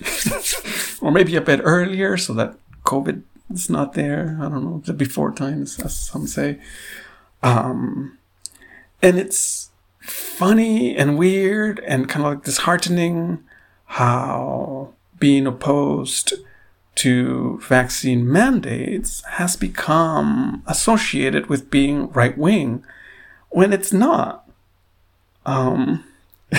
or 1.00 1.10
maybe 1.10 1.36
a 1.36 1.40
bit 1.40 1.60
earlier 1.62 2.16
so 2.16 2.32
that 2.34 2.56
COVID 2.84 3.22
is 3.52 3.70
not 3.70 3.94
there. 3.94 4.38
I 4.40 4.44
don't 4.44 4.64
know, 4.64 4.82
the 4.84 4.92
before 4.92 5.32
times, 5.32 5.78
as 5.80 5.94
some 5.94 6.26
say. 6.26 6.60
Um, 7.42 8.18
and 9.02 9.18
it's 9.18 9.70
funny 10.00 10.96
and 10.96 11.18
weird 11.18 11.80
and 11.80 12.08
kind 12.08 12.24
of 12.24 12.32
like 12.32 12.44
disheartening 12.44 13.42
how 13.84 14.94
being 15.18 15.46
opposed 15.46 16.34
to 16.94 17.58
vaccine 17.62 18.30
mandates 18.30 19.22
has 19.32 19.56
become 19.56 20.62
associated 20.66 21.46
with 21.46 21.70
being 21.70 22.10
right 22.12 22.36
wing 22.36 22.84
when 23.50 23.72
it's 23.72 23.92
not 23.92 24.48
um, 25.46 26.04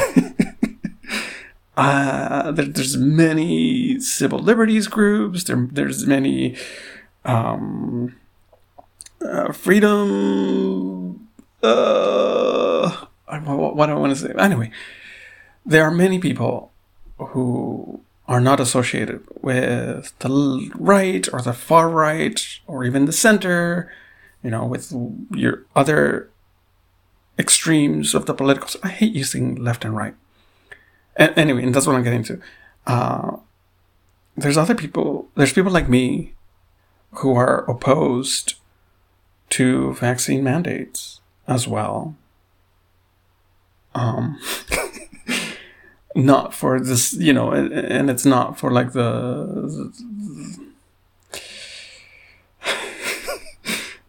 uh, 1.77 2.51
there, 2.51 2.65
there's 2.65 2.97
many 2.97 3.99
civil 3.99 4.39
liberties 4.39 4.87
groups. 4.87 5.43
There, 5.45 5.67
there's 5.71 6.05
many 6.05 6.55
um, 7.25 8.15
uh, 9.21 9.51
freedom. 9.53 11.29
Uh, 11.61 13.05
what, 13.25 13.75
what 13.75 13.85
do 13.87 13.93
I 13.93 13.95
want 13.95 14.15
to 14.15 14.19
say? 14.19 14.33
Anyway, 14.37 14.71
there 15.65 15.83
are 15.83 15.91
many 15.91 16.19
people 16.19 16.71
who 17.17 18.01
are 18.27 18.41
not 18.41 18.59
associated 18.59 19.25
with 19.41 20.13
the 20.19 20.71
right 20.75 21.27
or 21.33 21.41
the 21.41 21.53
far 21.53 21.89
right 21.89 22.59
or 22.67 22.83
even 22.83 23.05
the 23.05 23.13
center, 23.13 23.91
you 24.43 24.49
know, 24.49 24.65
with 24.65 24.93
your 25.31 25.65
other 25.75 26.29
extremes 27.37 28.13
of 28.13 28.25
the 28.25 28.33
political. 28.33 28.67
I 28.83 28.89
hate 28.89 29.13
using 29.13 29.55
left 29.55 29.85
and 29.85 29.95
right. 29.95 30.15
And 31.15 31.37
anyway, 31.37 31.63
and 31.63 31.73
that's 31.73 31.87
what 31.87 31.95
I'm 31.95 32.03
getting 32.03 32.23
to. 32.23 32.41
Uh, 32.85 33.37
there's 34.35 34.57
other 34.57 34.75
people. 34.75 35.29
There's 35.35 35.53
people 35.53 35.71
like 35.71 35.89
me 35.89 36.33
who 37.15 37.35
are 37.35 37.69
opposed 37.69 38.55
to 39.51 39.93
vaccine 39.93 40.43
mandates 40.43 41.21
as 41.47 41.67
well. 41.67 42.15
Um, 43.93 44.39
not 46.15 46.53
for 46.53 46.79
this, 46.79 47.13
you 47.13 47.33
know, 47.33 47.51
and, 47.51 48.09
it's 48.09 48.25
not 48.25 48.59
for 48.59 48.71
like 48.71 48.93
the, 48.93 49.91
the 49.93 50.62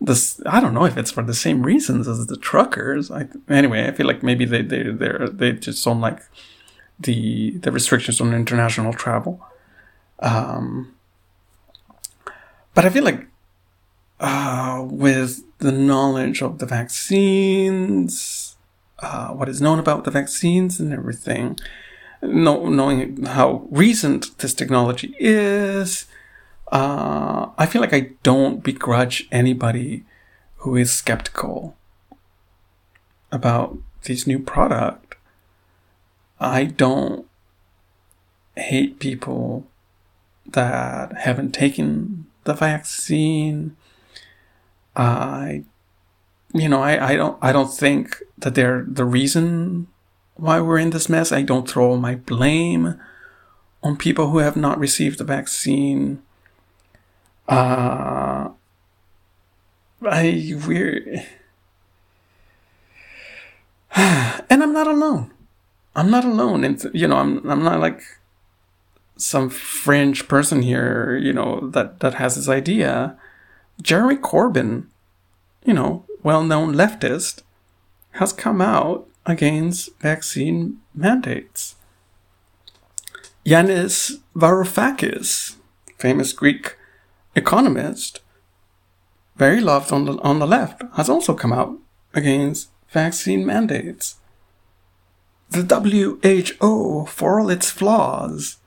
this 0.07 0.41
I 0.47 0.61
don't 0.61 0.75
know 0.75 0.85
if 0.85 0.97
it's 0.97 1.11
for 1.11 1.23
the 1.23 1.35
same 1.35 1.63
reasons 1.63 2.09
as 2.09 2.27
the 2.27 2.37
truckers. 2.37 3.11
I, 3.11 3.29
anyway, 3.49 3.87
I 3.87 3.93
feel 3.93 4.07
like 4.07 4.23
maybe 4.23 4.45
they 4.45 4.63
they 4.63 4.85
they 4.85 5.13
they 5.33 5.53
just 5.53 5.85
don't 5.85 6.01
like 6.01 6.21
the 6.99 7.59
the 7.59 7.73
restrictions 7.73 8.21
on 8.21 8.35
international 8.35 8.93
travel. 8.93 9.41
Um, 10.21 10.95
but 12.75 12.85
I 12.85 12.91
feel 12.91 13.05
like 13.05 13.27
uh, 14.21 14.85
with 14.89 15.43
the 15.59 15.73
knowledge 15.73 16.43
of 16.43 16.59
the 16.59 16.67
vaccines, 16.67 18.57
uh, 19.01 19.29
what 19.29 19.49
is 19.49 19.61
known 19.61 19.79
about 19.79 20.05
the 20.05 20.11
vaccines 20.11 20.81
and 20.81 20.93
everything, 20.93 21.59
know, 22.23 22.69
knowing 22.69 23.25
how 23.25 23.67
recent 23.71 24.37
this 24.39 24.55
technology 24.55 25.15
is, 25.19 26.07
uh, 26.75 27.51
I 27.57 27.66
feel 27.66 27.81
like 27.81 27.95
I 27.95 28.11
don't 28.25 28.64
begrudge 28.64 29.29
anybody 29.31 30.05
who 30.57 30.75
is 30.75 30.93
skeptical 30.93 31.77
about 33.31 33.79
this 34.03 34.27
new 34.27 34.41
product. 34.41 35.14
I 36.41 36.64
don't 36.64 37.27
hate 38.57 38.99
people 38.99 39.68
that 40.47 41.16
haven't 41.18 41.53
taken 41.53 42.27
the 42.43 42.55
vaccine. 42.55 43.77
I, 44.97 45.62
you 46.53 46.68
know, 46.68 46.83
I, 46.83 47.11
I 47.12 47.16
don't 47.16 47.39
I 47.41 47.53
don't 47.53 47.72
think 47.72 48.20
that 48.37 48.57
they're 48.57 48.85
the 48.87 49.05
reason 49.05 49.87
why 50.35 50.61
we're 50.61 50.79
in 50.79 50.91
this 50.91 51.09
mess. 51.09 51.31
I 51.31 51.43
don't 51.43 51.68
throw 51.68 51.97
my 51.97 52.16
blame 52.16 53.01
on 53.81 53.97
people 53.97 54.31
who 54.31 54.39
have 54.39 54.57
not 54.57 54.79
received 54.79 55.18
the 55.18 55.25
vaccine. 55.25 56.20
Uh, 57.49 58.51
I 60.03 60.57
we're 60.67 61.25
and 63.97 64.63
I'm 64.63 64.73
not 64.73 64.87
alone. 64.87 65.31
I'm 65.97 66.11
not 66.11 66.25
alone, 66.25 66.65
and 66.65 66.83
you 66.93 67.07
know, 67.07 67.17
I'm 67.17 67.49
I'm 67.49 67.63
not 67.63 67.81
like 67.81 68.03
some 69.17 69.49
fringe 69.49 70.27
person 70.27 70.63
here, 70.63 71.17
you 71.17 71.33
know, 71.33 71.69
that 71.71 72.01
that 72.01 72.15
has 72.15 72.35
this 72.37 72.49
idea. 72.49 73.17
Jeremy 73.81 74.17
Corbyn, 74.17 74.87
you 75.65 75.75
know, 75.75 76.05
well-known 76.23 76.75
leftist, 76.75 77.43
has 78.13 78.33
come 78.33 78.61
out 78.61 79.09
against 79.27 79.91
vaccine 80.01 80.81
mandates. 80.95 81.77
Yanis 83.45 84.21
Varoufakis, 84.35 85.57
famous 85.99 86.33
Greek 86.33 86.77
economist, 87.37 88.20
very 89.37 89.61
loved 89.61 89.93
on 89.93 90.05
the, 90.05 90.12
on 90.20 90.39
the 90.39 90.47
left, 90.47 90.82
has 90.95 91.09
also 91.09 91.35
come 91.35 91.53
out 91.53 91.76
against 92.14 92.70
vaccine 92.89 93.45
mandates. 93.45 94.16
The 95.51 95.62
WHO, 95.62 97.07
for 97.07 97.41
all 97.41 97.51
its 97.51 97.70
flaws, 97.70 98.59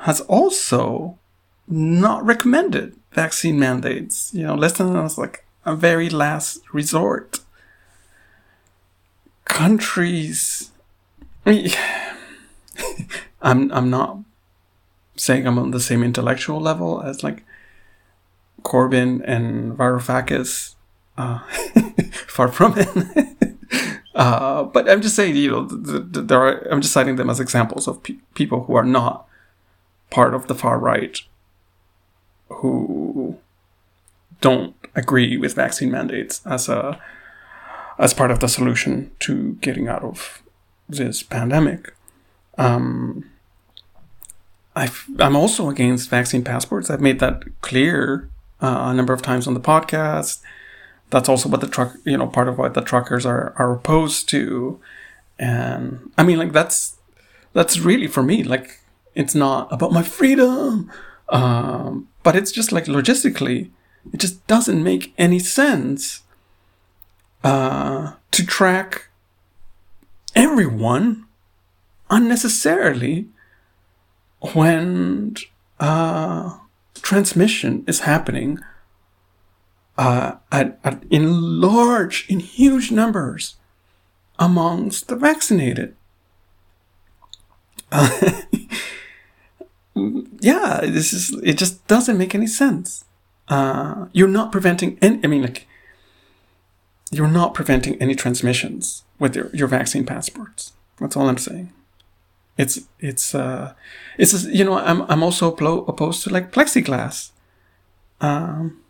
has 0.00 0.20
also 0.22 1.18
not 1.68 2.24
recommended 2.24 2.96
vaccine 3.12 3.58
mandates. 3.58 4.32
You 4.32 4.44
know, 4.44 4.54
less 4.54 4.78
than 4.78 4.96
as 4.96 5.18
like 5.18 5.44
a 5.64 5.74
very 5.74 6.08
last 6.08 6.60
resort. 6.72 7.40
Countries. 9.44 10.70
I'm 13.42 13.70
I'm 13.72 13.90
not 13.90 14.18
saying 15.16 15.46
I'm 15.46 15.58
on 15.58 15.70
the 15.70 15.80
same 15.80 16.02
intellectual 16.02 16.60
level 16.60 17.02
as 17.02 17.22
like 17.22 17.44
Corbyn 18.66 19.22
and 19.24 19.78
Varoufakis. 19.78 20.74
Uh, 21.16 21.38
far 22.26 22.48
from 22.48 22.74
it. 22.76 23.56
uh, 24.14 24.64
but 24.64 24.90
I'm 24.90 25.00
just 25.00 25.14
saying, 25.14 25.36
you 25.36 25.50
know, 25.50 25.64
there 25.64 26.40
are. 26.40 26.68
I'm 26.70 26.82
just 26.82 26.92
citing 26.92 27.16
them 27.16 27.30
as 27.30 27.40
examples 27.40 27.86
of 27.88 28.02
pe- 28.02 28.18
people 28.34 28.64
who 28.64 28.74
are 28.74 28.84
not 28.84 29.26
part 30.10 30.34
of 30.34 30.48
the 30.48 30.54
far 30.54 30.78
right, 30.78 31.18
who 32.48 33.38
don't 34.40 34.74
agree 34.94 35.36
with 35.36 35.54
vaccine 35.54 35.90
mandates 35.90 36.44
as 36.44 36.68
a 36.68 37.00
as 37.98 38.12
part 38.12 38.30
of 38.30 38.40
the 38.40 38.48
solution 38.48 39.12
to 39.20 39.54
getting 39.60 39.88
out 39.88 40.02
of 40.02 40.42
this 40.88 41.22
pandemic. 41.22 41.94
Um, 42.58 43.30
i 44.74 44.90
am 45.20 45.36
also 45.36 45.70
against 45.70 46.10
vaccine 46.10 46.44
passports. 46.44 46.90
I've 46.90 47.00
made 47.00 47.20
that 47.20 47.42
clear 47.62 48.28
uh, 48.60 48.86
a 48.90 48.94
number 48.94 49.12
of 49.12 49.22
times 49.22 49.46
on 49.46 49.54
the 49.54 49.60
podcast. 49.60 50.40
That's 51.10 51.28
also 51.28 51.48
what 51.48 51.60
the 51.60 51.68
truck, 51.68 51.94
you 52.04 52.16
know, 52.16 52.26
part 52.26 52.48
of 52.48 52.58
what 52.58 52.74
the 52.74 52.80
truckers 52.80 53.24
are 53.24 53.54
are 53.56 53.72
opposed 53.72 54.28
to, 54.30 54.80
and 55.38 56.10
I 56.18 56.24
mean, 56.24 56.38
like 56.38 56.52
that's 56.52 56.96
that's 57.52 57.78
really 57.78 58.06
for 58.06 58.22
me, 58.22 58.42
like 58.42 58.80
it's 59.14 59.34
not 59.34 59.72
about 59.72 59.92
my 59.92 60.02
freedom, 60.02 60.90
um, 61.28 62.08
but 62.22 62.36
it's 62.36 62.52
just 62.52 62.72
like 62.72 62.84
logistically, 62.86 63.70
it 64.12 64.18
just 64.18 64.46
doesn't 64.46 64.82
make 64.82 65.14
any 65.16 65.38
sense 65.38 66.22
uh, 67.44 68.12
to 68.32 68.44
track 68.44 69.08
everyone 70.34 71.24
unnecessarily 72.10 73.26
when 74.54 75.34
uh, 75.80 76.58
transmission 77.02 77.84
is 77.86 78.00
happening 78.00 78.58
uh, 79.98 80.36
at, 80.52 80.78
at, 80.84 81.04
in 81.10 81.60
large, 81.60 82.26
in 82.28 82.40
huge 82.40 82.90
numbers 82.90 83.56
amongst 84.38 85.08
the 85.08 85.16
vaccinated. 85.16 85.96
Uh, 87.90 88.10
yeah, 90.40 90.80
this 90.82 91.12
is 91.12 91.32
it. 91.42 91.54
Just 91.54 91.86
doesn't 91.86 92.18
make 92.18 92.34
any 92.34 92.46
sense. 92.46 93.04
Uh, 93.48 94.06
you're 94.12 94.28
not 94.28 94.52
preventing 94.52 94.98
any. 95.00 95.20
I 95.22 95.26
mean, 95.28 95.42
like, 95.42 95.66
you're 97.10 97.28
not 97.28 97.54
preventing 97.54 98.00
any 98.02 98.14
transmissions 98.14 99.04
with 99.18 99.36
your, 99.36 99.50
your 99.54 99.68
vaccine 99.68 100.04
passports. 100.04 100.72
That's 100.98 101.16
all 101.16 101.28
I'm 101.28 101.38
saying. 101.38 101.72
It's 102.56 102.80
it's 103.00 103.34
uh 103.34 103.74
it's 104.18 104.44
you 104.44 104.64
know 104.64 104.78
I'm 104.78 105.02
I'm 105.02 105.22
also 105.22 105.52
opposed 105.52 106.22
to 106.24 106.30
like 106.30 106.52
plexiglass. 106.52 107.30
Um, 108.20 108.80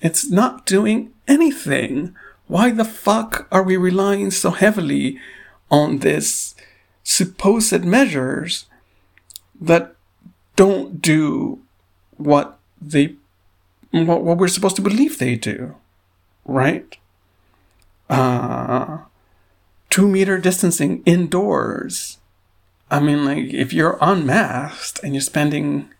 it's 0.00 0.30
not 0.30 0.64
doing 0.64 1.12
anything. 1.28 2.14
Why 2.46 2.70
the 2.70 2.84
fuck 2.84 3.48
are 3.50 3.62
we 3.62 3.76
relying 3.76 4.30
so 4.30 4.50
heavily 4.50 5.18
on 5.70 5.98
this 5.98 6.54
supposed 7.02 7.84
measures 7.84 8.66
that 9.60 9.94
don't 10.54 11.02
do 11.02 11.60
what 12.16 12.58
they 12.80 13.16
what, 13.90 14.22
what 14.22 14.38
we're 14.38 14.48
supposed 14.48 14.76
to 14.76 14.82
believe 14.82 15.18
they 15.18 15.36
do, 15.36 15.74
right? 16.44 16.96
Uh, 18.08 18.98
two 19.90 20.08
meter 20.08 20.38
distancing 20.38 21.02
indoors 21.04 22.18
I 22.90 23.00
mean, 23.00 23.24
like, 23.24 23.52
if 23.52 23.72
you're 23.72 23.98
unmasked 24.00 25.00
and 25.02 25.14
you're 25.14 25.20
spending 25.20 25.90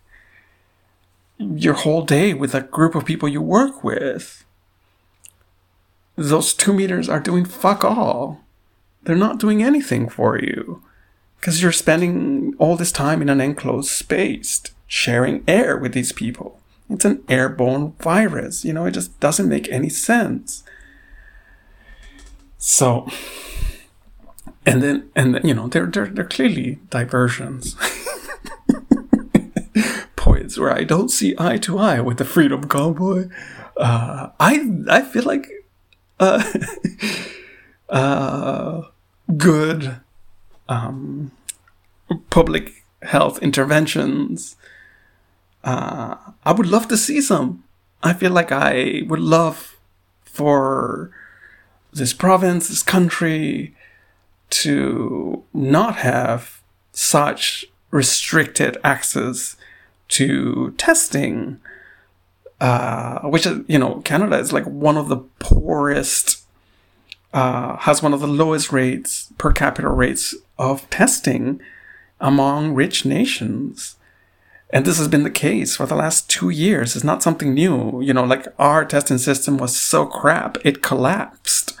your 1.37 1.73
whole 1.73 2.03
day 2.03 2.33
with 2.33 2.55
a 2.55 2.61
group 2.61 2.95
of 2.95 3.05
people 3.05 3.27
you 3.27 3.41
work 3.41 3.83
with, 3.83 4.45
those 6.15 6.53
two 6.53 6.73
meters 6.73 7.09
are 7.09 7.19
doing 7.19 7.45
fuck 7.45 7.83
all. 7.83 8.41
They're 9.03 9.15
not 9.15 9.39
doing 9.39 9.61
anything 9.61 10.09
for 10.09 10.39
you 10.39 10.81
because 11.39 11.61
you're 11.61 11.71
spending 11.71 12.55
all 12.57 12.75
this 12.75 12.91
time 12.91 13.21
in 13.21 13.29
an 13.29 13.39
enclosed 13.39 13.89
space 13.89 14.61
sharing 14.87 15.43
air 15.47 15.77
with 15.77 15.93
these 15.93 16.11
people. 16.11 16.59
It's 16.89 17.05
an 17.05 17.23
airborne 17.27 17.93
virus. 17.99 18.65
You 18.65 18.73
know, 18.73 18.85
it 18.85 18.91
just 18.91 19.19
doesn't 19.19 19.47
make 19.47 19.69
any 19.69 19.89
sense. 19.89 20.63
So, 22.57 23.09
and 24.67 24.83
then 24.83 25.09
and 25.15 25.39
you 25.43 25.53
know 25.53 25.67
they're 25.67 25.85
they're, 25.87 26.07
they're 26.07 26.25
clearly 26.25 26.79
diversions. 26.89 27.75
Points 30.15 30.57
where 30.57 30.73
i 30.75 30.83
don't 30.83 31.09
see 31.09 31.33
eye 31.39 31.57
to 31.57 31.77
eye 31.79 32.01
with 32.01 32.17
the 32.17 32.25
freedom 32.25 32.65
convoy. 32.65 33.29
uh, 33.77 34.29
i 34.39 34.53
i 34.89 35.01
feel 35.01 35.23
like 35.23 35.47
uh, 36.19 36.43
uh, 37.89 38.81
good 39.37 39.97
um, 40.67 41.31
public 42.29 42.83
health 43.03 43.39
interventions. 43.41 44.55
Uh, 45.63 46.15
i 46.43 46.51
would 46.51 46.67
love 46.67 46.87
to 46.89 46.97
see 46.97 47.21
some. 47.21 47.63
I 48.03 48.13
feel 48.13 48.31
like 48.31 48.51
i 48.51 49.03
would 49.07 49.21
love 49.21 49.77
for 50.25 51.11
this 51.93 52.13
province 52.13 52.67
this 52.67 52.83
country 52.83 53.73
to 54.49 55.43
not 55.53 55.97
have 55.97 56.61
such 56.91 57.65
restricted 57.91 58.77
access 58.83 59.55
to 60.09 60.71
testing 60.77 61.59
uh, 62.59 63.19
which 63.21 63.45
is, 63.45 63.59
you 63.67 63.77
know, 63.77 64.01
Canada 64.01 64.37
is 64.37 64.51
like 64.51 64.65
one 64.65 64.97
of 64.97 65.09
the 65.09 65.17
poorest, 65.39 66.43
uh, 67.33 67.77
has 67.77 68.01
one 68.01 68.13
of 68.13 68.19
the 68.19 68.27
lowest 68.27 68.71
rates, 68.71 69.31
per 69.37 69.51
capita 69.51 69.89
rates 69.89 70.35
of 70.57 70.89
testing 70.89 71.61
among 72.19 72.73
rich 72.73 73.05
nations. 73.05 73.95
And 74.71 74.85
this 74.85 74.97
has 74.97 75.07
been 75.07 75.23
the 75.23 75.29
case 75.29 75.75
for 75.75 75.85
the 75.85 75.95
last 75.95 76.29
two 76.29 76.49
years. 76.49 76.95
It's 76.95 77.05
not 77.05 77.23
something 77.23 77.53
new. 77.53 78.01
You 78.01 78.13
know, 78.13 78.23
like 78.23 78.47
our 78.57 78.83
testing 78.83 79.19
system 79.19 79.57
was 79.57 79.77
so 79.77 80.05
crap, 80.05 80.57
it 80.65 80.81
collapsed 80.81 81.77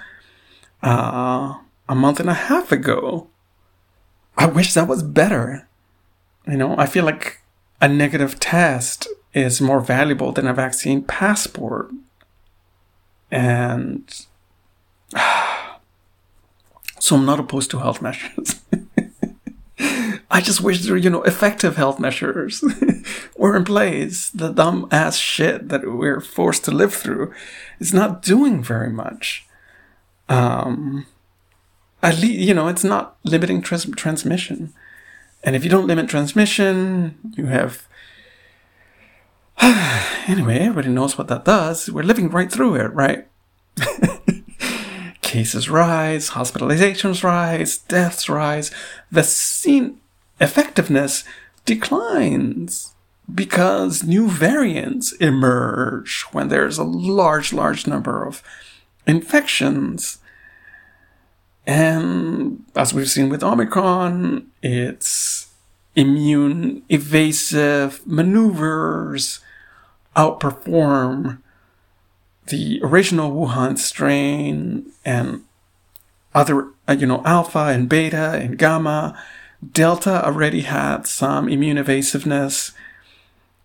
uh, 0.83 1.55
a 1.89 1.95
month 1.95 2.19
and 2.19 2.29
a 2.29 2.33
half 2.33 2.71
ago. 2.71 3.27
I 4.37 4.45
wish 4.45 4.73
that 4.73 4.87
was 4.87 5.03
better. 5.03 5.67
You 6.47 6.57
know, 6.57 6.75
I 6.77 6.85
feel 6.85 7.05
like 7.05 7.41
a 7.81 7.87
negative 7.87 8.39
test 8.39 9.07
is 9.33 9.61
more 9.61 9.79
valuable 9.79 10.31
than 10.31 10.47
a 10.47 10.53
vaccine 10.53 11.03
passport. 11.03 11.91
And 13.29 14.09
so 16.99 17.15
I'm 17.15 17.25
not 17.25 17.39
opposed 17.39 17.71
to 17.71 17.79
health 17.79 18.01
measures. 18.01 18.61
I 20.29 20.41
just 20.41 20.61
wish 20.61 20.81
there, 20.81 20.97
you 20.97 21.09
know, 21.09 21.23
effective 21.23 21.77
health 21.77 21.99
measures 21.99 22.63
were 23.37 23.55
in 23.55 23.63
place. 23.63 24.29
The 24.29 24.49
dumb 24.49 24.87
ass 24.91 25.17
shit 25.17 25.69
that 25.69 25.89
we're 25.89 26.19
forced 26.19 26.65
to 26.65 26.71
live 26.71 26.93
through 26.93 27.33
is 27.79 27.93
not 27.93 28.21
doing 28.21 28.61
very 28.61 28.89
much. 28.89 29.45
Um, 30.27 31.05
at 32.07 32.19
least, 32.19 32.39
you 32.39 32.53
know, 32.53 32.69
it's 32.69 32.85
not 32.85 33.17
limiting 33.23 33.61
trans- 33.61 33.91
transmission. 33.95 34.73
And 35.43 35.55
if 35.55 35.63
you 35.63 35.69
don't 35.69 35.87
limit 35.87 36.09
transmission, 36.09 37.17
you 37.35 37.47
have. 37.47 37.87
anyway, 40.27 40.59
everybody 40.59 40.89
knows 40.89 41.17
what 41.17 41.27
that 41.27 41.43
does. 41.43 41.89
We're 41.91 42.03
living 42.03 42.29
right 42.29 42.51
through 42.51 42.75
it, 42.75 42.93
right? 42.93 43.27
Cases 45.21 45.69
rise, 45.69 46.29
hospitalizations 46.29 47.23
rise, 47.23 47.77
deaths 47.77 48.29
rise. 48.29 48.71
Vaccine 49.11 49.99
effectiveness 50.39 51.25
declines 51.65 52.93
because 53.33 54.03
new 54.03 54.29
variants 54.29 55.11
emerge 55.13 56.23
when 56.31 56.47
there's 56.47 56.77
a 56.77 56.85
large, 56.85 57.51
large 57.51 57.85
number 57.85 58.25
of 58.25 58.41
infections. 59.05 60.19
And 61.67 62.63
as 62.77 62.93
we've 62.93 63.09
seen 63.09 63.27
with 63.27 63.43
Omicron, 63.43 64.47
its 64.63 65.47
immune 65.97 66.83
evasive 66.89 68.01
maneuvers 68.07 69.41
outperform 70.15 71.39
the 72.47 72.79
original 72.81 73.31
Wuhan 73.31 73.77
strain 73.77 74.91
and 75.03 75.43
other, 76.33 76.69
uh, 76.87 76.95
you 76.97 77.05
know, 77.05 77.21
alpha 77.25 77.65
and 77.65 77.89
beta 77.89 78.39
and 78.41 78.57
gamma. 78.57 79.21
Delta 79.73 80.25
already 80.25 80.61
had 80.61 81.05
some 81.05 81.49
immune 81.49 81.77
evasiveness 81.77 82.71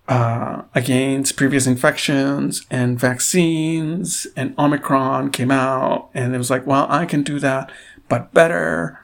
uh, 0.08 0.62
against 0.74 1.36
previous 1.36 1.66
infections 1.66 2.66
and 2.70 2.98
vaccines, 2.98 4.26
and 4.36 4.54
Omicron 4.58 5.30
came 5.30 5.50
out, 5.50 6.10
and 6.14 6.34
it 6.34 6.38
was 6.38 6.50
like, 6.50 6.66
well, 6.66 6.86
I 6.90 7.06
can 7.06 7.22
do 7.22 7.38
that 7.38 7.70
but 8.08 8.34
better. 8.34 9.00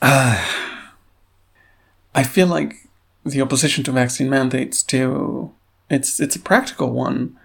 Uh, 0.00 0.44
I 2.14 2.22
feel 2.22 2.46
like 2.46 2.88
the 3.24 3.40
opposition 3.40 3.82
to 3.84 3.92
vaccine 3.92 4.30
mandates 4.30 4.82
too. 4.82 5.52
It's 5.90 6.20
it's 6.20 6.36
a 6.36 6.40
practical 6.40 6.90
one. 6.90 7.36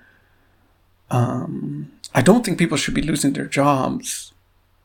Um, 1.10 1.92
I 2.14 2.22
don't 2.22 2.46
think 2.46 2.60
people 2.60 2.78
should 2.78 2.94
be 2.94 3.02
losing 3.02 3.34
their 3.34 3.48
jobs 3.48 4.34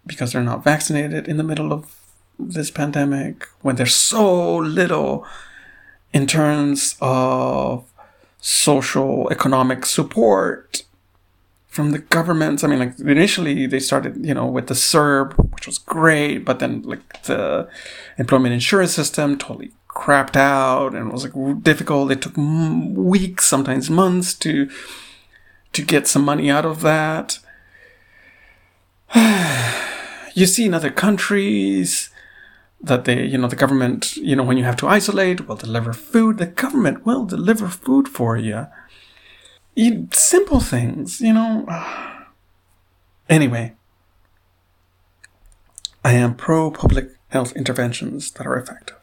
because 0.06 0.32
they're 0.32 0.42
not 0.42 0.64
vaccinated 0.64 1.28
in 1.28 1.36
the 1.36 1.44
middle 1.44 1.72
of 1.72 1.96
this 2.38 2.70
pandemic 2.70 3.46
when 3.60 3.76
there's 3.76 3.94
so 3.94 4.56
little 4.56 5.26
in 6.14 6.28
terms 6.28 6.96
of 7.00 7.92
social 8.40 9.28
economic 9.30 9.84
support 9.84 10.84
from 11.66 11.90
the 11.90 11.98
governments. 11.98 12.62
I 12.62 12.68
mean, 12.68 12.78
like 12.78 12.98
initially 13.00 13.66
they 13.66 13.80
started, 13.80 14.24
you 14.24 14.32
know, 14.32 14.46
with 14.46 14.68
the 14.68 14.74
CERB, 14.74 15.52
which 15.52 15.66
was 15.66 15.78
great, 15.78 16.44
but 16.44 16.60
then 16.60 16.82
like 16.82 17.24
the 17.24 17.68
employment 18.16 18.54
insurance 18.54 18.94
system 18.94 19.36
totally 19.36 19.72
crapped 19.88 20.36
out 20.36 20.94
and 20.94 21.12
was 21.12 21.24
like 21.24 21.62
difficult. 21.64 22.12
It 22.12 22.22
took 22.22 22.36
weeks, 22.36 23.44
sometimes 23.44 23.90
months 23.90 24.34
to 24.34 24.70
to 25.72 25.82
get 25.82 26.06
some 26.06 26.24
money 26.24 26.48
out 26.48 26.64
of 26.64 26.82
that. 26.82 27.40
you 30.34 30.46
see 30.46 30.66
in 30.66 30.74
other 30.74 30.90
countries 30.90 32.10
that 32.84 33.04
they, 33.04 33.24
you 33.24 33.38
know, 33.38 33.48
the 33.48 33.56
government, 33.56 34.16
you 34.16 34.36
know, 34.36 34.42
when 34.42 34.56
you 34.56 34.64
have 34.64 34.76
to 34.76 34.88
isolate, 34.88 35.46
will 35.46 35.56
deliver 35.56 35.92
food. 35.92 36.38
The 36.38 36.46
government 36.46 37.06
will 37.06 37.24
deliver 37.24 37.68
food 37.68 38.08
for 38.08 38.36
you 38.36 38.66
you, 39.74 40.08
simple 40.12 40.60
things, 40.60 41.20
you 41.20 41.32
know. 41.32 41.66
Anyway, 43.26 43.72
I 46.04 46.12
am 46.12 46.34
pro 46.34 46.70
public 46.70 47.16
health 47.28 47.56
interventions 47.56 48.30
that 48.32 48.46
are 48.46 48.58
effective. 48.58 48.98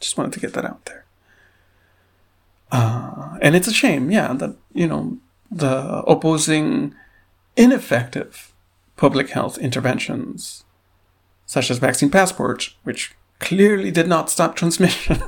Just 0.00 0.16
wanted 0.16 0.32
to 0.34 0.38
get 0.38 0.52
that 0.52 0.64
out 0.64 0.84
there. 0.84 1.04
Uh, 2.70 3.36
and 3.42 3.56
it's 3.56 3.66
a 3.66 3.72
shame, 3.72 4.12
yeah, 4.12 4.32
that, 4.32 4.54
you 4.72 4.86
know, 4.86 5.18
the 5.50 6.04
opposing 6.06 6.94
ineffective 7.56 8.52
public 8.96 9.30
health 9.30 9.58
interventions, 9.58 10.62
such 11.52 11.70
as 11.70 11.76
vaccine 11.76 12.08
passports, 12.08 12.74
which 12.82 13.14
clearly 13.38 13.90
did 13.90 14.08
not 14.08 14.30
stop 14.30 14.56
transmission. 14.56 15.22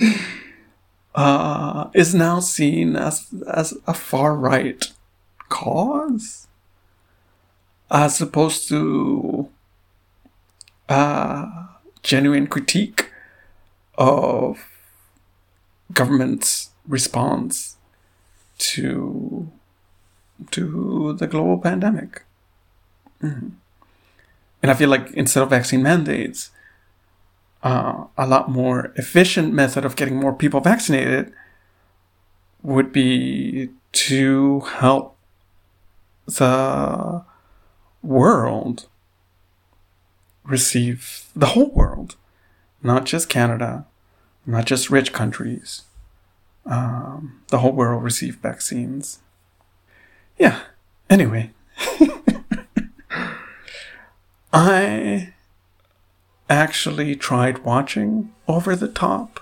uh, 1.14 1.90
is 1.92 2.14
now 2.14 2.40
seen 2.40 2.96
as 2.96 3.26
as 3.52 3.74
a 3.86 3.92
far 3.92 4.34
right 4.34 4.82
cause, 5.50 6.46
as 7.90 8.22
opposed 8.22 8.70
to 8.70 9.50
a 10.88 11.46
genuine 12.02 12.46
critique 12.46 13.10
of 13.98 14.64
government's 15.92 16.70
response 16.88 17.76
to 18.56 19.50
to 20.52 21.12
the 21.18 21.26
global 21.26 21.58
pandemic. 21.58 22.24
Mm-hmm. 23.22 23.65
And 24.62 24.70
I 24.70 24.74
feel 24.74 24.88
like 24.88 25.10
instead 25.12 25.42
of 25.42 25.50
vaccine 25.50 25.82
mandates, 25.82 26.50
uh, 27.62 28.04
a 28.16 28.26
lot 28.26 28.50
more 28.50 28.92
efficient 28.96 29.52
method 29.52 29.84
of 29.84 29.96
getting 29.96 30.16
more 30.16 30.32
people 30.32 30.60
vaccinated 30.60 31.32
would 32.62 32.92
be 32.92 33.70
to 33.92 34.60
help 34.60 35.16
the 36.26 37.24
world 38.02 38.86
receive 40.44 41.24
the 41.34 41.46
whole 41.46 41.70
world, 41.70 42.16
not 42.82 43.04
just 43.04 43.28
Canada, 43.28 43.86
not 44.44 44.64
just 44.64 44.90
rich 44.90 45.12
countries. 45.12 45.82
Um, 46.64 47.40
the 47.48 47.58
whole 47.58 47.72
world 47.72 48.02
receive 48.02 48.36
vaccines. 48.36 49.20
Yeah. 50.38 50.60
Anyway, 51.08 51.52
I 54.58 55.34
actually 56.48 57.14
tried 57.14 57.58
watching 57.58 58.32
Over 58.48 58.74
the 58.74 58.88
Top. 58.88 59.40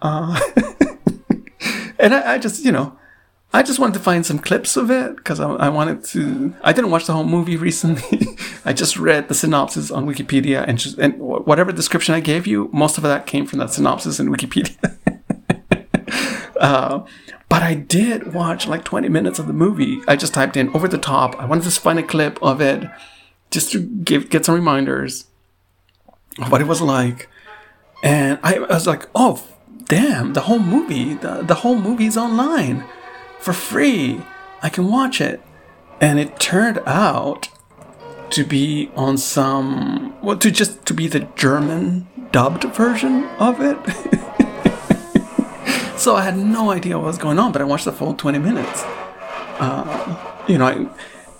Uh, 0.00 0.38
and 1.98 2.14
I, 2.14 2.34
I, 2.34 2.38
just, 2.38 2.64
you 2.64 2.70
know, 2.70 2.96
I 3.52 3.64
just 3.64 3.80
wanted 3.80 3.94
to 3.94 4.00
find 4.00 4.24
some 4.24 4.38
clips 4.38 4.76
of 4.76 4.88
it 4.88 5.16
because 5.16 5.40
I, 5.40 5.50
I, 5.50 5.68
wanted 5.68 6.04
to. 6.04 6.54
I 6.62 6.72
didn't 6.72 6.92
watch 6.92 7.06
the 7.06 7.12
whole 7.12 7.24
movie 7.24 7.56
recently. 7.68 8.38
I 8.64 8.72
just 8.72 8.96
read 8.96 9.26
the 9.26 9.34
synopsis 9.34 9.90
on 9.90 10.06
Wikipedia 10.06 10.64
and 10.64 10.78
just 10.78 10.96
and 10.96 11.18
whatever 11.18 11.72
description 11.72 12.14
I 12.14 12.20
gave 12.20 12.46
you, 12.46 12.70
most 12.72 12.98
of 12.98 13.02
that 13.02 13.26
came 13.26 13.46
from 13.46 13.58
that 13.58 13.72
synopsis 13.72 14.20
in 14.20 14.28
Wikipedia. 14.28 14.96
uh, 16.60 17.04
but 17.48 17.62
I 17.64 17.74
did 17.74 18.32
watch 18.32 18.68
like 18.68 18.84
20 18.84 19.08
minutes 19.08 19.40
of 19.40 19.48
the 19.48 19.52
movie. 19.52 20.02
I 20.06 20.14
just 20.14 20.34
typed 20.34 20.56
in 20.56 20.68
over 20.68 20.86
the 20.86 20.98
top. 20.98 21.34
I 21.40 21.46
wanted 21.46 21.64
to 21.64 21.80
find 21.80 21.98
a 21.98 22.04
clip 22.04 22.40
of 22.40 22.60
it 22.60 22.88
just 23.56 23.72
to 23.72 23.80
give 23.80 24.28
get 24.28 24.44
some 24.44 24.54
reminders 24.54 25.24
of 26.38 26.52
what 26.52 26.60
it 26.60 26.66
was 26.66 26.82
like. 26.82 27.28
And 28.02 28.38
I, 28.42 28.56
I 28.56 28.74
was 28.74 28.86
like, 28.86 29.08
oh, 29.14 29.42
damn, 29.86 30.34
the 30.34 30.42
whole 30.42 30.58
movie, 30.58 31.14
the, 31.14 31.42
the 31.42 31.54
whole 31.54 31.78
movie's 31.78 32.18
online 32.18 32.84
for 33.38 33.54
free. 33.54 34.20
I 34.62 34.68
can 34.68 34.88
watch 34.88 35.22
it. 35.22 35.40
And 36.02 36.18
it 36.18 36.38
turned 36.38 36.80
out 36.84 37.48
to 38.28 38.44
be 38.44 38.90
on 38.94 39.16
some, 39.16 40.14
well, 40.20 40.36
to 40.36 40.50
just 40.50 40.84
to 40.84 40.92
be 40.92 41.08
the 41.08 41.20
German 41.34 42.06
dubbed 42.32 42.64
version 42.74 43.24
of 43.38 43.62
it. 43.62 43.78
So 45.96 46.14
I 46.14 46.22
had 46.22 46.36
no 46.36 46.70
idea 46.70 46.98
what 46.98 47.06
was 47.06 47.18
going 47.18 47.38
on, 47.38 47.52
but 47.52 47.62
I 47.62 47.64
watched 47.64 47.86
the 47.86 47.90
full 47.90 48.14
20 48.14 48.38
minutes. 48.38 48.82
Uh, 49.58 50.42
you 50.46 50.58
know, 50.58 50.66
I, 50.66 50.86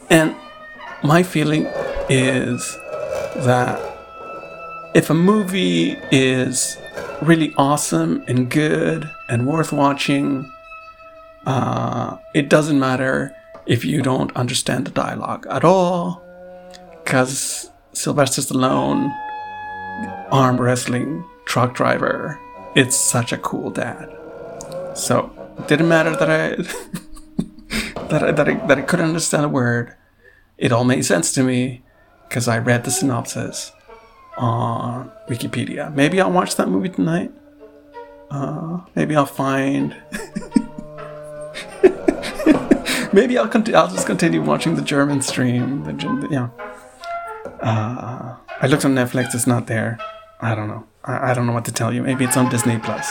and 0.09 0.35
my 1.07 1.22
feeling 1.22 1.66
is 2.09 2.76
that 3.46 3.80
if 4.94 5.09
a 5.11 5.14
movie 5.14 5.96
is 6.11 6.76
really 7.22 7.54
awesome 7.57 8.24
and 8.26 8.50
good 8.50 9.09
and 9.28 9.46
worth 9.46 9.72
watching, 9.72 10.50
uh, 11.46 12.16
it 12.34 12.48
doesn't 12.48 12.78
matter 12.78 13.34
if 13.66 13.84
you 13.84 14.02
don't 14.02 14.34
understand 14.36 14.86
the 14.86 14.90
dialogue 14.90 15.46
at 15.48 15.64
all, 15.64 16.22
because 17.04 17.70
Sylvester 17.92 18.42
Stallone, 18.42 19.14
arm 20.30 20.61
wrestling 20.61 21.24
truck 21.46 21.74
driver, 21.74 22.38
it's 22.74 22.96
such 22.96 23.32
a 23.32 23.38
cool 23.38 23.70
dad. 23.70 24.09
So 24.94 25.30
it 25.59 25.68
didn't 25.68 25.88
matter 25.88 26.16
that 26.16 26.30
I 26.30 26.48
that 28.09 28.22
I, 28.22 28.32
that 28.32 28.48
I 28.48 28.54
that 28.66 28.78
I 28.78 28.82
couldn't 28.82 29.07
understand 29.07 29.44
a 29.44 29.48
word. 29.48 29.94
It 30.59 30.72
all 30.72 30.84
made 30.84 31.04
sense 31.04 31.32
to 31.32 31.42
me 31.42 31.82
because 32.28 32.48
I 32.48 32.59
read 32.59 32.84
the 32.84 32.90
synopsis 32.90 33.72
on 34.36 35.11
Wikipedia. 35.28 35.94
Maybe 35.94 36.20
I'll 36.20 36.32
watch 36.32 36.57
that 36.57 36.68
movie 36.68 36.88
tonight. 36.88 37.32
Uh, 38.30 38.80
maybe 38.94 39.14
I'll 39.14 39.26
find. 39.26 39.94
maybe 43.12 43.38
I'll 43.38 43.48
continue. 43.48 43.78
I'll 43.78 43.88
just 43.88 44.07
continue 44.07 44.42
watching 44.42 44.76
the 44.76 44.82
German 44.82 45.22
stream. 45.22 45.84
The, 45.84 46.28
yeah. 46.30 46.48
Uh, 47.61 48.36
I 48.61 48.66
looked 48.66 48.84
on 48.84 48.94
Netflix. 48.94 49.34
It's 49.34 49.46
not 49.46 49.66
there. 49.66 49.98
I 50.40 50.54
don't 50.54 50.68
know. 50.68 50.86
I, 51.04 51.30
I 51.30 51.34
don't 51.34 51.46
know 51.46 51.52
what 51.52 51.64
to 51.66 51.72
tell 51.72 51.92
you. 51.92 52.02
Maybe 52.02 52.24
it's 52.24 52.36
on 52.36 52.50
Disney 52.50 52.78
Plus 52.78 53.11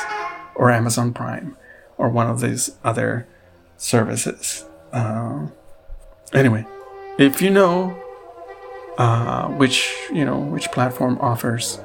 or 0.56 0.72
Amazon 0.72 1.14
Prime 1.14 1.58
or 1.98 2.10
one 2.10 2.28
of 2.28 2.42
these 2.42 2.72
other 2.84 3.28
services. 3.78 4.66
Uh, 4.92 5.48
anyway, 6.34 6.66
if 7.18 7.42
you 7.42 7.50
know 7.50 8.02
uh, 8.98 9.48
which 9.50 9.94
you 10.14 10.24
know 10.26 10.40
which 10.40 10.72
platform 10.72 11.18
offers 11.22 11.80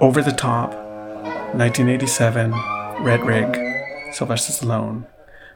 over 0.00 0.22
the 0.22 0.32
top 0.32 0.72
1987 1.54 2.50
Red 3.02 3.24
Rig 3.26 3.72
Sylvester 4.12 4.52
Stallone, 4.52 5.06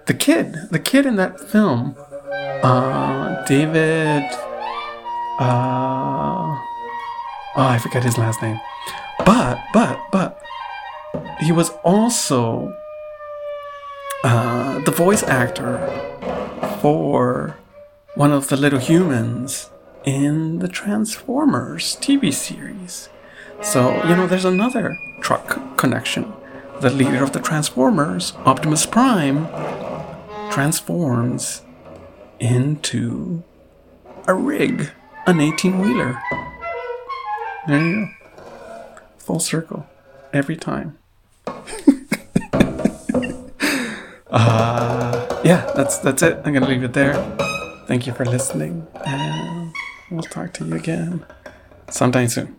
the 0.07 0.15
kid, 0.15 0.57
the 0.71 0.79
kid 0.79 1.07
in 1.07 1.17
that 1.17 1.39
film, 1.39 1.97
uh, 2.63 3.45
David. 3.45 4.25
Uh, 5.39 6.57
oh, 6.57 6.61
I 7.57 7.79
forget 7.83 8.03
his 8.03 8.17
last 8.17 8.41
name. 8.41 8.61
But, 9.25 9.59
but, 9.73 10.01
but, 10.11 10.43
he 11.41 11.53
was 11.53 11.71
also 11.85 12.75
uh, 14.25 14.79
the 14.81 14.91
voice 14.91 15.23
actor 15.23 15.79
for 16.81 17.57
one 18.17 18.33
of 18.33 18.49
the 18.49 18.57
little 18.57 18.79
humans 18.79 19.71
in 20.05 20.59
the 20.61 20.69
Transformers 20.69 21.97
TV 21.97 22.33
series. 22.33 23.11
So, 23.61 24.03
you 24.05 24.17
know, 24.17 24.27
there's 24.27 24.47
another 24.47 24.99
truck 25.21 25.77
connection. 25.77 26.33
The 26.81 26.89
leader 26.89 27.23
of 27.23 27.33
the 27.33 27.41
Transformers, 27.41 28.33
Optimus 28.47 28.87
Prime, 28.87 29.47
transforms 30.51 31.63
into 32.41 33.43
a 34.27 34.33
rig, 34.35 34.91
an 35.27 35.39
18 35.41 35.79
wheeler. 35.79 36.19
There 37.69 37.87
you 37.87 38.07
go. 38.07 38.09
Full 39.19 39.41
circle. 39.41 39.87
Every 40.33 40.57
time. 40.57 40.97
uh, 44.31 45.41
yeah, 45.45 45.71
that's 45.75 45.99
that's 45.99 46.23
it. 46.23 46.41
I'm 46.45 46.55
gonna 46.55 46.69
leave 46.69 46.83
it 46.83 46.93
there. 46.95 47.15
Thank 47.87 48.07
you 48.07 48.13
for 48.13 48.25
listening, 48.25 48.87
and 49.05 49.73
we'll 50.11 50.23
talk 50.23 50.53
to 50.55 50.65
you 50.67 50.75
again 50.75 51.25
sometime 51.89 52.29
soon. 52.29 52.57